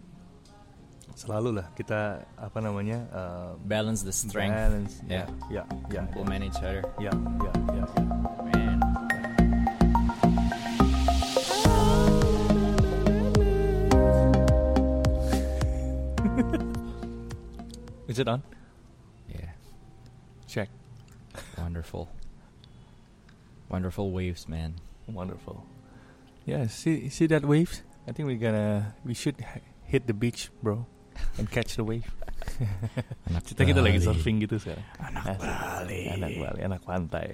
selalu 1.15 1.63
lah 1.63 1.71
kita 1.79 2.27
apa 2.35 2.59
namanya 2.59 3.07
uh, 3.15 3.51
Balance 3.63 4.03
the 4.03 4.11
strength. 4.11 4.59
balance, 4.59 4.95
Yeah. 5.07 5.31
ya, 5.47 5.63
ya, 5.63 6.03
ya, 6.03 6.03
Complement 6.11 6.43
each 6.51 6.59
other. 6.59 6.83
ya, 6.99 7.13
ya, 7.15 7.53
ya. 7.79 7.85
Man. 8.43 8.79
Is 18.09 18.19
it 18.19 18.29
on? 18.29 18.43
Yeah. 19.29 19.51
Check. 20.47 20.69
Wonderful. 21.65 22.13
Wonderful 23.73 24.13
waves, 24.13 24.45
man. 24.45 24.77
Wonderful. 25.09 25.65
Yeah, 26.45 26.69
see 26.69 27.09
see 27.09 27.25
that 27.33 27.41
waves? 27.49 27.81
I 28.05 28.13
think 28.13 28.29
we're 28.29 28.37
gonna 28.37 28.93
we 29.01 29.17
should 29.17 29.41
hit 29.89 30.05
the 30.05 30.13
beach, 30.13 30.53
bro, 30.61 30.85
and 31.41 31.49
catch 31.49 31.81
the 31.81 31.85
wave. 31.89 32.05
Anak 33.33 33.49
Kita 33.49 33.65
kita 33.65 33.81
lagi 33.81 34.05
surfing 34.05 34.45
gitu 34.45 34.61
sekarang. 34.61 34.85
Anak 35.01 35.25
Asik. 35.25 35.49
Bali. 35.49 36.01
Anak 36.13 36.31
Bali, 36.37 36.61
anak 36.61 36.81
pantai. 36.85 37.29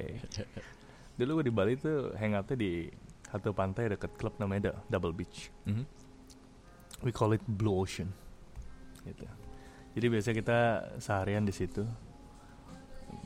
Dulu 1.19 1.43
gue 1.43 1.51
di 1.51 1.55
Bali 1.55 1.75
tuh 1.75 2.15
hangoutnya 2.15 2.55
di 2.55 2.87
satu 3.27 3.51
pantai 3.51 3.91
dekat 3.91 4.15
klub 4.15 4.39
namanya 4.39 4.71
The 4.71 4.73
Double 4.95 5.11
Beach. 5.11 5.51
Mhm. 5.67 5.83
We 7.03 7.11
call 7.11 7.35
it 7.35 7.43
Blue 7.51 7.75
Ocean. 7.75 8.15
Gitu. 9.03 9.27
Jadi 9.99 10.07
biasanya 10.07 10.37
kita 10.39 10.59
seharian 11.03 11.43
di 11.43 11.51
situ. 11.51 11.83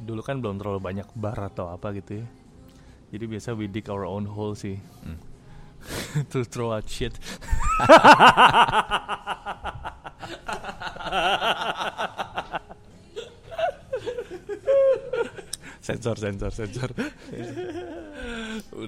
Dulu 0.00 0.20
kan 0.24 0.40
belum 0.40 0.58
terlalu 0.60 0.80
banyak 0.80 1.08
bar 1.16 1.38
atau 1.38 1.68
apa 1.70 1.92
gitu 1.96 2.20
ya. 2.22 2.26
Jadi 3.14 3.24
biasa 3.30 3.54
we 3.54 3.70
dig 3.70 3.86
our 3.88 4.04
own 4.04 4.26
hole 4.26 4.58
sih. 4.58 4.78
Hmm. 5.04 5.18
to 6.32 6.44
throw 6.44 6.72
out 6.72 6.88
shit. 6.88 7.12
sensor, 15.84 16.16
sensor, 16.16 16.50
sensor. 16.50 16.88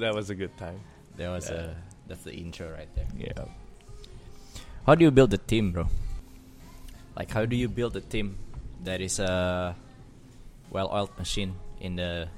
that 0.01 0.13
was 0.15 0.31
a 0.31 0.35
good 0.35 0.57
time. 0.57 0.81
That 1.17 1.29
was 1.29 1.51
uh, 1.51 1.75
that's 2.07 2.23
the 2.23 2.33
intro 2.33 2.73
right 2.73 2.89
there. 2.95 3.09
Yeah. 3.17 3.45
How 4.87 4.95
do 4.95 5.05
you 5.05 5.11
build 5.11 5.35
a 5.35 5.39
team, 5.39 5.73
bro? 5.73 5.89
Like, 7.17 7.31
how 7.31 7.45
do 7.45 7.57
you 7.57 7.69
build 7.69 7.97
a 7.97 8.01
team 8.01 8.39
that 8.85 9.01
is 9.01 9.19
a 9.19 9.75
well-oiled 10.77 11.17
machine 11.17 11.57
in 11.81 11.97
the 11.97 12.29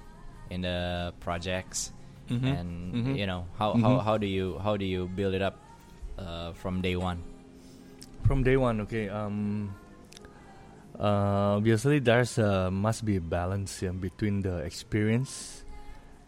in 0.55 0.63
the 0.63 1.11
projects, 1.19 1.91
Mhm. 2.31 2.47
and 2.47 2.71
Mhm. 2.95 3.13
you 3.19 3.27
know 3.27 3.51
how, 3.59 3.75
how 3.75 3.99
Mhm. 3.99 4.05
how 4.07 4.15
do 4.15 4.29
you 4.31 4.63
how 4.63 4.79
do 4.79 4.87
you 4.87 5.11
build 5.11 5.35
it 5.35 5.43
up 5.43 5.59
uh, 6.15 6.55
from 6.55 6.79
day 6.79 6.95
one? 6.95 7.19
From 8.23 8.47
day 8.47 8.55
one, 8.55 8.79
okay. 8.87 9.09
Um, 9.11 9.75
uh, 10.99 11.57
obviously, 11.59 11.99
there's 11.99 12.39
uh, 12.39 12.71
must 12.71 13.05
be 13.05 13.17
a 13.17 13.25
balance 13.25 13.83
yeah, 13.83 13.91
between 13.93 14.43
the 14.43 14.63
experience 14.63 15.65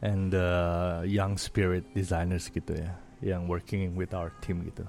and 0.02 0.32
the 0.32 1.02
young 1.06 1.36
spirit 1.36 1.84
designers 1.94 2.48
gitu 2.48 2.72
ya, 2.72 2.90
yang 3.20 3.48
working 3.48 3.92
with 3.96 4.14
our 4.16 4.32
team 4.40 4.64
gitu. 4.64 4.86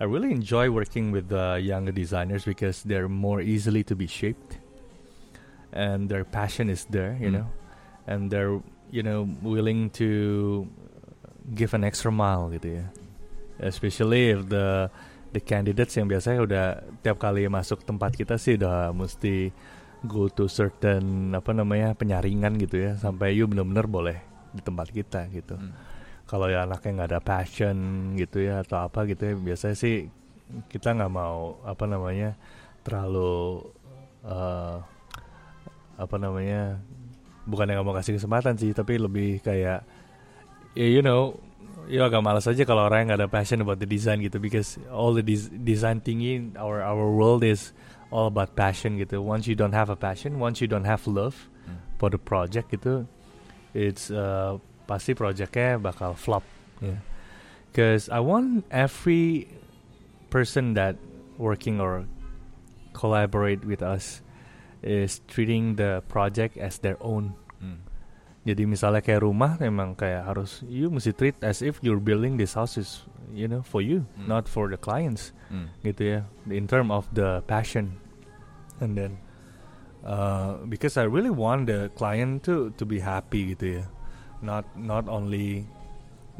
I 0.00 0.04
really 0.08 0.32
enjoy 0.32 0.68
working 0.72 1.12
with 1.12 1.28
the 1.28 1.60
younger 1.60 1.92
designers 1.92 2.44
because 2.44 2.80
they're 2.84 3.08
more 3.08 3.40
easily 3.40 3.84
to 3.84 3.94
be 3.96 4.08
shaped, 4.08 4.56
and 5.72 6.10
their 6.10 6.26
passion 6.26 6.66
is 6.68 6.86
there, 6.90 7.14
you 7.18 7.30
Mm. 7.30 7.42
know, 7.42 7.46
and 8.06 8.30
they're 8.30 8.58
you 8.90 9.02
know 9.02 9.22
willing 9.42 9.86
to 9.94 10.66
give 11.54 11.74
an 11.74 11.86
extra 11.86 12.10
mile 12.10 12.50
gitu 12.50 12.82
ya. 12.82 12.86
Especially 13.60 14.34
if 14.34 14.48
the 14.48 14.88
the 15.30 15.38
candidates 15.38 15.94
yang 15.94 16.10
biasanya 16.10 16.40
udah 16.42 16.66
tiap 17.06 17.22
kali 17.22 17.46
masuk 17.46 17.86
tempat 17.86 18.16
kita 18.18 18.34
sih 18.34 18.58
udah 18.58 18.90
mesti 18.90 19.54
go 20.08 20.26
to 20.26 20.48
certain 20.48 21.30
apa 21.36 21.52
namanya 21.52 21.92
penyaringan 21.94 22.56
gitu 22.58 22.80
ya 22.80 22.96
sampai 22.96 23.36
you 23.36 23.44
bener-bener 23.46 23.86
boleh 23.86 24.18
di 24.50 24.64
tempat 24.64 24.90
kita 24.90 25.28
gitu. 25.30 25.54
Mm. 25.54 25.70
Kalau 26.26 26.46
ya 26.46 26.62
anaknya 26.66 26.90
nggak 27.04 27.10
ada 27.14 27.20
passion 27.22 27.76
gitu 28.14 28.42
ya 28.42 28.62
atau 28.62 28.86
apa 28.86 29.02
gitu 29.06 29.22
ya 29.22 29.34
biasanya 29.34 29.76
sih 29.76 30.06
kita 30.66 30.94
nggak 30.98 31.12
mau 31.12 31.58
apa 31.62 31.84
namanya 31.86 32.34
terlalu 32.82 33.62
eh, 34.26 34.76
apa 36.00 36.16
namanya 36.16 36.80
bukan 37.44 37.68
yang 37.68 37.84
mau 37.84 37.92
kasih 37.92 38.16
kesempatan 38.16 38.56
sih 38.56 38.72
tapi 38.72 38.96
lebih 38.96 39.44
kayak 39.44 39.84
ya 40.72 40.86
you 40.88 41.04
know 41.04 41.36
ya 41.90 42.06
agak 42.08 42.22
malas 42.24 42.48
aja 42.48 42.62
kalau 42.64 42.86
orang 42.88 43.04
yang 43.04 43.08
nggak 43.12 43.20
ada 43.20 43.28
passion 43.28 43.60
about 43.60 43.76
the 43.76 43.88
design 43.88 44.22
gitu 44.24 44.40
because 44.40 44.80
all 44.88 45.12
the 45.12 45.20
des- 45.20 45.50
design 45.60 46.00
thingy 46.00 46.48
our 46.56 46.80
our 46.80 47.04
world 47.10 47.44
is 47.44 47.76
all 48.10 48.26
about 48.26 48.58
passion 48.58 48.98
gitu. 48.98 49.22
Once 49.22 49.46
you 49.46 49.54
don't 49.54 49.74
have 49.74 49.86
a 49.86 49.94
passion 49.94 50.42
once 50.42 50.58
you 50.58 50.66
don't 50.66 50.86
have 50.88 51.04
love 51.06 51.46
Hmm. 51.68 51.76
for 52.00 52.08
the 52.08 52.16
project 52.16 52.72
gitu 52.72 53.04
it's 53.76 54.08
uh, 54.08 54.56
pasti 54.88 55.12
projectnya 55.12 55.76
bakal 55.76 56.16
flop. 56.16 56.40
Ya 56.80 56.96
because 57.70 58.10
I 58.10 58.18
want 58.18 58.66
every 58.74 59.46
person 60.26 60.74
that 60.74 60.98
working 61.38 61.78
or 61.78 62.02
collaborate 62.92 63.62
with 63.62 63.78
us 63.78 64.22
is 64.80 65.20
treating 65.28 65.76
the 65.76 66.00
project 66.08 66.56
as 66.56 66.80
their 66.80 66.96
own 67.00 67.36
Hmm. 67.60 67.84
jadi 68.48 68.64
misalnya 68.64 69.04
kayak 69.04 69.20
rumah 69.20 69.60
emang 69.60 69.92
kayak 69.92 70.24
harus 70.24 70.64
you 70.64 70.88
mesti 70.88 71.12
treat 71.12 71.36
as 71.44 71.60
if 71.60 71.76
you're 71.84 72.00
building 72.00 72.40
this 72.40 72.56
house 72.56 72.80
is 72.80 73.04
you 73.30 73.44
know 73.44 73.60
for 73.60 73.84
you 73.84 74.08
Hmm. 74.16 74.26
not 74.26 74.48
for 74.48 74.72
the 74.72 74.80
clients 74.80 75.36
Hmm. 75.52 75.68
gitu 75.84 76.02
ya 76.16 76.20
in 76.48 76.64
term 76.64 76.88
of 76.88 77.04
the 77.12 77.44
passion 77.44 78.00
and 78.80 78.96
then 78.96 79.20
uh, 80.00 80.56
because 80.64 80.96
I 80.96 81.04
really 81.04 81.28
want 81.28 81.68
the 81.68 81.92
client 81.92 82.40
to 82.48 82.72
to 82.80 82.84
be 82.88 83.04
happy 83.04 83.52
gitu 83.52 83.82
ya 83.82 83.84
not 84.40 84.64
not 84.72 85.04
only 85.04 85.68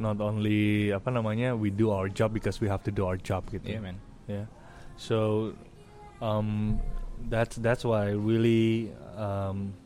not 0.01 0.16
only 0.24 0.88
apa 0.97 1.12
namanya 1.12 1.53
we 1.53 1.68
do 1.68 1.93
our 1.93 2.09
job 2.09 2.32
because 2.32 2.57
we 2.64 2.72
have 2.72 2.80
to 2.88 2.93
do 2.95 3.05
our 3.05 3.20
job 3.20 3.45
gitu 3.53 3.76
Yeah, 3.76 3.84
man. 3.84 4.01
yeah 4.24 4.49
so 4.97 5.53
um 6.24 6.80
that's 7.28 7.60
that's 7.60 7.84
why 7.84 8.08
I 8.08 8.16
really 8.16 8.94
um 9.18 9.76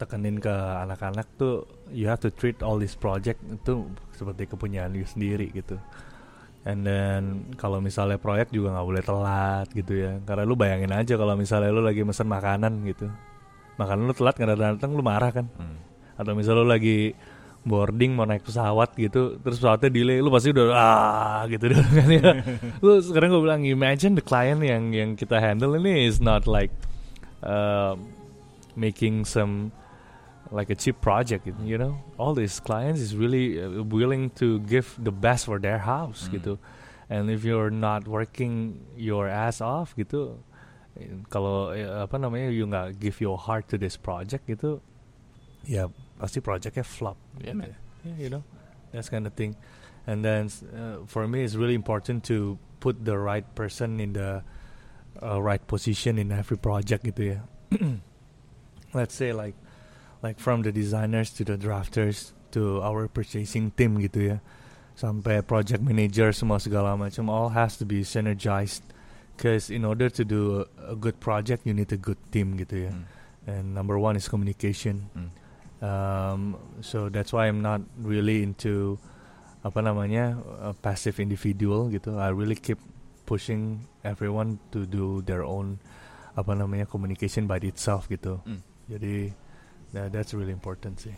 tekenin 0.00 0.40
ke 0.40 0.52
anak-anak 0.52 1.28
tuh 1.36 1.68
you 1.92 2.08
have 2.08 2.20
to 2.24 2.32
treat 2.32 2.64
all 2.64 2.80
this 2.80 2.96
project 2.96 3.40
itu 3.44 3.84
seperti 4.16 4.48
kepunyaan 4.48 4.96
you 4.96 5.04
sendiri 5.04 5.52
gitu. 5.52 5.76
And 6.64 6.84
then 6.84 7.52
kalau 7.56 7.80
misalnya 7.80 8.20
proyek 8.20 8.52
juga 8.52 8.76
nggak 8.76 8.88
boleh 8.88 9.04
telat 9.04 9.66
gitu 9.72 9.92
ya. 9.96 10.20
Karena 10.24 10.44
lu 10.44 10.56
bayangin 10.56 10.92
aja 10.92 11.16
kalau 11.16 11.36
misalnya 11.36 11.72
lu 11.72 11.80
lagi 11.80 12.04
mesen 12.04 12.28
makanan 12.28 12.84
gitu. 12.84 13.08
Makanan 13.80 14.08
lu 14.08 14.14
telat 14.16 14.36
nggak 14.36 14.50
datang 14.56 14.76
datang 14.76 14.92
lu 14.92 15.04
marah 15.04 15.32
kan? 15.32 15.48
Hmm. 15.56 15.78
atau 16.20 16.36
misalnya 16.36 16.60
lu 16.60 16.68
lagi 16.68 17.16
boarding 17.60 18.16
mau 18.16 18.24
naik 18.24 18.40
pesawat 18.40 18.96
gitu 18.96 19.36
terus 19.44 19.60
pesawatnya 19.60 19.92
delay 19.92 20.18
lu 20.24 20.32
pasti 20.32 20.48
udah 20.48 20.66
ah 20.72 21.44
gitu 21.44 21.68
dong 21.68 21.88
kan 21.98 22.08
ya. 22.08 22.32
Lu 22.80 23.04
sekarang 23.04 23.36
gue 23.36 23.42
bilang 23.44 23.62
imagine 23.68 24.16
the 24.16 24.24
client 24.24 24.64
yang 24.64 24.96
yang 24.96 25.10
kita 25.12 25.36
handle 25.36 25.76
ini 25.76 26.08
is 26.08 26.24
not 26.24 26.48
like 26.48 26.72
uh, 27.44 27.92
making 28.72 29.28
some 29.28 29.76
like 30.48 30.72
a 30.72 30.76
cheap 30.78 31.04
project 31.04 31.44
you 31.62 31.76
know? 31.76 32.00
All 32.16 32.32
these 32.32 32.58
clients 32.64 32.98
is 33.04 33.12
really 33.12 33.60
uh, 33.60 33.84
willing 33.84 34.32
to 34.40 34.64
give 34.64 34.96
the 34.96 35.12
best 35.12 35.44
for 35.44 35.60
their 35.60 35.84
house 35.84 36.26
Hmm. 36.26 36.40
gitu. 36.40 36.52
And 37.10 37.28
if 37.28 37.44
you're 37.44 37.74
not 37.74 38.06
working 38.08 38.80
your 38.96 39.28
ass 39.28 39.60
off 39.60 39.92
gitu 39.98 40.40
kalau 41.28 41.70
eh, 41.72 41.86
apa 41.86 42.16
namanya 42.18 42.50
you 42.50 42.66
nggak 42.66 42.98
give 42.98 43.18
your 43.20 43.38
heart 43.38 43.66
to 43.70 43.76
this 43.78 43.94
project 43.98 44.46
gitu 44.46 44.78
ya 45.64 45.86
pasti 46.20 46.44
projectnya 46.44 46.84
flop. 46.84 47.16
Yeah, 47.40 47.56
man. 47.56 47.72
Yeah, 48.04 48.16
you 48.20 48.28
know 48.28 48.44
that's 48.92 49.08
kind 49.08 49.26
of 49.26 49.32
thing. 49.32 49.56
And 50.06 50.24
then 50.24 50.52
uh, 50.76 51.08
for 51.08 51.26
me 51.26 51.42
it's 51.42 51.56
really 51.56 51.74
important 51.74 52.24
to 52.28 52.58
put 52.80 53.04
the 53.04 53.16
right 53.16 53.44
person 53.54 54.00
in 54.00 54.12
the 54.12 54.44
uh, 55.22 55.40
right 55.40 55.64
position 55.64 56.18
in 56.18 56.32
every 56.32 56.60
project 56.60 57.08
gitu 57.08 57.36
ya. 57.36 57.38
Let's 58.96 59.14
say 59.16 59.32
like 59.32 59.56
like 60.20 60.36
from 60.36 60.62
the 60.62 60.72
designers 60.72 61.32
to 61.40 61.44
the 61.44 61.56
drafters 61.56 62.36
to 62.52 62.84
our 62.84 63.08
purchasing 63.08 63.72
team 63.72 63.96
gitu 64.04 64.36
ya. 64.36 64.38
Sampai 65.00 65.40
project 65.40 65.80
manager 65.80 66.28
semua 66.36 66.60
segala 66.60 66.92
macam 67.00 67.32
all 67.32 67.56
has 67.56 67.80
to 67.80 67.88
be 67.88 68.04
synergized. 68.04 68.84
Because 69.40 69.72
in 69.72 69.88
order 69.88 70.12
to 70.12 70.20
do 70.20 70.60
a, 70.60 70.92
a 70.92 70.96
good 70.96 71.16
project 71.16 71.64
you 71.64 71.72
need 71.72 71.88
a 71.88 72.00
good 72.00 72.20
team 72.28 72.60
gitu 72.60 72.88
ya. 72.88 72.92
Hmm. 72.92 73.08
and 73.46 73.74
number 73.74 73.98
one 73.98 74.16
is 74.16 74.28
communication. 74.28 75.08
Hmm. 75.14 75.32
Um, 75.80 76.56
so 76.80 77.08
that's 77.08 77.32
why 77.32 77.48
I'm 77.48 77.60
not 77.60 77.80
really 78.00 78.42
into 78.42 78.96
apa 79.60 79.84
namanya 79.84 80.40
a 80.64 80.72
passive 80.72 81.20
individual 81.20 81.92
gitu 81.92 82.16
I 82.16 82.32
really 82.32 82.56
keep 82.56 82.80
pushing 83.28 83.84
everyone 84.00 84.56
to 84.72 84.88
do 84.88 85.20
their 85.22 85.44
own 85.44 85.76
apa 86.32 86.56
namanya 86.56 86.88
communication 86.88 87.44
by 87.44 87.60
itself 87.60 88.08
gitu 88.08 88.40
Hmm. 88.48 88.64
jadi 88.88 89.36
that, 89.92 90.08
that's 90.14 90.32
really 90.32 90.54
important 90.54 90.96
sih 91.00 91.12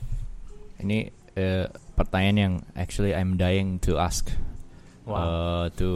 Ini 0.83 1.07
eh, 1.39 1.71
pertanyaan 1.95 2.37
yang 2.37 2.55
actually 2.75 3.15
I'm 3.15 3.39
dying 3.39 3.79
to 3.87 4.03
ask 4.03 4.27
uh, 5.07 5.71
to 5.79 5.89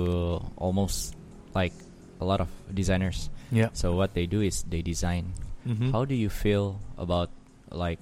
almost 0.54 1.18
like 1.50 1.74
a 2.22 2.24
lot 2.24 2.38
of 2.38 2.46
designers. 2.70 3.26
yeah 3.50 3.74
So 3.74 3.98
what 3.98 4.14
they 4.14 4.30
do 4.30 4.40
is 4.40 4.62
they 4.64 4.86
design. 4.86 5.34
Mhm. 5.66 5.90
How 5.90 6.06
do 6.06 6.14
you 6.14 6.30
feel 6.30 6.78
about 6.94 7.34
like 7.74 7.98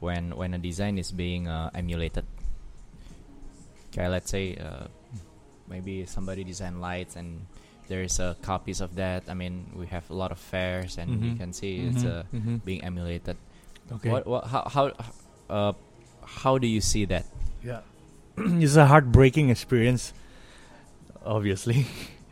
when 0.00 0.36
when 0.36 0.54
a 0.54 0.58
design 0.58 0.98
is 0.98 1.10
being 1.12 1.48
uh, 1.48 1.70
emulated? 1.74 2.24
Okay, 3.92 4.08
let's 4.08 4.30
say 4.30 4.56
uh, 4.56 4.86
maybe 5.68 6.04
somebody 6.04 6.44
design 6.44 6.80
lights 6.80 7.16
and 7.16 7.46
there's 7.88 8.20
uh, 8.20 8.34
copies 8.42 8.80
of 8.80 8.94
that. 8.96 9.24
I 9.28 9.34
mean, 9.34 9.70
we 9.74 9.86
have 9.88 10.04
a 10.10 10.14
lot 10.14 10.32
of 10.32 10.38
fairs 10.38 10.98
and 10.98 11.22
you 11.22 11.32
Mhm. 11.32 11.38
can 11.38 11.50
see 11.52 11.86
it's 11.86 12.02
Mhm. 12.04 12.12
uh, 12.12 12.22
Mhm. 12.34 12.56
being 12.64 12.82
emulated. 12.84 13.36
okay 13.86 14.10
What 14.10 14.26
what 14.26 14.42
how 14.50 14.62
how 14.66 14.84
uh, 15.48 15.72
how 16.42 16.58
do 16.58 16.66
you 16.66 16.82
see 16.82 17.06
that? 17.06 17.24
Yeah. 17.62 17.86
it's 18.60 18.74
a 18.76 18.84
heartbreaking 18.90 19.48
experience, 19.48 20.10
obviously. 21.24 21.86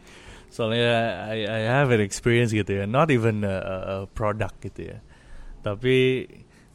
Soalnya 0.55 1.25
I, 1.31 1.37
I 1.47 1.61
have 1.67 1.91
an 1.91 2.03
experience 2.03 2.51
gitu 2.55 2.83
ya, 2.83 2.85
not 2.87 3.11
even 3.11 3.43
a, 3.43 3.57
a, 3.59 3.77
a 3.79 3.97
product 4.11 4.63
gitu 4.63 4.95
ya. 4.95 4.99
Tapi 5.63 6.27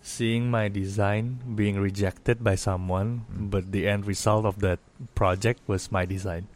seeing 0.09 0.49
my 0.49 0.65
design 0.67 1.37
being 1.53 1.77
rejected 1.77 2.41
by 2.41 2.57
someone, 2.57 3.29
Hmm. 3.29 3.53
but 3.53 3.69
the 3.69 3.85
end 3.85 4.09
result 4.09 4.43
of 4.49 4.57
that 4.65 4.81
project 5.13 5.61
was 5.69 5.93
my 5.93 6.03
design. 6.03 6.49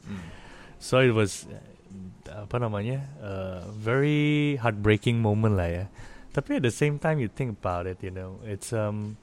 So 0.81 0.97
it 0.99 1.13
was 1.13 1.45
apa 2.33 2.57
namanya, 2.57 3.05
uh, 3.21 3.69
very 3.69 4.57
heartbreaking 4.57 5.21
moment 5.21 5.55
lah 5.61 5.69
ya. 5.69 5.85
Tapi 6.33 6.57
at 6.57 6.65
the 6.65 6.73
same 6.73 6.97
time 6.97 7.21
you 7.21 7.29
think 7.29 7.53
about 7.53 7.85
it, 7.85 8.01
you 8.01 8.09
know, 8.09 8.41
it's 8.41 8.73
um 8.73 9.21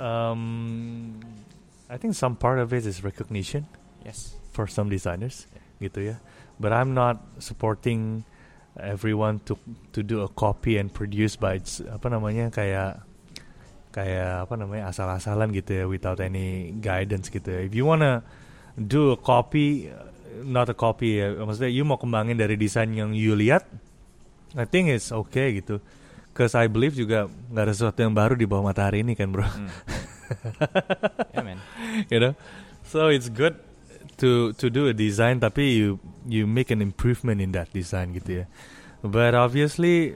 um 0.00 1.20
I 1.92 2.00
think 2.00 2.16
some 2.16 2.34
part 2.40 2.58
of 2.58 2.72
it 2.72 2.88
is 2.88 3.04
recognition 3.04 3.68
Yes. 4.00 4.32
for 4.56 4.64
some 4.66 4.88
designers 4.88 5.44
gitu 5.78 6.00
ya. 6.00 6.16
But 6.56 6.72
I'm 6.72 6.96
not 6.96 7.20
supporting 7.38 8.24
everyone 8.80 9.40
to 9.44 9.56
to 9.92 10.00
do 10.00 10.24
a 10.24 10.30
copy 10.30 10.76
and 10.76 10.88
produce 10.88 11.36
by 11.36 11.60
its- 11.60 11.84
apa 11.84 12.08
namanya 12.08 12.48
kayak 12.48 13.04
kayak 13.92 14.48
apa 14.48 14.54
namanya 14.56 14.88
asal-asalan 14.88 15.52
gitu 15.52 15.76
ya 15.76 15.84
without 15.84 16.16
any 16.18 16.72
guidance 16.80 17.28
gitu 17.28 17.44
ya. 17.52 17.60
If 17.60 17.76
you 17.76 17.84
wanna 17.84 18.24
do 18.74 19.12
a 19.12 19.18
copy 19.20 19.92
not 20.42 20.72
a 20.72 20.76
copy 20.76 21.20
ya 21.20 21.36
maksudnya 21.36 21.68
you 21.68 21.84
mau 21.84 22.00
kembangin 22.00 22.40
dari 22.40 22.56
desain 22.56 22.88
yang 22.96 23.12
you 23.12 23.36
lihat 23.36 23.68
I 24.56 24.64
think 24.64 24.88
it's 24.88 25.12
okay 25.12 25.60
gitu 25.60 25.80
Cause 26.32 26.56
I 26.56 26.64
believe 26.64 26.96
juga 26.96 27.28
nggak 27.28 27.64
ada 27.68 27.72
sesuatu 27.76 28.00
yang 28.00 28.16
baru 28.16 28.32
di 28.32 28.48
bawah 28.48 28.72
matahari 28.72 29.04
ini 29.04 29.12
kan 29.12 29.28
bro 29.28 29.44
Mm. 29.44 29.68
yeah, 31.36 31.44
man. 31.44 31.60
you 32.08 32.16
know 32.16 32.32
so 32.88 33.12
it's 33.12 33.28
good 33.28 33.52
to 34.16 34.56
to 34.56 34.72
do 34.72 34.88
a 34.88 34.96
design 34.96 35.36
tapi 35.36 35.76
you 35.76 36.00
you 36.28 36.46
make 36.46 36.70
an 36.70 36.80
improvement 36.80 37.40
in 37.40 37.52
that 37.52 37.70
design 37.72 38.14
gitu 38.14 38.42
ya. 38.42 38.46
But 39.02 39.34
obviously 39.34 40.14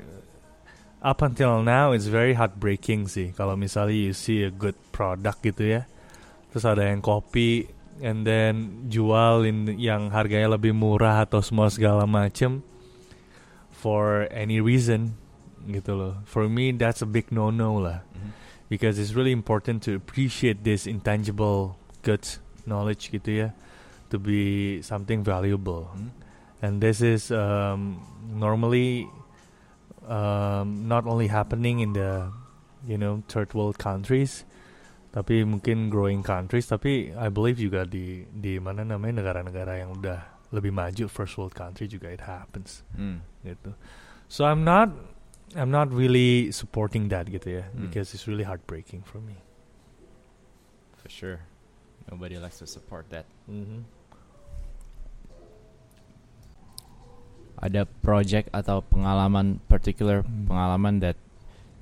up 1.03 1.23
until 1.23 1.63
now 1.63 1.91
it's 1.93 2.07
very 2.07 2.35
heartbreaking 2.35 3.11
sih. 3.11 3.35
Kalau 3.35 3.59
misalnya 3.59 3.95
you 3.95 4.13
see 4.15 4.47
a 4.47 4.53
good 4.53 4.79
product 4.95 5.43
gitu 5.43 5.81
ya. 5.81 5.83
Terus 6.55 6.65
ada 6.65 6.87
yang 6.87 7.03
copy 7.03 7.69
and 8.01 8.29
then 8.29 8.87
jual 8.93 9.43
in 9.43 9.67
yang 9.81 10.13
harganya 10.13 10.55
lebih 10.55 10.77
murah 10.77 11.25
atau 11.25 11.41
semua 11.41 11.73
segala 11.73 12.05
macem 12.05 12.61
for 13.73 14.29
any 14.33 14.61
reason 14.63 15.17
gitu 15.67 15.97
loh. 15.97 16.15
For 16.29 16.47
me 16.47 16.71
that's 16.77 17.03
a 17.03 17.09
big 17.09 17.35
no 17.35 17.51
no 17.51 17.77
lah. 17.81 18.07
Mhm. 18.15 18.47
because 18.69 18.99
it's 18.99 19.15
really 19.15 19.31
important 19.31 19.83
to 19.83 19.95
appreciate 19.95 20.65
this 20.65 20.87
intangible 20.87 21.79
goods 22.03 22.43
knowledge 22.67 23.11
gitu 23.15 23.47
ya 23.47 23.49
to 24.11 24.19
be 24.19 24.79
something 24.83 25.23
valuable 25.23 25.91
Mm. 25.95 26.11
and 26.63 26.73
this 26.81 27.01
is 27.01 27.29
um, 27.31 28.01
normally 28.27 29.07
um, 30.09 30.87
not 30.89 31.07
only 31.07 31.27
happening 31.27 31.81
in 31.81 31.93
the 31.93 32.31
you 32.87 32.97
know 32.97 33.23
third 33.27 33.51
world 33.55 33.77
countries 33.79 34.47
tapi 35.11 35.43
mungkin 35.49 35.89
growing 35.89 36.21
countries 36.21 36.69
tapi 36.69 37.09
I 37.17 37.33
believe 37.33 37.57
juga 37.57 37.89
di 37.89 38.29
di 38.29 38.61
mana 38.61 38.85
namanya 38.85 39.25
negara-negara 39.25 39.81
yang 39.81 39.97
udah 39.97 40.21
lebih 40.53 40.71
maju 40.71 41.09
first 41.09 41.35
world 41.41 41.57
country 41.57 41.89
juga 41.89 42.13
it 42.13 42.23
happens 42.23 42.85
Mm. 42.95 43.21
gitu. 43.43 43.73
So 44.29 44.45
I'm 44.47 44.63
not 44.63 44.91
I'm 45.55 45.71
not 45.71 45.89
really 45.95 46.51
supporting 46.53 47.09
that 47.15 47.31
gitu 47.31 47.63
ya 47.63 47.65
Hmm. 47.71 47.87
because 47.89 48.13
it's 48.13 48.27
really 48.27 48.43
heartbreaking 48.45 49.07
for 49.07 49.23
me. 49.23 49.39
For 51.01 51.09
sure. 51.09 51.39
Nobody 52.11 52.37
likes 52.37 52.59
to 52.61 52.67
support 52.67 53.09
that. 53.15 53.25
Mhm. 53.47 53.87
Ada 57.57 57.89
project 58.05 58.53
atau 58.53 58.85
pengalaman 58.85 59.59
particular 59.65 60.21
Hmm. 60.23 60.45
pengalaman 60.45 61.01
that 61.01 61.17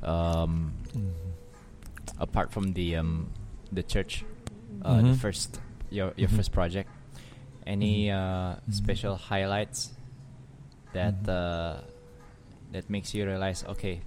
um, 0.06 0.70
Mhm. 0.94 1.34
apart 2.22 2.54
from 2.54 2.72
the 2.78 2.94
um, 2.94 3.26
the 3.74 3.82
church, 3.82 4.22
uh, 4.86 5.02
the 5.02 5.10
Mhm. 5.10 5.18
first 5.18 5.58
your 5.90 6.14
your 6.14 6.30
Mhm. 6.30 6.36
first 6.38 6.54
project, 6.54 6.86
any 7.66 8.06
Mhm. 8.06 8.14
uh, 8.14 8.50
Mhm. 8.62 8.70
special 8.70 9.14
highlights 9.18 9.90
that 10.94 11.18
Mhm. 11.26 11.34
uh, 11.34 11.74
that 12.70 12.86
makes 12.86 13.10
you 13.14 13.26
realize, 13.26 13.66
okay, 13.66 14.02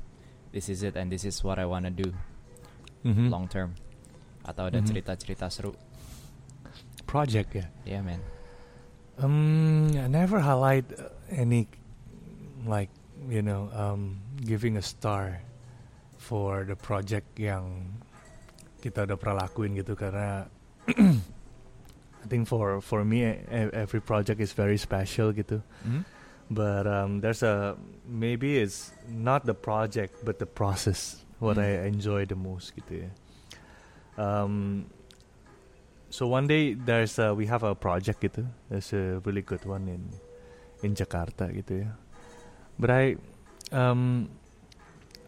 this 0.55 0.71
is 0.71 0.83
it 0.87 0.95
and 0.95 1.11
this 1.11 1.27
is 1.27 1.43
what 1.43 1.59
I 1.59 1.67
wanna 1.67 1.91
do 1.91 2.15
Mhm. 3.03 3.27
long 3.27 3.51
term, 3.51 3.75
atau 4.47 4.71
ada 4.71 4.79
cerita-cerita 4.79 5.51
seru? 5.51 5.75
project 7.07 7.55
ya. 7.55 7.63
Yeah, 7.87 8.03
man. 8.03 8.19
Um, 9.15 9.95
I 9.95 10.11
never 10.11 10.43
highlight 10.43 10.91
uh, 10.91 11.07
any 11.31 11.67
like 12.65 12.89
you 13.29 13.41
know 13.41 13.69
um, 13.73 14.19
giving 14.43 14.77
a 14.77 14.81
star 14.83 15.41
for 16.17 16.63
the 16.67 16.75
project 16.75 17.39
yang 17.39 17.97
kita 18.83 19.07
udah 19.07 19.17
pernah 19.17 19.47
lakuin 19.47 19.73
gitu 19.75 19.95
karena 19.97 20.45
I 22.23 22.25
think 22.27 22.47
for 22.47 22.81
for 22.81 23.03
me 23.05 23.23
e- 23.23 23.71
every 23.73 24.01
project 24.03 24.39
is 24.41 24.51
very 24.51 24.77
special 24.77 25.31
gitu. 25.31 25.63
Mhm. 25.85 26.03
But 26.47 26.87
um, 26.87 27.19
there's 27.19 27.43
a 27.43 27.75
maybe 28.07 28.55
it's 28.63 28.95
not 29.11 29.43
the 29.43 29.55
project 29.55 30.23
but 30.23 30.39
the 30.39 30.47
process 30.47 31.19
what 31.43 31.59
Hmm. 31.59 31.67
I 31.67 31.85
enjoy 31.91 32.23
the 32.25 32.39
most 32.39 32.71
gitu 32.75 33.03
ya. 33.05 33.09
Um, 34.17 34.87
so 36.09 36.25
one 36.25 36.47
day 36.47 36.73
there's 36.73 37.19
a, 37.19 37.35
we 37.35 37.45
have 37.51 37.61
a 37.67 37.75
project 37.75 38.23
gitu. 38.23 38.47
There's 38.71 38.89
a 38.95 39.19
really 39.27 39.43
good 39.43 39.61
one 39.67 39.91
in 39.91 40.07
in 40.83 40.93
Jakarta 40.93 41.49
gitu 41.53 41.85
ya. 41.85 41.89
But 42.77 42.89
I 42.93 43.03
um, 43.73 44.29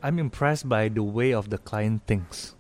I'm 0.02 0.20
impressed 0.20 0.70
by 0.70 0.88
the 0.90 1.04
way 1.04 1.34
of 1.34 1.50
the 1.50 1.58
client 1.58 2.06
thinks 2.06 2.56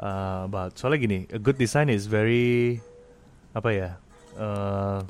uh, 0.00 0.48
about. 0.48 0.78
Soalnya 0.78 0.98
gini, 1.04 1.20
a 1.30 1.38
good 1.38 1.58
design 1.58 1.88
is 1.92 2.06
very 2.06 2.80
apa 3.54 3.70
ya? 3.70 3.90
Uh, 4.38 5.02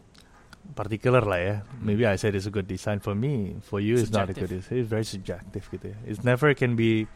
particular 0.75 1.25
lah 1.25 1.41
ya. 1.41 1.57
Maybe 1.81 2.05
I 2.05 2.17
said 2.17 2.35
it's 2.35 2.47
a 2.47 2.53
good 2.53 2.69
design 2.69 3.01
for 3.01 3.15
me. 3.15 3.57
For 3.65 3.81
you, 3.81 3.97
it's 3.97 4.13
not 4.13 4.29
a 4.29 4.37
good 4.37 4.51
design. 4.51 4.85
It's 4.85 4.91
very 4.91 5.07
subjective 5.07 5.65
gitu 5.73 5.95
ya. 5.95 5.99
It's 6.05 6.25
never 6.27 6.53
can 6.53 6.77
be 6.77 7.09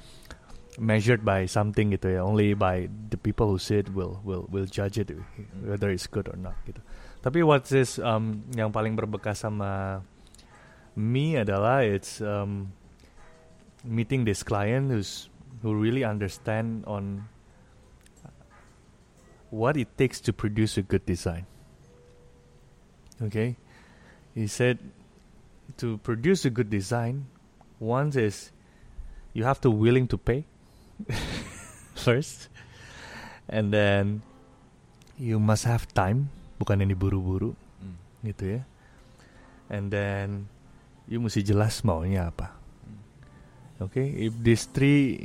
measured 0.80 1.20
by 1.20 1.44
something 1.44 1.92
gitu 1.92 2.16
ya. 2.16 2.24
Only 2.24 2.56
by 2.56 2.88
the 3.12 3.20
people 3.20 3.52
who 3.52 3.60
see 3.60 3.84
it 3.84 3.92
will 3.92 4.24
will 4.24 4.48
will 4.48 4.64
judge 4.64 4.96
it 4.96 5.12
whether 5.60 5.92
it's 5.92 6.08
good 6.08 6.30
or 6.30 6.38
not 6.40 6.56
gitu. 6.64 6.80
Tapi 7.22 7.46
what 7.46 7.70
is 7.70 8.02
um, 8.02 8.42
yang 8.58 8.74
paling 8.74 8.98
berbekas 8.98 9.46
sama 9.46 10.02
me 10.98 11.38
adalah 11.38 11.86
it's 11.86 12.18
um, 12.18 12.74
meeting 13.86 14.26
this 14.26 14.42
client 14.42 14.90
who's 14.90 15.30
who 15.62 15.70
really 15.78 16.02
understand 16.02 16.82
on 16.84 17.30
what 19.54 19.76
it 19.76 19.86
takes 19.96 20.18
to 20.18 20.32
produce 20.32 20.76
a 20.76 20.82
good 20.82 21.06
design. 21.06 21.46
Okay, 23.22 23.54
he 24.34 24.48
said 24.48 24.78
to 25.76 25.98
produce 25.98 26.44
a 26.44 26.50
good 26.50 26.70
design, 26.70 27.26
one 27.78 28.10
is 28.18 28.50
you 29.32 29.44
have 29.44 29.60
to 29.60 29.70
willing 29.70 30.08
to 30.08 30.18
pay 30.18 30.44
first, 31.94 32.48
and 33.48 33.72
then 33.72 34.22
you 35.18 35.38
must 35.38 35.64
have 35.64 35.86
time, 35.94 36.30
bukan 36.62 36.78
yang 36.78 36.94
diburu-buru 36.94 37.50
Mm. 37.82 37.96
gitu 38.30 38.44
ya. 38.56 38.60
And 39.66 39.90
then 39.90 40.46
you 41.10 41.18
mesti 41.18 41.42
jelas 41.42 41.82
maunya 41.82 42.30
apa. 42.30 42.54
Oke, 43.82 43.98
if 43.98 44.30
these 44.38 44.70
three 44.70 45.18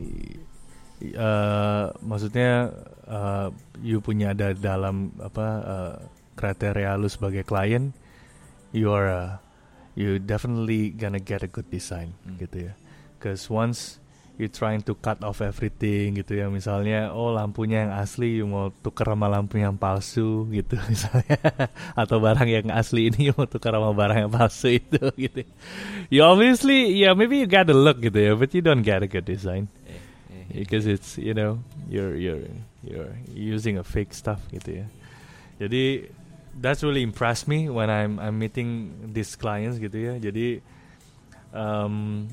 uh, 1.14 1.94
maksudnya 2.02 2.74
uh, 3.06 3.54
you 3.80 4.02
punya 4.02 4.34
ada 4.34 4.58
dalam 4.58 5.14
apa 5.22 5.48
uh, 5.62 5.96
kriteria 6.34 6.98
lu 6.98 7.06
sebagai 7.06 7.46
klien, 7.46 7.94
you 8.74 8.90
are 8.90 9.10
uh, 9.10 9.32
you 9.94 10.18
definitely 10.18 10.90
gonna 10.90 11.22
get 11.22 11.46
a 11.46 11.50
good 11.50 11.70
design 11.70 12.18
Hmm. 12.26 12.42
gitu 12.42 12.70
ya. 12.70 12.74
Cause 13.18 13.50
once 13.50 14.02
you 14.38 14.48
trying 14.48 14.86
to 14.86 14.94
cut 14.94 15.18
off 15.26 15.42
everything 15.42 16.22
gitu 16.22 16.38
ya, 16.38 16.46
misalnya 16.48 17.10
oh 17.10 17.34
lampunya 17.34 17.90
yang 17.90 17.94
asli 17.98 18.38
you 18.38 18.46
mau 18.46 18.70
tuker 18.86 19.10
sama 19.10 19.26
lampu 19.26 19.58
yang 19.58 19.74
palsu 19.74 20.46
gitu 20.54 20.78
misalnya, 20.92 21.38
atau 21.98 22.22
barang 22.22 22.46
yang 22.46 22.70
asli 22.70 23.10
ini 23.10 23.20
you 23.30 23.34
mau 23.34 23.50
tuker 23.50 23.74
sama 23.74 23.92
barang 23.98 24.30
yang 24.30 24.32
palsu 24.32 24.78
itu 24.78 25.02
gitu. 25.26 25.42
You 26.14 26.22
obviously 26.24 26.94
yeah 26.94 27.18
maybe 27.18 27.42
you 27.42 27.50
got 27.50 27.66
the 27.66 27.76
look 27.76 27.98
gitu 28.00 28.18
ya, 28.18 28.34
but 28.38 28.54
you 28.54 28.62
don't 28.62 28.86
get 28.86 29.02
a 29.02 29.10
good 29.10 29.26
design 29.26 29.68
Eh, 29.90 29.98
eh, 30.38 30.62
because 30.64 30.86
it's 30.86 31.18
you 31.18 31.34
know 31.34 31.60
you're 31.90 32.16
you're 32.16 32.46
you're 32.86 33.14
using 33.34 33.82
a 33.82 33.84
fake 33.84 34.14
stuff 34.14 34.40
gitu 34.54 34.84
ya. 34.84 34.86
Jadi 35.58 36.14
that's 36.62 36.86
really 36.86 37.02
impressed 37.02 37.50
me 37.50 37.70
when 37.70 37.90
I'm 37.90 38.22
I'm 38.22 38.38
meeting 38.38 38.94
these 39.14 39.34
clients 39.34 39.82
gitu 39.82 39.98
ya. 39.98 40.14
Jadi 40.22 40.62
um, 41.54 42.28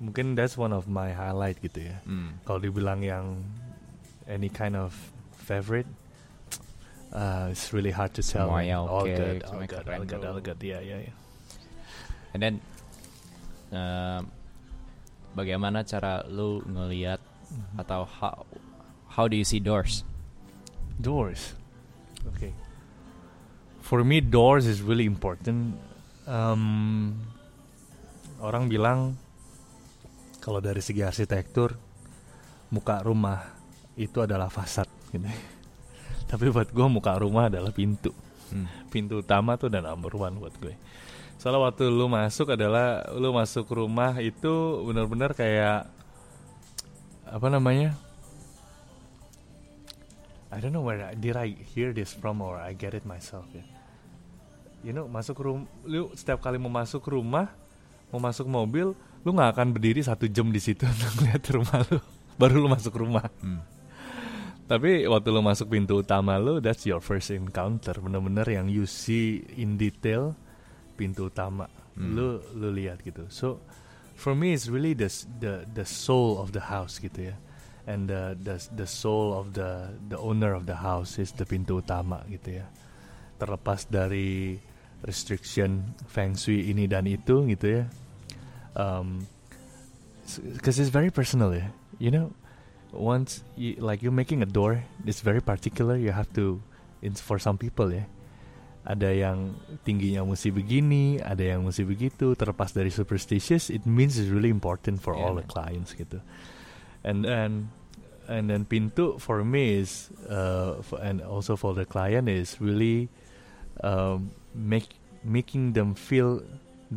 mungkin 0.00 0.36
that's 0.36 0.56
one 0.56 0.72
of 0.72 0.88
my 0.88 1.12
highlight 1.12 1.60
gitu 1.64 1.88
ya. 1.88 1.96
Mm. 2.04 2.40
Kalau 2.44 2.58
dibilang 2.60 3.00
yang 3.00 3.40
any 4.28 4.48
kind 4.52 4.76
of 4.76 4.92
favorite, 5.36 5.88
uh, 7.12 7.48
it's 7.50 7.72
really 7.72 7.92
hard 7.92 8.12
to 8.12 8.22
tell. 8.22 8.48
Semuanya 8.48 8.82
all 8.82 9.04
oke, 9.04 9.08
good, 9.08 9.40
all 9.44 9.64
good, 9.64 9.84
all 9.88 10.04
good, 10.04 10.20
tuh. 10.20 10.28
all 10.28 10.40
good. 10.40 10.58
Yeah, 10.60 10.82
yeah, 10.84 11.00
yeah. 11.08 11.16
And 12.36 12.40
then 12.42 12.54
um, 13.72 14.28
bagaimana 15.32 15.88
cara 15.88 16.24
lu 16.28 16.60
ngelihat 16.68 17.20
atau 17.80 18.04
how 18.04 18.44
how 19.16 19.24
do 19.28 19.36
you 19.36 19.46
see 19.46 19.60
doors? 19.60 20.04
Doors. 21.00 21.56
Okay. 22.36 22.52
For 23.80 24.02
me, 24.02 24.18
doors 24.20 24.66
is 24.66 24.82
really 24.82 25.06
important. 25.06 25.78
Um, 26.26 27.22
orang 28.42 28.66
bilang 28.66 29.14
kalau 30.46 30.62
dari 30.62 30.78
segi 30.78 31.02
arsitektur, 31.02 31.74
muka 32.70 33.02
rumah 33.02 33.50
itu 33.98 34.22
adalah 34.22 34.46
fasad. 34.46 34.86
Gitu. 35.10 35.26
Tapi 36.30 36.54
buat 36.54 36.70
gue 36.70 36.86
muka 36.86 37.18
rumah 37.18 37.50
adalah 37.50 37.74
pintu. 37.74 38.14
Hmm. 38.54 38.70
Pintu 38.86 39.26
utama 39.26 39.58
tuh 39.58 39.66
udah 39.66 39.82
number 39.82 40.14
one 40.14 40.38
buat 40.38 40.54
gue. 40.62 40.78
Soalnya 41.42 41.66
waktu 41.66 41.90
lu 41.90 42.06
masuk 42.06 42.54
adalah 42.54 43.02
lu 43.18 43.34
masuk 43.34 43.66
rumah 43.74 44.14
itu 44.22 44.86
benar-benar 44.86 45.34
kayak 45.34 45.90
apa 47.26 47.46
namanya? 47.50 47.98
I 50.54 50.62
don't 50.62 50.70
know 50.70 50.86
where 50.86 51.02
I- 51.02 51.18
did 51.18 51.34
I 51.34 51.58
hear 51.74 51.90
this 51.90 52.14
from 52.14 52.38
or 52.38 52.54
I 52.54 52.70
get 52.70 52.94
it 52.94 53.02
myself 53.02 53.50
ya. 53.50 53.66
You 54.86 54.94
know, 54.94 55.10
masuk 55.10 55.42
rum, 55.42 55.66
lu 55.82 56.14
setiap 56.14 56.38
kali 56.38 56.62
mau 56.62 56.70
masuk 56.70 57.02
rumah, 57.10 57.50
mau 58.14 58.22
masuk 58.22 58.46
mobil, 58.46 58.94
lu 59.26 59.34
nggak 59.34 59.58
akan 59.58 59.68
berdiri 59.74 60.06
satu 60.06 60.30
jam 60.30 60.54
di 60.54 60.62
situ 60.62 60.86
untuk 60.94 61.26
lihat 61.26 61.42
rumah 61.50 61.82
lu, 61.90 61.98
baru 62.38 62.62
lu 62.62 62.68
masuk 62.70 62.94
rumah. 62.94 63.26
Hmm. 63.42 63.58
Tapi 64.70 65.06
waktu 65.10 65.28
lu 65.34 65.42
masuk 65.42 65.74
pintu 65.74 65.98
utama 66.02 66.38
lu, 66.38 66.62
that's 66.62 66.86
your 66.86 67.02
first 67.02 67.34
encounter, 67.34 67.94
bener-bener 67.98 68.46
yang 68.46 68.70
you 68.70 68.86
see 68.86 69.42
in 69.58 69.74
detail 69.74 70.38
pintu 70.94 71.26
utama, 71.26 71.66
Hmm. 71.96 72.12
lu 72.12 72.28
lu 72.54 72.70
lihat 72.76 73.00
gitu. 73.02 73.24
So 73.32 73.58
for 74.14 74.36
me 74.36 74.52
it's 74.52 74.68
really 74.70 74.92
the 74.92 75.08
the 75.42 75.64
the 75.64 75.86
soul 75.88 76.36
of 76.38 76.52
the 76.52 76.68
house 76.68 77.00
gitu 77.00 77.32
ya, 77.32 77.36
and 77.88 78.06
the 78.06 78.36
the 78.36 78.60
the 78.76 78.84
soul 78.84 79.32
of 79.32 79.56
the 79.56 79.96
the 80.12 80.18
owner 80.20 80.52
of 80.52 80.68
the 80.68 80.76
house 80.76 81.16
is 81.16 81.32
the 81.34 81.48
pintu 81.48 81.80
utama 81.80 82.20
gitu 82.28 82.60
ya. 82.60 82.68
Terlepas 83.40 83.88
dari 83.88 84.60
restriction 85.02 85.96
feng 86.04 86.36
shui 86.36 86.68
ini 86.68 86.84
dan 86.84 87.08
itu 87.08 87.48
gitu 87.48 87.80
ya. 87.80 87.84
Um, 88.76 89.26
because 90.52 90.78
it's 90.78 90.90
very 90.90 91.10
personal 91.10 91.54
ya, 91.54 91.72
you 91.98 92.10
know 92.10 92.32
once 92.92 93.42
you, 93.56 93.76
like 93.78 94.02
you're 94.02 94.12
making 94.12 94.42
a 94.42 94.46
door 94.46 94.84
it's 95.04 95.20
very 95.20 95.40
particular 95.40 95.96
you 95.96 96.10
have 96.12 96.30
to 96.34 96.60
it's 97.00 97.20
for 97.20 97.38
some 97.38 97.56
people 97.56 97.92
ya 97.92 98.04
ada 98.86 99.10
yang 99.10 99.58
tingginya 99.82 100.22
mesti 100.22 100.54
begini 100.54 101.18
ada 101.18 101.42
yang 101.42 101.66
mesti 101.66 101.82
begitu 101.82 102.38
terlepas 102.38 102.70
dari 102.70 102.86
superstitious 102.86 103.66
it 103.66 103.82
means 103.82 104.14
it's 104.14 104.30
really 104.30 104.50
important 104.50 105.02
for 105.02 105.18
Yeah, 105.18 105.26
all 105.26 105.34
the 105.34 105.42
clients 105.42 105.90
gitu. 105.98 106.22
And 107.02 107.26
then 107.26 107.74
and 108.30 108.46
then 108.46 108.62
pintu 108.62 109.18
for 109.18 109.42
me 109.42 109.82
is 109.82 110.14
uh, 110.30 110.78
for, 110.86 111.02
and 111.02 111.18
also 111.18 111.58
for 111.58 111.74
the 111.74 111.82
client 111.82 112.30
is 112.30 112.62
really 112.62 113.10
um, 113.82 114.30
make 114.54 114.94
making 115.26 115.74
them 115.74 115.98
feel 115.98 116.46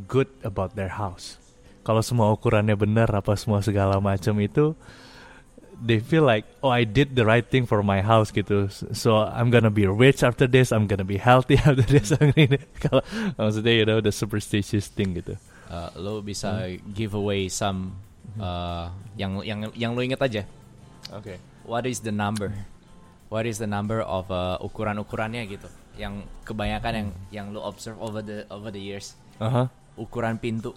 good 0.05 0.29
about 0.45 0.77
their 0.77 0.93
house 0.93 1.41
kalau 1.89 2.05
semua 2.05 2.29
ukurannya 2.29 2.77
benar 2.77 3.09
apa 3.09 3.33
semua 3.33 3.65
segala 3.65 3.97
macam 3.97 4.37
itu 4.37 4.77
they 5.81 5.97
feel 5.97 6.21
like 6.21 6.45
oh 6.61 6.69
I 6.69 6.85
did 6.85 7.17
the 7.17 7.25
right 7.25 7.41
thing 7.41 7.65
for 7.65 7.81
my 7.81 8.05
house 8.05 8.29
gitu. 8.29 8.69
So 8.93 9.25
I'm 9.25 9.49
gonna 9.49 9.73
be 9.73 9.89
rich 9.89 10.21
after 10.21 10.45
this 10.45 10.69
I'm 10.69 10.85
gonna 10.85 11.07
be 11.07 11.17
healthy 11.17 11.57
after 11.65 11.81
this. 11.81 12.13
Kalau 12.77 13.01
maksudnya 13.41 13.73
you 13.73 13.85
know 13.89 14.05
the 14.05 14.13
superstitious 14.13 14.85
thing 14.85 15.17
gitu. 15.17 15.33
Uh, 15.65 15.89
lo 15.97 16.21
bisa 16.21 16.77
give 16.93 17.17
away 17.17 17.49
some 17.49 17.97
uh, 18.37 18.93
yang 19.17 19.41
yang 19.41 19.65
yang 19.73 19.97
lo 19.97 20.05
inget 20.05 20.21
aja. 20.21 20.45
Oke 21.09 21.25
okay. 21.25 21.37
what 21.65 21.89
is 21.89 22.05
the 22.05 22.13
number? 22.13 22.53
What 23.33 23.49
is 23.49 23.57
the 23.57 23.69
number 23.69 24.05
of 24.05 24.29
uh, 24.29 24.61
ukuran 24.61 25.01
ukurannya 25.01 25.41
gitu? 25.49 25.65
Yang 25.97 26.29
kebanyakan 26.45 26.93
yang 26.93 27.09
yang 27.33 27.45
lo 27.49 27.65
observe 27.65 27.97
over 27.97 28.21
the 28.21 28.45
over 28.53 28.69
the 28.69 28.77
years. 28.77 29.17
Uh-huh. 29.41 29.65
ukuran 29.99 30.39
pintu 30.39 30.71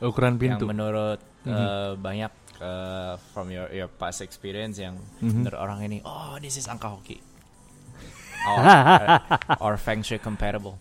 ukuran 0.00 0.34
pintu. 0.36 0.64
yang 0.64 0.70
menurut 0.70 1.18
uh, 1.44 1.92
banyak 1.94 2.30
uh, 2.58 3.14
from 3.30 3.48
your 3.48 3.66
your 3.70 3.88
past 3.88 4.20
experience 4.20 4.76
yang 4.76 4.98
Mhm. 5.18 5.42
menurut 5.42 5.58
orang 5.58 5.80
ini 5.82 5.98
oh 6.02 6.38
this 6.38 6.54
is 6.54 6.66
angka 6.66 6.88
hoki. 6.88 7.18
Or, 8.38 8.62
uh, 8.62 9.18
or 9.58 9.74
feng 9.76 10.00
shui 10.00 10.16
compatible 10.16 10.78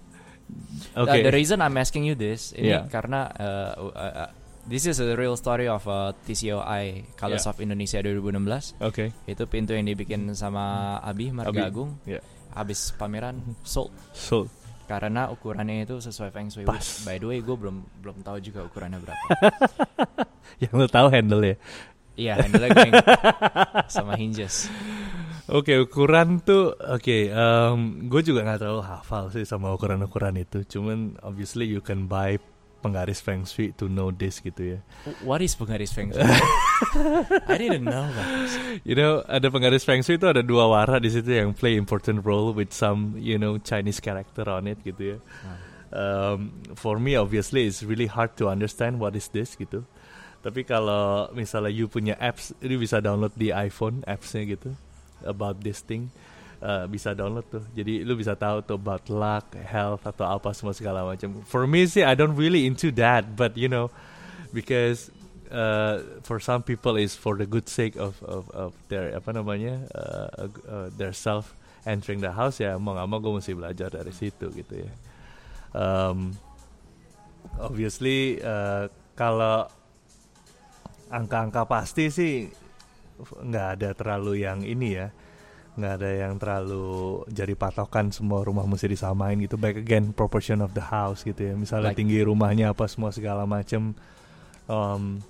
oke 0.93 1.09
Uh, 1.09 1.19
the 1.19 1.33
reason 1.33 1.57
I'm 1.57 1.75
asking 1.75 2.05
you 2.05 2.13
this 2.13 2.53
ini 2.53 2.69
Yeah. 2.71 2.85
karena 2.87 3.27
uh, 3.33 3.71
uh, 3.91 4.13
uh, 4.23 4.29
this 4.63 4.85
is 4.85 4.99
a 4.99 5.17
real 5.17 5.33
story 5.35 5.65
of 5.65 5.83
uh, 5.83 6.13
TCOI 6.23 7.15
Colors 7.15 7.43
Yeah. 7.43 7.51
of 7.51 7.57
Indonesia 7.57 7.99
2016 7.99 8.77
oke 8.79 9.09
itu 9.25 9.43
pintu 9.45 9.73
yang 9.73 9.83
dibikin 9.83 10.31
sama 10.31 10.95
Abi 11.01 11.33
Marga 11.33 11.49
Abi. 11.51 11.65
Agung. 11.65 11.97
Ya 12.05 12.21
habis 12.53 12.89
pameran 12.91 13.37
sold. 13.61 13.93
So 14.13 14.49
karena 14.87 15.27
ukurannya 15.27 15.83
itu 15.83 15.99
sesuai 15.99 16.31
feng 16.31 16.47
shui. 16.47 16.63
Pas. 16.63 17.03
by 17.03 17.19
the 17.19 17.27
way 17.27 17.39
gue 17.43 17.53
belum 17.53 17.83
belum 17.99 18.17
tahu 18.23 18.39
juga 18.39 18.63
ukurannya 18.63 19.03
berapa. 19.03 19.25
Yang 20.63 20.73
lo 20.73 20.87
tahu 20.87 21.07
handle 21.11 21.43
ya? 21.43 21.55
Iya 22.17 22.33
handle 22.41 22.65
gue 22.65 22.87
yang 22.89 22.97
sama 23.93 24.17
hinges. 24.17 24.73
Oke 25.45 25.77
ukuran 25.77 26.41
tuh 26.41 26.73
oke 26.73 27.17
gue 28.09 28.21
juga 28.25 28.41
nggak 28.41 28.59
terlalu 28.65 28.81
hafal 28.81 29.29
sih 29.29 29.45
sama 29.45 29.69
ukuran-ukuran 29.69 30.33
itu. 30.41 30.65
Cuman 30.65 31.13
obviously 31.21 31.69
you 31.69 31.77
can 31.77 32.09
buy 32.09 32.41
penggaris 32.87 33.19
feng 33.19 33.43
shui 33.43 33.75
to 33.75 33.91
know 33.91 34.15
this 34.15 34.39
gitu 34.39 34.79
ya. 34.79 34.79
What 35.27 35.43
is 35.43 35.59
penggaris 35.59 35.91
feng 35.91 36.15
shui? 36.15 36.23
I 37.51 37.59
didn't 37.59 37.83
know 37.83 38.07
that. 38.07 38.31
You 38.87 38.95
know 38.95 39.27
ada 39.27 39.51
penggaris 39.51 39.83
feng 39.83 39.99
shui 40.07 40.15
itu 40.15 40.31
ada 40.31 40.39
dua 40.39 40.71
warna 40.71 41.03
di 41.03 41.11
situ 41.11 41.35
yang 41.35 41.51
play 41.51 41.75
important 41.75 42.23
role 42.23 42.55
with 42.55 42.71
some 42.71 43.19
you 43.19 43.35
know 43.35 43.59
Chinese 43.59 43.99
character 43.99 44.47
on 44.47 44.71
it 44.71 44.79
gitu 44.87 45.15
ya. 45.15 45.17
Um, 45.91 46.63
for 46.79 46.99
me 46.99 47.19
obviously 47.19 47.67
it's 47.67 47.83
really 47.83 48.07
hard 48.07 48.39
to 48.39 48.47
understand 48.47 49.03
what 49.03 49.11
is 49.19 49.27
this 49.35 49.59
gitu. 49.59 49.83
Tapi 50.39 50.63
kalau 50.63 51.27
misalnya 51.35 51.75
you 51.75 51.91
punya 51.91 52.15
apps 52.23 52.55
you 52.63 52.79
bisa 52.79 53.03
download 53.03 53.35
di 53.35 53.51
iPhone 53.51 54.07
appsnya 54.07 54.47
gitu 54.55 54.71
about 55.27 55.59
this 55.65 55.83
thing 55.83 56.07
uh, 56.61 56.85
bisa 56.89 57.13
download 57.13 57.45
tuh. 57.49 57.63
Jadi 57.73 58.01
lu 58.01 58.17
bisa 58.17 58.33
tahu 58.33 58.63
tuh 58.65 58.77
about 58.77 59.05
luck 59.09 59.53
health 59.57 60.05
atau 60.05 60.25
apa 60.25 60.53
semua 60.53 60.73
segala 60.73 61.05
macam. 61.05 61.41
For 61.45 61.65
me 61.69 61.85
sih 61.85 62.01
I 62.05 62.13
don't 62.17 62.37
really 62.37 62.65
into 62.65 62.89
that 62.97 63.37
but 63.37 63.57
you 63.57 63.69
know 63.69 63.93
because 64.53 65.09
uh, 65.51 66.21
for 66.23 66.39
some 66.39 66.63
people 66.63 66.95
is 66.95 67.15
for 67.15 67.37
the 67.37 67.45
good 67.45 67.69
sake 67.69 67.95
of 67.95 68.19
of, 68.23 68.49
of 68.51 68.71
their 68.89 69.13
apa 69.15 69.29
namanya 69.35 69.85
uh, 69.93 70.47
uh, 70.67 70.87
their 70.95 71.13
self 71.13 71.53
entering 71.87 72.19
the 72.19 72.33
house 72.35 72.59
ya 72.59 72.75
mau 72.75 72.95
nggak 72.97 73.07
mau 73.07 73.19
gue 73.23 73.33
mesti 73.39 73.53
belajar 73.55 73.89
dari 73.93 74.11
situ 74.11 74.51
gitu 74.51 74.83
ya. 74.83 74.91
Um, 75.77 76.35
obviously 77.61 78.41
uh, 78.43 78.91
kalau 79.15 79.69
angka-angka 81.07 81.63
pasti 81.63 82.11
sih 82.11 82.33
nggak 83.17 83.67
ada 83.79 83.89
terlalu 83.95 84.43
yang 84.43 84.61
ini 84.61 84.89
ya 84.93 85.07
nggak 85.77 85.93
ada 86.01 86.09
yang 86.09 86.33
terlalu 86.41 87.21
jadi 87.29 87.53
patokan 87.53 88.09
semua 88.09 88.41
rumah 88.41 88.65
mesti 88.65 88.89
disamain 88.89 89.37
gitu. 89.37 89.55
Back 89.55 89.77
again 89.77 90.09
proportion 90.09 90.65
of 90.65 90.73
the 90.73 90.81
house 90.81 91.21
gitu 91.21 91.37
ya. 91.37 91.53
Misalnya 91.53 91.93
Like- 91.93 92.01
tinggi 92.01 92.17
rumahnya 92.25 92.73
apa 92.73 92.89
semua 92.89 93.13
segala 93.13 93.45
macam 93.45 93.93
um, 94.65 95.21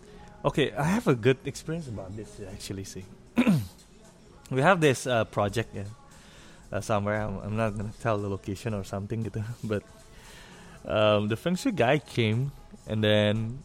okay 0.42 0.72
I 0.72 0.88
have 0.88 1.12
a 1.12 1.18
good 1.20 1.44
experience 1.44 1.92
about 1.92 2.16
this 2.16 2.40
actually 2.48 2.88
sih. 2.88 3.04
We 4.56 4.64
have 4.64 4.80
this 4.80 5.04
uh, 5.04 5.28
project 5.28 5.76
ya. 5.76 5.84
Uh, 6.72 6.80
somewhere 6.80 7.28
I'm, 7.28 7.44
I'm 7.44 7.56
not 7.60 7.76
gonna 7.76 7.92
tell 8.00 8.16
the 8.16 8.32
location 8.32 8.72
or 8.72 8.88
something 8.88 9.28
gitu. 9.28 9.44
But 9.68 9.84
um, 10.88 11.28
the 11.28 11.36
feng 11.36 11.60
shui 11.60 11.76
guy 11.76 12.00
came 12.00 12.56
and 12.88 13.04
then 13.04 13.60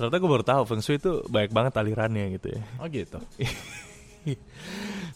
ternyata 0.00 0.16
gue 0.16 0.30
baru 0.32 0.44
tahu 0.46 0.62
feng 0.64 0.80
shui 0.80 0.96
itu 0.96 1.20
banyak 1.28 1.52
banget 1.52 1.76
alirannya 1.76 2.40
gitu 2.40 2.56
ya. 2.56 2.60
Oh 2.80 2.88
gitu 2.88 3.20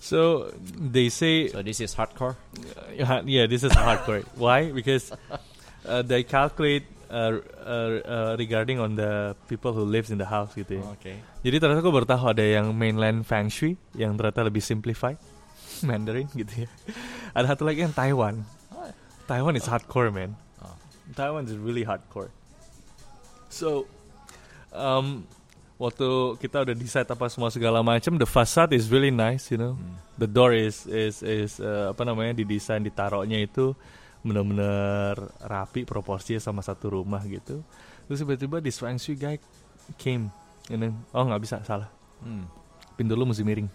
so 0.00 0.50
they 0.76 1.08
say 1.08 1.48
so 1.48 1.62
this 1.62 1.80
is 1.80 1.94
hardcore? 1.94 2.36
Yeah, 2.94 3.22
yeah 3.24 3.46
this 3.46 3.62
is 3.62 3.72
hardcore. 3.72 4.24
Why? 4.36 4.72
Because 4.72 5.12
uh, 5.86 6.02
they 6.02 6.22
calculate 6.22 6.84
uh, 7.10 7.38
uh, 7.62 7.70
uh, 8.02 8.36
regarding 8.38 8.80
on 8.80 8.96
the 8.96 9.36
people 9.48 9.72
who 9.72 9.84
lives 9.84 10.10
in 10.10 10.18
the 10.18 10.26
house 10.26 10.54
gitu 10.54 10.82
ya. 10.82 10.84
Oke 10.90 11.14
jadi 11.46 11.62
ternyata 11.62 11.78
gue 11.78 11.94
baru 11.94 12.08
tahu 12.10 12.26
ada 12.34 12.42
yang 12.42 12.74
mainland 12.74 13.22
feng 13.22 13.46
shui 13.46 13.78
yang 13.94 14.18
ternyata 14.18 14.42
lebih 14.42 14.58
simplified 14.58 15.14
Mandarin 15.86 16.26
gitu 16.34 16.66
ya. 16.66 16.68
Ada 17.30 17.54
satu 17.54 17.62
lagi 17.70 17.86
yang 17.86 17.94
Taiwan. 17.94 18.42
Taiwan 19.30 19.54
is 19.54 19.62
hardcore 19.70 20.10
man. 20.10 20.34
Oh. 20.58 20.74
Taiwan 21.14 21.46
is 21.46 21.54
really 21.54 21.86
hardcore. 21.86 22.34
So 23.46 23.86
um, 24.74 25.30
waktu 25.76 26.40
kita 26.40 26.64
udah 26.64 26.74
decide 26.76 27.08
apa 27.08 27.28
semua 27.28 27.52
segala 27.52 27.84
macam 27.84 28.16
the 28.16 28.28
facade 28.28 28.72
is 28.72 28.88
really 28.88 29.12
nice 29.12 29.52
you 29.52 29.60
know. 29.60 29.76
Hmm. 29.76 29.96
the 30.16 30.28
door 30.28 30.56
is 30.56 30.88
is 30.88 31.20
is 31.20 31.60
uh, 31.60 31.92
apa 31.92 32.02
namanya 32.08 32.32
didesain 32.32 32.80
ditaruhnya 32.80 33.44
itu 33.44 33.76
benar-benar 34.26 35.30
rapi 35.38 35.86
proporsinya 35.86 36.42
sama 36.42 36.64
satu 36.64 36.98
rumah 36.98 37.22
gitu. 37.28 37.62
Terus 38.10 38.18
tiba-tiba 38.26 38.58
this 38.58 38.82
feng 38.82 38.98
shui 38.98 39.14
guy 39.14 39.38
came 40.00 40.32
and 40.72 40.82
then, 40.82 40.92
oh 41.14 41.22
nggak 41.22 41.42
bisa 41.46 41.62
salah. 41.62 41.86
Hmm. 42.24 42.48
pintu 42.96 43.12
lu 43.12 43.28
mesti 43.28 43.44
miring. 43.44 43.68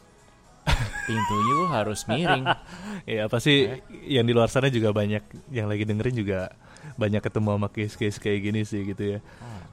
Pintunya 1.08 1.54
lu 1.56 1.66
harus 1.70 2.04
miring. 2.10 2.45
Ya 3.10 3.26
pasti 3.26 3.66
yang 4.06 4.30
di 4.30 4.34
luar 4.34 4.49
sana 4.49 4.70
juga 4.70 4.93
banyak 4.93 5.49
yang 5.49 5.66
lagi 5.66 5.89
dengerin 5.89 6.14
juga 6.14 6.54
banyak 7.02 7.22
ketemu 7.22 7.49
sama 7.58 7.68
case-case 7.74 8.18
kayak 8.22 8.39
gini 8.45 8.62
sih 8.62 8.86
gitu 8.86 9.18
ya. 9.18 9.20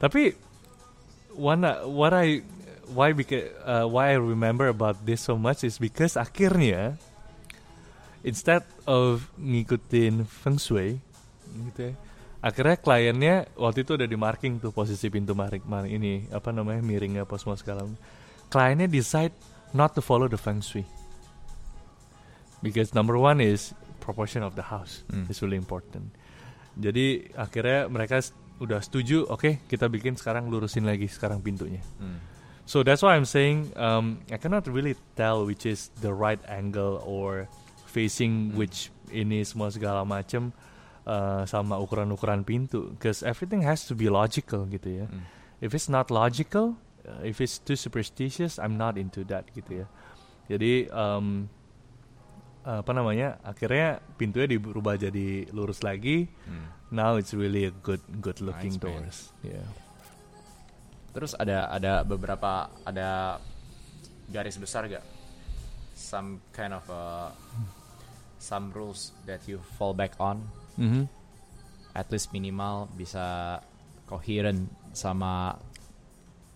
Tapi 0.01 0.33
one 1.39 1.63
what 1.87 2.11
I 2.11 2.43
why 2.91 3.15
because 3.15 3.47
uh, 3.63 3.87
why 3.87 4.11
I 4.11 4.19
remember 4.19 4.67
about 4.67 5.07
this 5.07 5.23
so 5.23 5.39
much 5.39 5.63
is 5.63 5.79
because 5.79 6.19
akhirnya 6.19 6.99
instead 8.27 8.67
of 8.85 9.31
ngikutin 9.39 10.27
feng 10.27 10.59
shui 10.59 10.99
gitu 11.71 11.93
ya 11.93 11.95
akhirnya 12.39 12.77
kliennya 12.79 13.35
waktu 13.55 13.83
itu 13.83 13.95
udah 13.99 14.07
di 14.07 14.19
marking 14.19 14.59
tuh 14.59 14.71
posisi 14.71 15.11
pintu 15.11 15.35
maring, 15.35 15.63
maring 15.67 15.93
ini 15.99 16.13
apa 16.31 16.55
namanya 16.55 16.83
miring 16.83 17.19
apa 17.19 17.35
semua 17.35 17.59
segala 17.59 17.83
kliennya 18.51 18.87
decide 18.87 19.35
not 19.75 19.93
to 19.95 20.01
follow 20.01 20.31
the 20.31 20.39
feng 20.39 20.63
shui. 20.63 20.87
Because 22.59 22.91
number 22.91 23.15
one 23.15 23.39
is 23.39 23.71
proportion 24.03 24.43
of 24.43 24.59
the 24.59 24.67
house 24.67 25.07
Hmm. 25.11 25.31
is 25.31 25.39
really 25.45 25.59
important. 25.59 26.11
Jadi 26.79 27.31
akhirnya 27.35 27.87
mereka 27.87 28.19
udah 28.59 28.83
setuju 28.83 29.27
oke 29.27 29.63
kita 29.67 29.87
bikin 29.87 30.19
sekarang 30.19 30.51
lurusin 30.51 30.83
lagi 30.83 31.07
sekarang 31.07 31.39
pintunya 31.41 31.83
Hmm. 31.99 32.19
So 32.69 32.85
that's 32.85 33.01
why 33.01 33.17
I'm 33.17 33.25
saying 33.25 33.73
um, 33.81 34.21
I 34.29 34.37
cannot 34.37 34.69
really 34.69 34.93
tell 35.17 35.49
which 35.49 35.65
is 35.65 35.89
the 36.05 36.13
right 36.13 36.37
angle 36.45 37.01
or 37.01 37.49
facing 37.89 38.53
Hmm. 38.53 38.61
which 38.61 38.93
ini 39.09 39.41
semua 39.41 39.73
segala 39.73 40.05
macam 40.05 40.53
uh, 41.09 41.49
sama 41.49 41.81
ukuran-ukuran 41.81 42.45
pintu. 42.45 42.93
Because 42.93 43.25
everything 43.25 43.65
has 43.65 43.89
to 43.89 43.97
be 43.97 44.13
logical 44.13 44.69
gitu 44.69 45.01
ya. 45.01 45.07
Hmm. 45.09 45.25
If 45.65 45.73
it's 45.73 45.89
not 45.89 46.13
logical, 46.13 46.77
uh, 47.09 47.25
if 47.25 47.41
it's 47.41 47.57
too 47.57 47.73
superstitious, 47.73 48.61
I'm 48.61 48.77
not 48.77 49.01
into 49.01 49.25
that 49.33 49.49
gitu 49.57 49.83
ya. 49.83 49.87
Jadi 50.53 50.93
um, 50.93 51.49
apa 52.69 52.93
namanya? 52.93 53.41
Akhirnya 53.49 54.05
pintunya 54.21 54.45
dirubah 54.45 55.01
jadi 55.01 55.49
lurus 55.57 55.81
lagi. 55.81 56.29
Hmm. 56.45 56.69
Now 56.89 57.21
it's 57.21 57.37
really 57.37 57.69
a 57.69 57.75
good 57.75 58.01
good 58.25 58.41
looking 58.41 58.77
Nice, 58.77 58.83
man. 58.83 58.93
doors. 59.05 59.19
Yeah. 59.45 59.69
Terus 61.13 61.37
ada 61.37 61.69
ada 61.69 61.93
beberapa 62.01 62.73
ada 62.83 63.37
garis 64.29 64.57
besar 64.57 64.89
gak? 64.89 65.05
Some 65.93 66.41
kind 66.55 66.73
of 66.73 66.85
uh, 66.89 67.29
some 68.39 68.71
rules 68.73 69.13
that 69.27 69.45
you 69.45 69.59
fall 69.77 69.93
back 69.93 70.15
on, 70.17 70.47
Mhm. 70.79 71.11
at 71.93 72.07
least 72.09 72.31
minimal 72.31 72.87
bisa 72.95 73.59
coherent 74.07 74.71
sama 74.95 75.59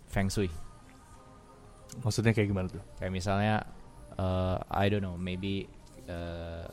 feng 0.08 0.30
shui. 0.30 0.48
Maksudnya 2.00 2.32
kayak 2.32 2.48
gimana 2.48 2.68
tuh? 2.72 2.80
Kayak 2.96 3.12
misalnya, 3.12 3.54
uh, 4.16 4.56
I 4.72 4.88
don't 4.88 5.04
know, 5.04 5.18
maybe 5.18 5.68
uh, 6.08 6.64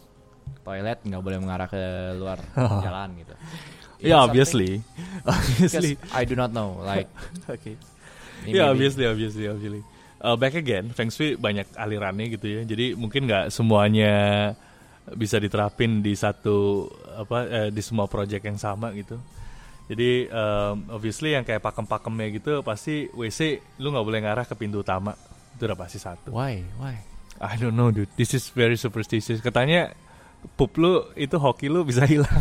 toilet 0.61 0.99
nggak 1.01 1.21
boleh 1.21 1.37
mengarah 1.37 1.67
ke 1.67 1.81
luar 2.15 2.37
jalan 2.85 3.09
gitu. 3.17 3.33
Is 3.99 4.09
Yeah, 4.09 4.23
obviously. 4.23 4.79
obviously. 5.27 5.99
I 6.15 6.23
do 6.23 6.33
not 6.33 6.51
know, 6.51 6.79
like 6.79 7.11
okay. 7.53 7.75
maybe- 8.43 8.55
Yeah, 8.55 8.71
obviously, 8.71 9.03
obviously, 9.03 9.45
obviously. 9.45 9.83
uh, 10.19 10.35
back 10.35 10.55
again, 10.55 10.91
Feng 10.91 11.11
Shui 11.11 11.35
banyak 11.35 11.67
alirannya 11.75 12.31
gitu 12.31 12.47
ya. 12.47 12.61
Jadi 12.63 12.95
mungkin 12.95 13.27
nggak 13.27 13.51
semuanya 13.51 14.13
bisa 15.09 15.35
diterapin 15.35 15.99
di 15.99 16.13
satu 16.13 16.85
apa 17.17 17.37
eh, 17.49 17.69
di 17.73 17.81
semua 17.81 18.05
project 18.05 18.45
yang 18.45 18.55
sama 18.55 18.93
gitu. 18.93 19.17
Jadi 19.89 20.29
um, 20.29 20.85
obviously 20.93 21.33
yang 21.33 21.41
kayak 21.41 21.65
pakem-pakemnya 21.65 22.29
gitu 22.29 22.61
pasti 22.61 23.09
WC 23.09 23.57
lu 23.81 23.89
nggak 23.89 24.05
boleh 24.05 24.19
ngarah 24.21 24.45
ke 24.45 24.53
pintu 24.53 24.79
utama. 24.79 25.17
Itu 25.57 25.65
udah 25.65 25.75
pasti 25.75 25.97
satu. 25.97 26.29
Why? 26.29 26.61
Why? 26.77 26.95
I 27.41 27.57
don't 27.57 27.73
know 27.73 27.89
dude. 27.89 28.11
This 28.13 28.31
is 28.31 28.47
very 28.47 28.77
superstitious. 28.77 29.41
Katanya 29.41 29.91
pup 30.55 30.75
lu 30.79 31.03
itu 31.15 31.35
hoki 31.39 31.67
lu 31.67 31.83
bisa 31.87 32.07
hilang. 32.07 32.29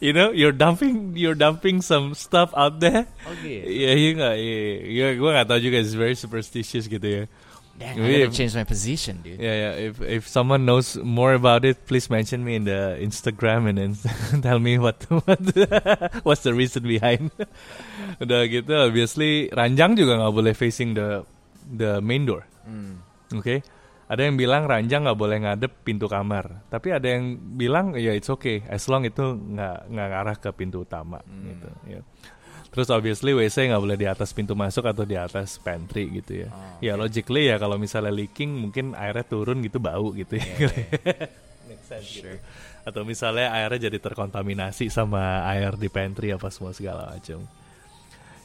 you 0.00 0.12
know, 0.12 0.30
you're 0.30 0.54
dumping 0.54 1.16
you're 1.16 1.38
dumping 1.38 1.82
some 1.82 2.14
stuff 2.14 2.50
out 2.56 2.80
there. 2.80 3.06
Okay. 3.38 3.62
Iya 3.62 3.90
iya 3.94 4.10
nggak 4.18 4.34
iya, 4.38 4.58
iya 4.82 5.06
gue 5.14 5.30
nggak 5.30 5.46
tahu 5.46 5.60
juga 5.62 5.76
it's 5.78 5.94
very 5.94 6.18
superstitious 6.18 6.90
gitu 6.90 7.06
ya. 7.06 7.24
Dang, 7.72 8.04
I 8.04 8.28
gotta 8.28 8.36
change 8.36 8.52
my 8.52 8.68
position, 8.68 9.24
dude. 9.24 9.40
Yeah 9.40 9.56
yeah 9.56 9.72
if 9.90 9.96
if 10.04 10.22
someone 10.28 10.68
knows 10.68 11.00
more 11.00 11.32
about 11.32 11.64
it 11.64 11.88
please 11.88 12.12
mention 12.12 12.44
me 12.44 12.58
in 12.58 12.68
the 12.68 13.00
Instagram 13.00 13.64
and 13.64 13.76
then 13.80 13.90
tell 14.44 14.60
me 14.60 14.76
what 14.76 15.00
what 15.08 15.40
what's 16.26 16.44
the 16.44 16.52
reason 16.52 16.84
behind. 16.84 17.32
Udah 18.20 18.44
gitu 18.50 18.76
obviously 18.76 19.48
ranjang 19.50 19.96
juga 19.96 20.20
nggak 20.20 20.34
boleh 20.34 20.52
facing 20.52 20.94
the 20.94 21.24
the 21.64 22.04
main 22.04 22.28
door. 22.28 22.44
Mm. 22.68 23.00
Oke. 23.40 23.64
Ada 24.12 24.28
yang 24.28 24.36
bilang 24.36 24.68
ranjang 24.68 25.08
nggak 25.08 25.16
boleh 25.16 25.40
ngadep 25.40 25.72
pintu 25.80 26.04
kamar. 26.04 26.68
Tapi 26.68 26.92
ada 26.92 27.08
yang 27.08 27.32
bilang 27.56 27.96
ya 27.96 28.12
it's 28.12 28.28
okay 28.28 28.60
as 28.68 28.84
long 28.84 29.08
itu 29.08 29.24
nggak 29.24 29.88
nggak 29.88 30.08
ngarah 30.12 30.36
ke 30.36 30.50
pintu 30.52 30.84
utama 30.84 31.16
Hmm. 31.24 31.48
gitu. 31.48 31.68
Ya. 31.88 32.00
Terus 32.68 32.88
obviously 32.88 33.32
WC 33.32 33.72
nggak 33.72 33.80
boleh 33.80 33.96
di 33.96 34.04
atas 34.04 34.32
pintu 34.32 34.52
masuk 34.52 34.84
atau 34.84 35.04
di 35.04 35.16
atas 35.16 35.56
pantry 35.56 36.12
gitu 36.12 36.44
ya. 36.44 36.48
Oh, 36.48 36.76
Ya 36.80 36.92
logically 36.94 37.48
ya 37.48 37.56
kalau 37.56 37.80
misalnya 37.80 38.12
leaking 38.12 38.52
mungkin 38.52 38.92
airnya 38.92 39.24
turun 39.24 39.64
gitu 39.64 39.80
bau 39.80 40.12
gitu 40.12 40.36
ya. 40.36 40.44
Make 41.68 41.84
sense 41.84 42.08
gitu. 42.12 42.28
Sure. 42.28 42.40
Atau 42.82 43.04
misalnya 43.04 43.48
airnya 43.54 43.88
jadi 43.88 43.96
terkontaminasi 43.96 44.92
sama 44.92 45.46
air 45.48 45.72
di 45.76 45.88
pantry 45.88 46.32
apa 46.32 46.52
semua 46.52 46.72
segala 46.72 47.12
macam. 47.12 47.44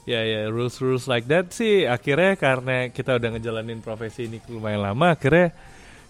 Ya 0.07 0.23
ya 0.23 0.47
rules 0.47 0.79
rules 0.79 1.03
like 1.05 1.27
that 1.27 1.51
sih 1.51 1.83
akhirnya 1.83 2.39
karena 2.39 2.87
kita 2.87 3.19
udah 3.19 3.29
ngejalanin 3.35 3.83
profesi 3.83 4.25
ini 4.25 4.39
lumayan 4.47 4.79
lama 4.81 5.11
akhirnya 5.11 5.51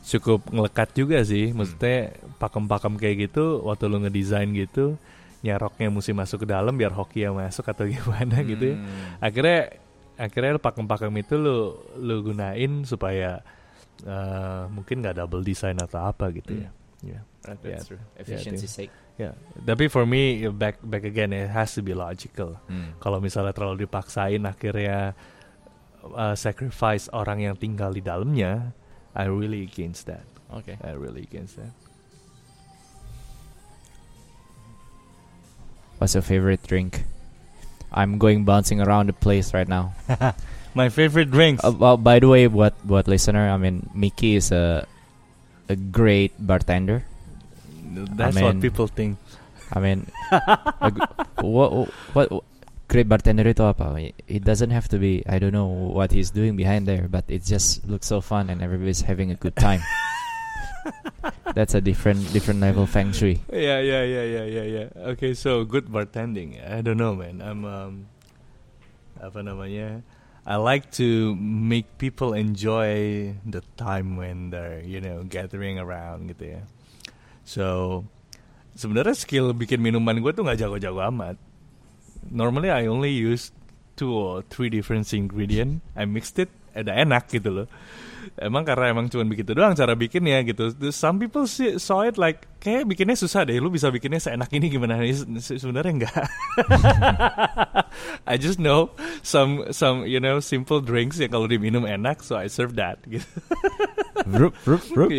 cukup 0.05 0.45
ngelekat 0.47 0.93
juga 0.93 1.25
sih 1.25 1.49
maksudnya 1.49 2.13
pakem-pakem 2.37 2.93
kayak 2.95 3.17
gitu 3.27 3.65
waktu 3.65 3.89
lu 3.89 3.97
ngedesain 3.99 4.53
gitu 4.53 4.95
nyeroknya 5.41 5.89
mesti 5.89 6.13
masuk 6.13 6.45
ke 6.45 6.47
dalam 6.47 6.77
biar 6.77 6.93
hoki 6.93 7.25
yang 7.25 7.35
masuk 7.35 7.65
atau 7.65 7.89
gimana 7.91 8.45
gitu 8.45 8.71
ya 8.71 8.77
Mm. 8.77 9.17
akhirnya 9.19 9.59
akhirnya 10.15 10.51
pakem-pakem 10.57 11.13
itu 11.17 11.33
lu 11.35 11.57
lu 11.97 12.21
gunain 12.21 12.85
supaya 12.85 13.41
eh, 14.01 14.63
mungkin 14.69 15.01
nggak 15.01 15.17
double 15.17 15.41
design 15.41 15.77
atau 15.77 16.05
apa 16.05 16.29
gitu 16.31 16.53
ya 16.53 16.69
ya 17.01 17.21
That's 17.47 17.63
Yeah. 17.63 17.79
true. 17.81 18.03
Efficiency 18.19 18.67
sake. 18.67 18.91
Ya 19.17 19.33
tapi 19.65 19.89
for 19.89 20.05
me 20.05 20.45
back 20.53 20.77
back 20.85 21.01
again 21.01 21.33
it 21.33 21.49
has 21.49 21.73
to 21.73 21.81
be 21.81 21.97
logical 21.97 22.61
Mm. 22.69 22.93
kalau 23.01 23.17
misalnya 23.17 23.49
terlalu 23.51 23.89
dipaksain 23.89 24.45
akhirnya 24.45 25.17
uh, 26.05 26.37
sacrifice 26.37 27.09
orang 27.09 27.41
yang 27.41 27.55
tinggal 27.57 27.89
di 27.91 28.05
dalamnya 28.05 28.71
I 29.17 29.25
really 29.25 29.65
against 29.65 30.05
that 30.05 30.23
Okay. 30.47 30.79
I 30.79 30.95
really 30.95 31.25
against 31.27 31.57
that 31.59 31.73
What's 35.97 36.13
your 36.13 36.21
favorite 36.21 36.61
drink? 36.61 37.03
I'm 37.91 38.17
going 38.21 38.45
bouncing 38.45 38.77
around 38.81 39.09
the 39.09 39.17
place 39.17 39.53
right 39.53 39.67
now. 39.67 39.97
my 40.77 40.89
favorite 40.93 41.31
drinks 41.33 41.63
Uh, 41.65 41.73
well, 41.73 41.97
by 41.97 42.19
the 42.21 42.29
way, 42.29 42.45
what 42.45 42.77
what 42.85 43.07
listener? 43.09 43.49
I 43.49 43.57
mean, 43.57 43.89
Mickey 43.97 44.37
is 44.37 44.53
a 44.53 44.85
a 45.67 45.75
great 45.75 46.37
bartender. 46.37 47.01
That's 48.13 48.37
I 48.37 48.43
what 48.43 48.61
people 48.61 48.85
think 48.85 49.17
I 49.71 49.79
mean, 49.79 50.07
what, 51.41 51.71
what 51.71 51.89
what 52.13 52.43
great 52.87 53.09
bartender 53.09 53.43
itu 53.47 53.67
apa? 53.67 53.99
It 54.27 54.47
doesn't 54.47 54.71
have 54.71 54.87
to 54.95 54.97
be. 54.99 55.23
I 55.27 55.39
don't 55.39 55.51
know 55.51 55.67
what 55.67 56.15
he's 56.15 56.31
doing 56.31 56.55
behind 56.55 56.87
there, 56.87 57.11
but 57.11 57.27
it 57.27 57.43
just 57.43 57.83
looks 57.83 58.07
so 58.07 58.23
fun 58.23 58.47
and 58.49 58.63
everybody's 58.63 59.03
having 59.03 59.31
a 59.31 59.35
good 59.35 59.55
time. 59.59 59.83
That's 61.57 61.75
a 61.75 61.81
different 61.81 62.31
different 62.31 62.63
level 62.63 62.85
feng 62.87 63.11
shui. 63.11 63.43
yeah 63.51 63.83
yeah 63.83 64.03
yeah 64.07 64.23
yeah 64.23 64.45
yeah 64.47 64.67
yeah 64.67 64.87
okay 65.11 65.33
so 65.33 65.65
good 65.65 65.91
bartending 65.91 66.55
I 66.63 66.79
don't 66.79 66.95
know 66.95 67.11
man 67.11 67.43
I'm 67.43 67.65
um 67.65 67.93
apa 69.19 69.41
namanya 69.43 70.05
I 70.47 70.55
like 70.61 70.95
to 71.01 71.35
make 71.35 71.97
people 71.99 72.31
enjoy 72.31 73.35
the 73.43 73.65
time 73.75 74.15
when 74.15 74.53
they're 74.53 74.79
you 74.79 75.01
know 75.03 75.27
gathering 75.27 75.75
around 75.75 76.31
gitu 76.31 76.55
ya 76.55 76.61
so 77.47 78.03
sebenarnya 78.75 79.15
skill 79.15 79.55
bikin 79.55 79.79
minuman 79.79 80.19
gue 80.19 80.31
tuh 80.35 80.43
nggak 80.43 80.59
jago-jago 80.59 80.99
amat. 81.07 81.39
Normally 82.27 82.67
I 82.67 82.91
only 82.91 83.15
use 83.15 83.55
two 83.95 84.11
or 84.11 84.43
three 84.51 84.67
different 84.67 85.07
ingredient. 85.15 85.79
I 85.95 86.03
mixed 86.03 86.35
it 86.37 86.51
ada 86.77 86.93
enak 86.93 87.33
gitu 87.33 87.49
loh. 87.49 87.67
Emang 88.37 88.67
karena 88.67 88.93
emang 88.93 89.09
cuma 89.09 89.25
begitu 89.25 89.55
doang 89.55 89.73
cara 89.73 89.97
bikinnya 89.97 90.43
gitu. 90.45 90.69
Some 90.93 91.17
people 91.17 91.49
see, 91.49 91.79
saw 91.81 92.05
it 92.05 92.19
like 92.19 92.45
kayak 92.61 92.85
bikinnya 92.85 93.17
susah 93.17 93.47
deh 93.47 93.57
lu 93.57 93.73
bisa 93.73 93.89
bikinnya 93.89 94.21
seenak 94.21 94.51
ini 94.53 94.69
gimana? 94.69 94.99
Se- 95.09 95.25
se- 95.41 95.57
sebenarnya 95.57 96.03
enggak 96.03 96.13
I 98.29 98.37
just 98.37 98.61
know 98.61 98.93
some 99.25 99.71
some 99.73 100.05
you 100.05 100.21
know 100.21 100.37
simple 100.43 100.83
drinks 100.83 101.17
yang 101.17 101.33
kalau 101.33 101.49
diminum 101.49 101.87
enak 101.87 102.21
so 102.21 102.37
I 102.37 102.51
serve 102.51 102.77
that 102.77 103.01
gitu. 103.09 103.25
Vroom, 104.27 104.53
vroom, 104.61 104.81
vroom, 104.91 105.09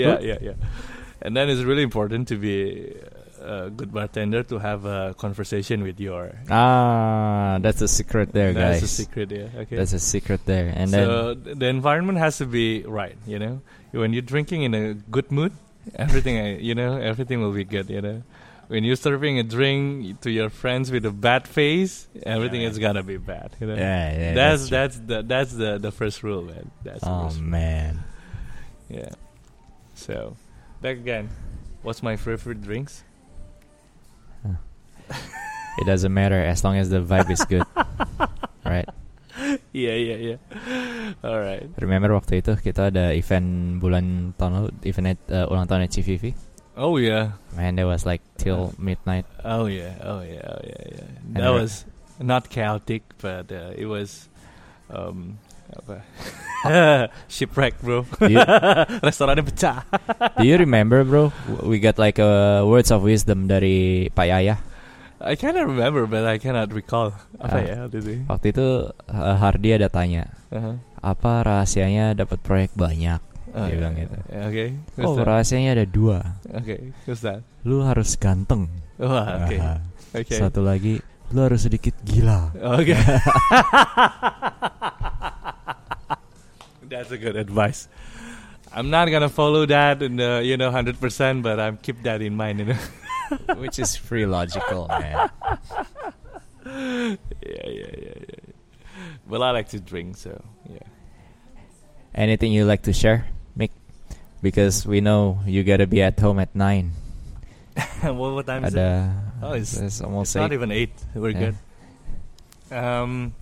yeah, 1.20 1.26
vroom. 1.26 1.26
yeah, 1.26 1.26
yeah. 1.26 1.26
And 1.26 1.36
then 1.36 1.48
it's 1.50 1.62
really 1.62 1.82
important 1.82 2.28
to 2.28 2.36
be 2.36 2.94
a 3.40 3.70
good 3.70 3.92
bartender 3.92 4.42
to 4.42 4.58
have 4.58 4.84
a 4.84 5.14
conversation 5.16 5.82
with 5.82 6.00
your. 6.00 6.32
Ah, 6.50 7.58
that's 7.60 7.80
a 7.82 7.88
secret 7.88 8.32
there, 8.32 8.52
That's 8.52 8.80
guys. 8.80 8.82
a 8.82 8.88
secret, 8.88 9.30
yeah. 9.30 9.60
Okay. 9.62 9.76
That's 9.76 9.92
a 9.92 10.00
secret 10.00 10.40
there. 10.44 10.72
And 10.74 10.90
then 10.90 11.06
so 11.06 11.34
th- 11.34 11.56
the 11.58 11.66
environment 11.66 12.18
has 12.18 12.38
to 12.38 12.46
be 12.46 12.82
right. 12.82 13.16
You 13.26 13.38
know, 13.38 13.60
when 13.92 14.12
you're 14.12 14.22
drinking 14.22 14.62
in 14.62 14.74
a 14.74 14.94
good 14.94 15.30
mood, 15.30 15.52
everything, 15.94 16.38
uh, 16.38 16.58
you 16.58 16.74
know, 16.74 16.98
everything 16.98 17.40
will 17.40 17.52
be 17.52 17.64
good. 17.64 17.88
You 17.90 18.00
know, 18.02 18.22
when 18.68 18.82
you're 18.84 18.96
serving 18.96 19.38
a 19.38 19.42
drink 19.44 20.20
to 20.22 20.30
your 20.30 20.50
friends 20.50 20.90
with 20.90 21.06
a 21.06 21.10
bad 21.12 21.46
face, 21.48 22.08
everything 22.26 22.62
Yeah. 22.62 22.68
is 22.68 22.78
gonna 22.78 23.02
be 23.02 23.16
bad. 23.18 23.54
You 23.60 23.68
know. 23.68 23.74
yeah, 23.76 24.12
yeah, 24.18 24.34
that's 24.34 24.68
true. 24.68 24.76
that's 24.76 24.98
the 24.98 25.22
that's 25.22 25.52
the 25.52 25.78
the 25.78 25.92
first 25.92 26.22
rule, 26.22 26.42
man. 26.42 26.70
That's 26.84 27.00
the 27.02 27.08
Oh 27.10 27.30
man. 27.40 28.02
Yeah. 28.90 29.10
So, 29.94 30.36
back 30.80 30.96
again. 30.98 31.28
What's 31.82 32.02
my 32.02 32.16
favorite 32.16 32.62
drinks? 32.62 33.04
It 35.78 35.86
doesn't 35.86 36.12
matter 36.12 36.42
as 36.42 36.64
long 36.64 36.76
as 36.76 36.90
the 36.90 36.98
vibe 36.98 37.30
is 37.30 37.44
good. 37.46 37.62
right. 38.66 38.88
yeah, 39.72 39.94
yeah, 39.94 40.18
yeah. 40.34 40.38
All 41.22 41.38
right. 41.38 41.70
Remember 41.78 42.10
waktu 42.10 42.42
itu 42.42 42.58
kita 42.58 42.90
ada 42.90 43.14
event 43.14 43.78
bulan 43.78 44.34
tahun 44.34 44.52
lalu, 44.58 44.70
event 44.82 45.22
uh, 45.30 45.46
ulang 45.46 45.70
tahun 45.70 45.86
CVV. 45.86 46.34
Oh 46.74 46.98
yeah. 46.98 47.38
Man, 47.54 47.78
that 47.78 47.86
was 47.86 48.02
like 48.02 48.22
till 48.34 48.74
midnight. 48.74 49.26
Oh 49.46 49.70
yeah. 49.70 49.94
Oh 50.02 50.26
yeah. 50.26 50.42
Oh 50.50 50.60
yeah. 50.66 50.82
Yeah. 50.98 51.06
And 51.30 51.38
That 51.38 51.54
was 51.54 51.86
not 52.18 52.50
chaotic, 52.50 53.06
but 53.22 53.46
uh, 53.54 53.70
it 53.78 53.86
was 53.86 54.26
um 54.90 55.38
apa? 55.72 55.94
shipwreck, 57.32 57.78
bro. 57.78 58.02
You, 58.24 58.38
Restorannya 59.06 59.46
pecah. 59.46 59.84
do 60.36 60.44
you 60.44 60.58
remember, 60.58 61.04
bro? 61.04 61.30
We 61.62 61.78
got 61.78 61.98
like 61.98 62.18
a 62.18 62.64
words 62.64 62.90
of 62.90 63.02
wisdom 63.02 63.46
dari 63.46 64.08
Pak 64.10 64.26
Yaya. 64.26 64.56
I 65.18 65.34
cannot 65.34 65.66
remember, 65.66 66.06
but 66.06 66.22
I 66.22 66.38
cannot 66.38 66.70
recall. 66.70 67.10
Apa 67.42 67.58
Ah. 67.58 67.62
ya? 67.66 67.78
Did 67.90 68.02
we? 68.06 68.16
Waktu 68.26 68.54
itu 68.54 68.66
uh, 69.10 69.34
Hardy 69.38 69.74
ada 69.74 69.90
tanya, 69.90 70.30
Uh-huh. 70.48 70.78
apa 70.98 71.42
rahasianya 71.42 72.14
dapat 72.14 72.38
proyek 72.40 72.70
banyak? 72.72 73.18
Oh, 73.50 73.66
Dia 73.66 73.74
bilang 73.80 73.94
gitu. 73.98 74.14
Yeah, 74.30 74.46
Okay. 74.46 74.68
Who's 74.94 75.04
Oh, 75.10 75.14
that? 75.18 75.26
rahasianya 75.26 75.70
ada 75.74 75.86
dua. 75.88 76.18
Okay. 76.46 76.94
Who's 77.04 77.20
that? 77.26 77.42
Lu 77.66 77.82
harus 77.82 78.14
ganteng. 78.14 78.70
Oh, 79.02 79.10
okay. 79.10 79.58
Ah. 79.58 79.82
Okay. 80.14 80.38
Satu 80.38 80.62
lagi, 80.62 81.02
lu 81.34 81.40
harus 81.42 81.66
sedikit 81.66 81.98
gila. 82.06 82.54
Okay. 82.54 82.94
That's 86.88 87.10
a 87.10 87.18
good 87.18 87.36
advice. 87.36 87.88
I'm 88.72 88.90
not 88.90 89.08
gonna 89.08 89.28
follow 89.28 89.64
that 89.66 90.02
in 90.02 90.16
the 90.16 90.42
you 90.44 90.56
know 90.56 90.70
hundred 90.70 91.00
percent, 91.00 91.42
but 91.42 91.58
I'm 91.60 91.76
keep 91.78 92.02
that 92.02 92.20
in 92.22 92.36
mind. 92.36 92.58
You 92.60 92.64
know. 92.72 92.78
Which 93.56 93.78
is 93.78 93.96
pretty 93.96 94.24
logical, 94.26 94.88
man. 94.88 95.30
yeah, 96.64 97.16
yeah, 97.44 97.92
yeah, 97.96 98.18
yeah. 98.28 98.40
Well, 99.28 99.42
I 99.42 99.50
like 99.52 99.68
to 99.70 99.80
drink, 99.80 100.16
so 100.16 100.42
yeah. 100.68 100.78
Anything 102.14 102.52
you 102.52 102.64
like 102.64 102.82
to 102.84 102.92
share, 102.92 103.26
Mick? 103.56 103.70
Because 104.42 104.86
we 104.86 105.00
know 105.00 105.40
you 105.46 105.62
gotta 105.64 105.86
be 105.86 106.00
at 106.02 106.18
home 106.18 106.38
at 106.38 106.54
nine. 106.54 106.92
what, 108.02 108.16
what 108.34 108.46
time 108.46 108.64
is 108.64 108.74
it? 108.74 108.78
Ada. 108.78 109.22
Oh, 109.42 109.52
it's- 109.52 109.76
it's 109.76 110.00
almost 110.00 110.34
It's 110.34 110.40
not 110.40 110.52
even 110.52 110.72
eight. 110.72 110.92
We're 111.14 111.30
Yeah. 111.30 111.52
good. 111.52 111.56
Um, 112.76 113.34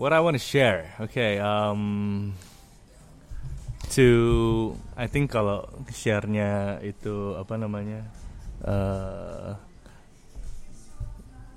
what 0.00 0.16
I 0.16 0.20
want 0.24 0.34
to 0.34 0.42
share. 0.42 0.96
Okay, 1.12 1.36
um, 1.36 2.32
to 3.92 4.72
I 4.96 5.04
think 5.12 5.36
kalau 5.36 5.68
share-nya 5.92 6.80
itu 6.80 7.36
apa 7.36 7.60
namanya 7.60 8.08
uh, 8.64 9.60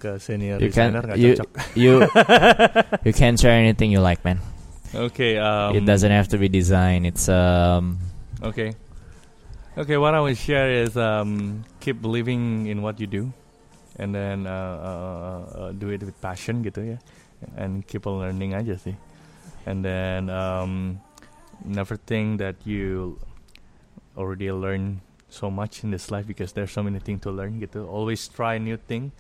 ke 0.04 0.20
senior 0.20 0.60
You 0.60 0.68
can 0.76 0.92
designer 0.92 1.04
nggak 1.08 1.18
you 1.24 1.32
cocok. 1.40 1.50
you 1.80 1.94
you 3.08 3.14
can 3.16 3.40
share 3.40 3.56
anything 3.56 3.96
you 3.96 4.04
like, 4.04 4.20
man. 4.28 4.44
Okay, 4.92 5.40
um, 5.40 5.74
it 5.80 5.88
doesn't 5.88 6.12
have 6.12 6.28
to 6.28 6.38
be 6.38 6.52
design. 6.52 7.08
It's 7.08 7.32
um 7.32 7.98
Okay. 8.44 8.76
Okay, 9.74 9.98
what 9.98 10.14
I 10.14 10.20
will 10.20 10.36
share 10.38 10.70
is 10.70 10.94
um, 11.00 11.64
keep 11.80 11.98
believing 11.98 12.68
in 12.68 12.84
what 12.86 13.00
you 13.02 13.08
do, 13.10 13.34
and 13.98 14.14
then 14.14 14.46
uh, 14.46 14.54
uh, 14.54 15.40
uh, 15.58 15.70
do 15.74 15.90
it 15.90 16.04
with 16.06 16.14
passion 16.22 16.62
gitu 16.62 16.94
ya, 16.94 16.98
and 17.58 17.86
keep 17.88 18.06
on 18.08 18.20
learning 18.20 18.54
aja 18.54 18.78
sih, 18.78 18.96
and 19.68 19.84
then 19.84 20.30
um, 20.30 21.00
never 21.64 21.96
think 21.96 22.40
that 22.40 22.58
you 22.64 23.18
already 24.16 24.52
learn 24.52 25.02
so 25.30 25.50
much 25.50 25.82
in 25.82 25.90
this 25.90 26.14
life 26.14 26.30
because 26.30 26.54
there's 26.54 26.72
so 26.72 26.86
many 26.86 27.02
things 27.02 27.22
to 27.26 27.34
learn 27.34 27.58
gitu. 27.60 27.86
Always 27.86 28.26
try 28.30 28.62
new 28.62 28.78
thing, 28.78 29.12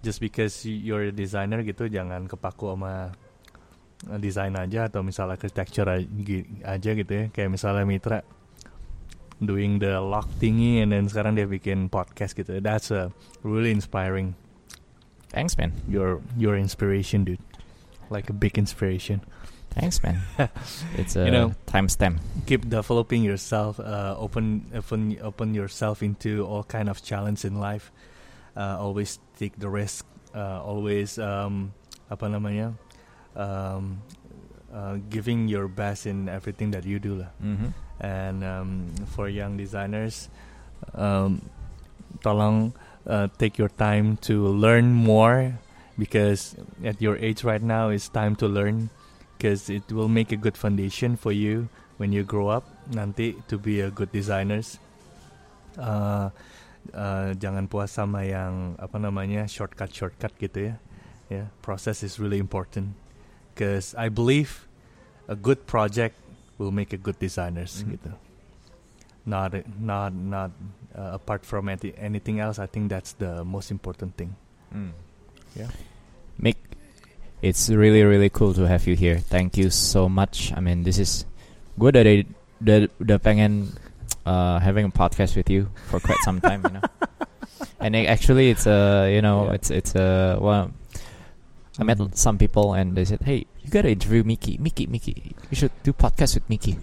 just 0.00 0.18
because 0.22 0.64
you're 0.64 1.08
a 1.08 1.14
designer 1.14 1.60
gitu, 1.62 1.88
jangan 1.88 2.26
kepaku 2.26 2.72
sama 2.72 3.12
desain 4.22 4.54
aja 4.54 4.86
atau 4.86 5.02
misalnya 5.02 5.34
architecture 5.34 5.88
aja, 5.90 6.06
aja 6.64 6.90
gitu 6.94 7.12
ya, 7.12 7.24
kayak 7.34 7.50
misalnya 7.50 7.82
Mitra 7.82 8.22
doing 9.42 9.78
the 9.78 9.98
lock 10.02 10.26
thingy 10.42 10.82
and 10.82 10.90
then 10.90 11.06
sekarang 11.06 11.34
dia 11.34 11.46
bikin 11.46 11.90
podcast 11.90 12.34
gitu. 12.34 12.58
That's 12.62 12.90
a 12.90 13.10
really 13.42 13.70
inspiring. 13.70 14.38
thanks, 15.28 15.56
man. 15.56 15.72
Your 15.88 16.20
your 16.36 16.56
inspiration, 16.56 17.24
dude. 17.24 17.47
Like 18.10 18.30
a 18.30 18.32
big 18.32 18.56
inspiration. 18.58 19.20
Thanks, 19.70 20.02
man. 20.02 20.20
it's 20.96 21.14
a 21.16 21.24
You 21.26 21.30
know- 21.30 21.52
timestamp. 21.66 22.18
Keep 22.46 22.68
developing 22.68 23.22
yourself. 23.22 23.78
Uh, 23.78 24.16
open 24.18 24.66
open 24.74 25.16
open 25.20 25.54
yourself 25.54 26.02
into 26.02 26.44
all 26.46 26.64
kind 26.64 26.88
of 26.88 27.02
challenge 27.04 27.44
in 27.44 27.60
life. 27.60 27.92
Uh, 28.56 28.76
always 28.80 29.18
take 29.38 29.58
the 29.60 29.68
risk. 29.68 30.06
Uh, 30.34 30.60
always 30.64 31.18
um, 31.20 31.72
apa 32.10 32.26
namanya? 32.28 32.74
Um, 33.36 34.02
uh, 34.72 34.96
giving 35.12 35.48
your 35.48 35.68
best 35.68 36.06
in 36.08 36.28
everything 36.28 36.72
that 36.72 36.84
you 36.84 36.98
do 36.98 37.22
lah. 37.22 37.30
Mm-hmm. 37.40 37.70
and 37.98 38.44
um, 38.46 38.94
for 39.10 39.26
young 39.26 39.56
designers 39.58 40.30
um, 40.94 41.42
tolong 42.22 42.70
uh, 43.10 43.26
take 43.42 43.58
your 43.58 43.68
time 43.68 44.14
to 44.22 44.46
learn 44.46 44.94
more 44.94 45.58
because 45.98 46.54
at 46.86 47.02
your 47.02 47.18
age 47.18 47.42
right 47.42 47.62
now 47.62 47.90
it's 47.90 48.08
time 48.08 48.38
to 48.38 48.46
learn 48.46 48.88
because 49.36 49.68
it 49.68 49.82
will 49.90 50.08
make 50.08 50.30
a 50.30 50.38
good 50.38 50.56
foundation 50.56 51.18
for 51.18 51.32
you 51.34 51.68
when 51.98 52.14
you 52.14 52.22
grow 52.22 52.48
up 52.48 52.62
nanti 52.94 53.34
to 53.50 53.58
be 53.58 53.82
a 53.82 53.90
good 53.90 54.10
designers 54.14 54.78
uh, 55.78 56.30
uh, 56.94 57.34
jangan 57.34 57.66
puas 57.66 57.90
sama 57.90 58.22
yang 58.22 58.78
apa 58.78 58.96
namanya 58.98 59.44
shortcut 59.50 59.90
shortcut 59.90 60.30
gitu 60.38 60.70
ya 60.72 60.74
yeah 61.28 61.46
process 61.60 62.06
is 62.06 62.16
really 62.22 62.38
important 62.38 62.94
because 63.52 63.92
I 63.98 64.08
believe 64.08 64.70
a 65.26 65.34
good 65.36 65.66
project 65.66 66.14
will 66.56 66.72
make 66.72 66.94
a 66.94 67.00
good 67.00 67.18
designers 67.18 67.82
Mhm. 67.82 67.98
gitu 67.98 68.12
not 69.28 69.52
not 69.76 70.14
not 70.14 70.50
uh, 70.96 71.18
apart 71.20 71.44
from 71.44 71.68
any, 71.68 71.92
anything 72.00 72.40
else 72.40 72.56
I 72.56 72.64
think 72.70 72.88
that's 72.88 73.12
the 73.18 73.42
most 73.44 73.68
important 73.74 74.14
thing 74.16 74.38
Mm. 74.68 74.92
Yeah. 75.56 75.72
Mick, 76.40 76.56
it's 77.42 77.68
really 77.70 78.02
really 78.02 78.30
cool 78.30 78.54
to 78.54 78.66
have 78.66 78.86
you 78.86 78.94
here. 78.96 79.18
Thank 79.18 79.56
you 79.56 79.70
so 79.70 80.08
much. 80.08 80.52
I 80.56 80.60
mean, 80.60 80.82
this 80.84 80.98
is 80.98 81.24
gue 81.78 81.90
dari 81.92 82.26
udah, 82.62 82.88
udah 82.98 83.18
pengen 83.22 83.74
uh, 84.26 84.58
having 84.58 84.86
a 84.86 84.90
podcast 84.94 85.36
with 85.36 85.50
you 85.50 85.70
for 85.90 86.00
quite 86.00 86.18
some 86.24 86.40
time, 86.40 86.62
you 86.66 86.74
know. 86.78 86.86
And 87.80 87.94
it, 87.94 88.10
actually, 88.10 88.50
it's 88.50 88.66
a 88.66 89.06
you 89.14 89.22
know 89.22 89.46
Yeah. 89.50 89.54
it's 89.58 89.70
it's 89.70 89.92
a 89.94 90.38
well. 90.42 90.74
I 91.78 91.86
met 91.86 91.98
Mhm. 92.02 92.10
some 92.18 92.34
people 92.42 92.74
and 92.74 92.98
they 92.98 93.06
said, 93.06 93.22
"Hey, 93.22 93.46
you 93.62 93.70
gotta 93.70 93.86
interview 93.94 94.26
Mickey. 94.26 94.58
Mickey, 94.58 94.90
Mickey, 94.90 95.34
you 95.46 95.54
should 95.54 95.70
do 95.86 95.94
podcast 95.94 96.34
with 96.34 96.42
Mickey." 96.50 96.74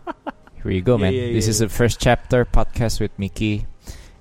Here 0.60 0.68
you 0.72 0.84
go, 0.84 0.96
man. 1.00 1.16
yeah, 1.16 1.32
this 1.32 1.48
yeah, 1.48 1.56
is 1.56 1.58
the 1.64 1.72
first 1.72 1.96
chapter 1.96 2.44
podcast 2.44 3.00
with 3.00 3.12
Mickey, 3.16 3.64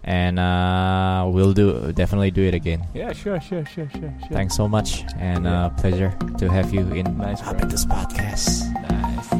and 0.04 0.40
uh, 0.40 1.26
we'll 1.32 1.54
do 1.54 1.92
definitely 1.94 2.32
do 2.32 2.42
it 2.44 2.54
again. 2.54 2.86
yeah 2.94 3.14
sure 3.14 3.40
sure 3.40 3.66
sure 3.66 3.90
sure, 3.90 4.14
sure. 4.20 4.30
Thanks 4.32 4.56
so 4.56 4.68
much, 4.68 5.04
and 5.18 5.48
uh, 5.48 5.70
pleasure 5.72 6.12
to 6.38 6.50
have 6.52 6.74
you 6.74 6.82
in 6.94 7.18
Nice, 7.18 7.42
bro. 7.42 7.54
Habitus 7.54 7.86
Podcast. 7.86 8.68
nice 8.90 9.32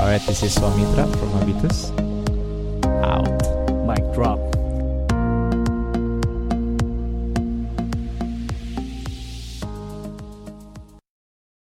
All 0.00 0.06
right, 0.06 0.20
this 0.26 0.42
is 0.42 0.54
Swamitra 0.56 1.06
from 1.18 1.30
Habitus. 1.38 1.90
Out. 3.02 4.55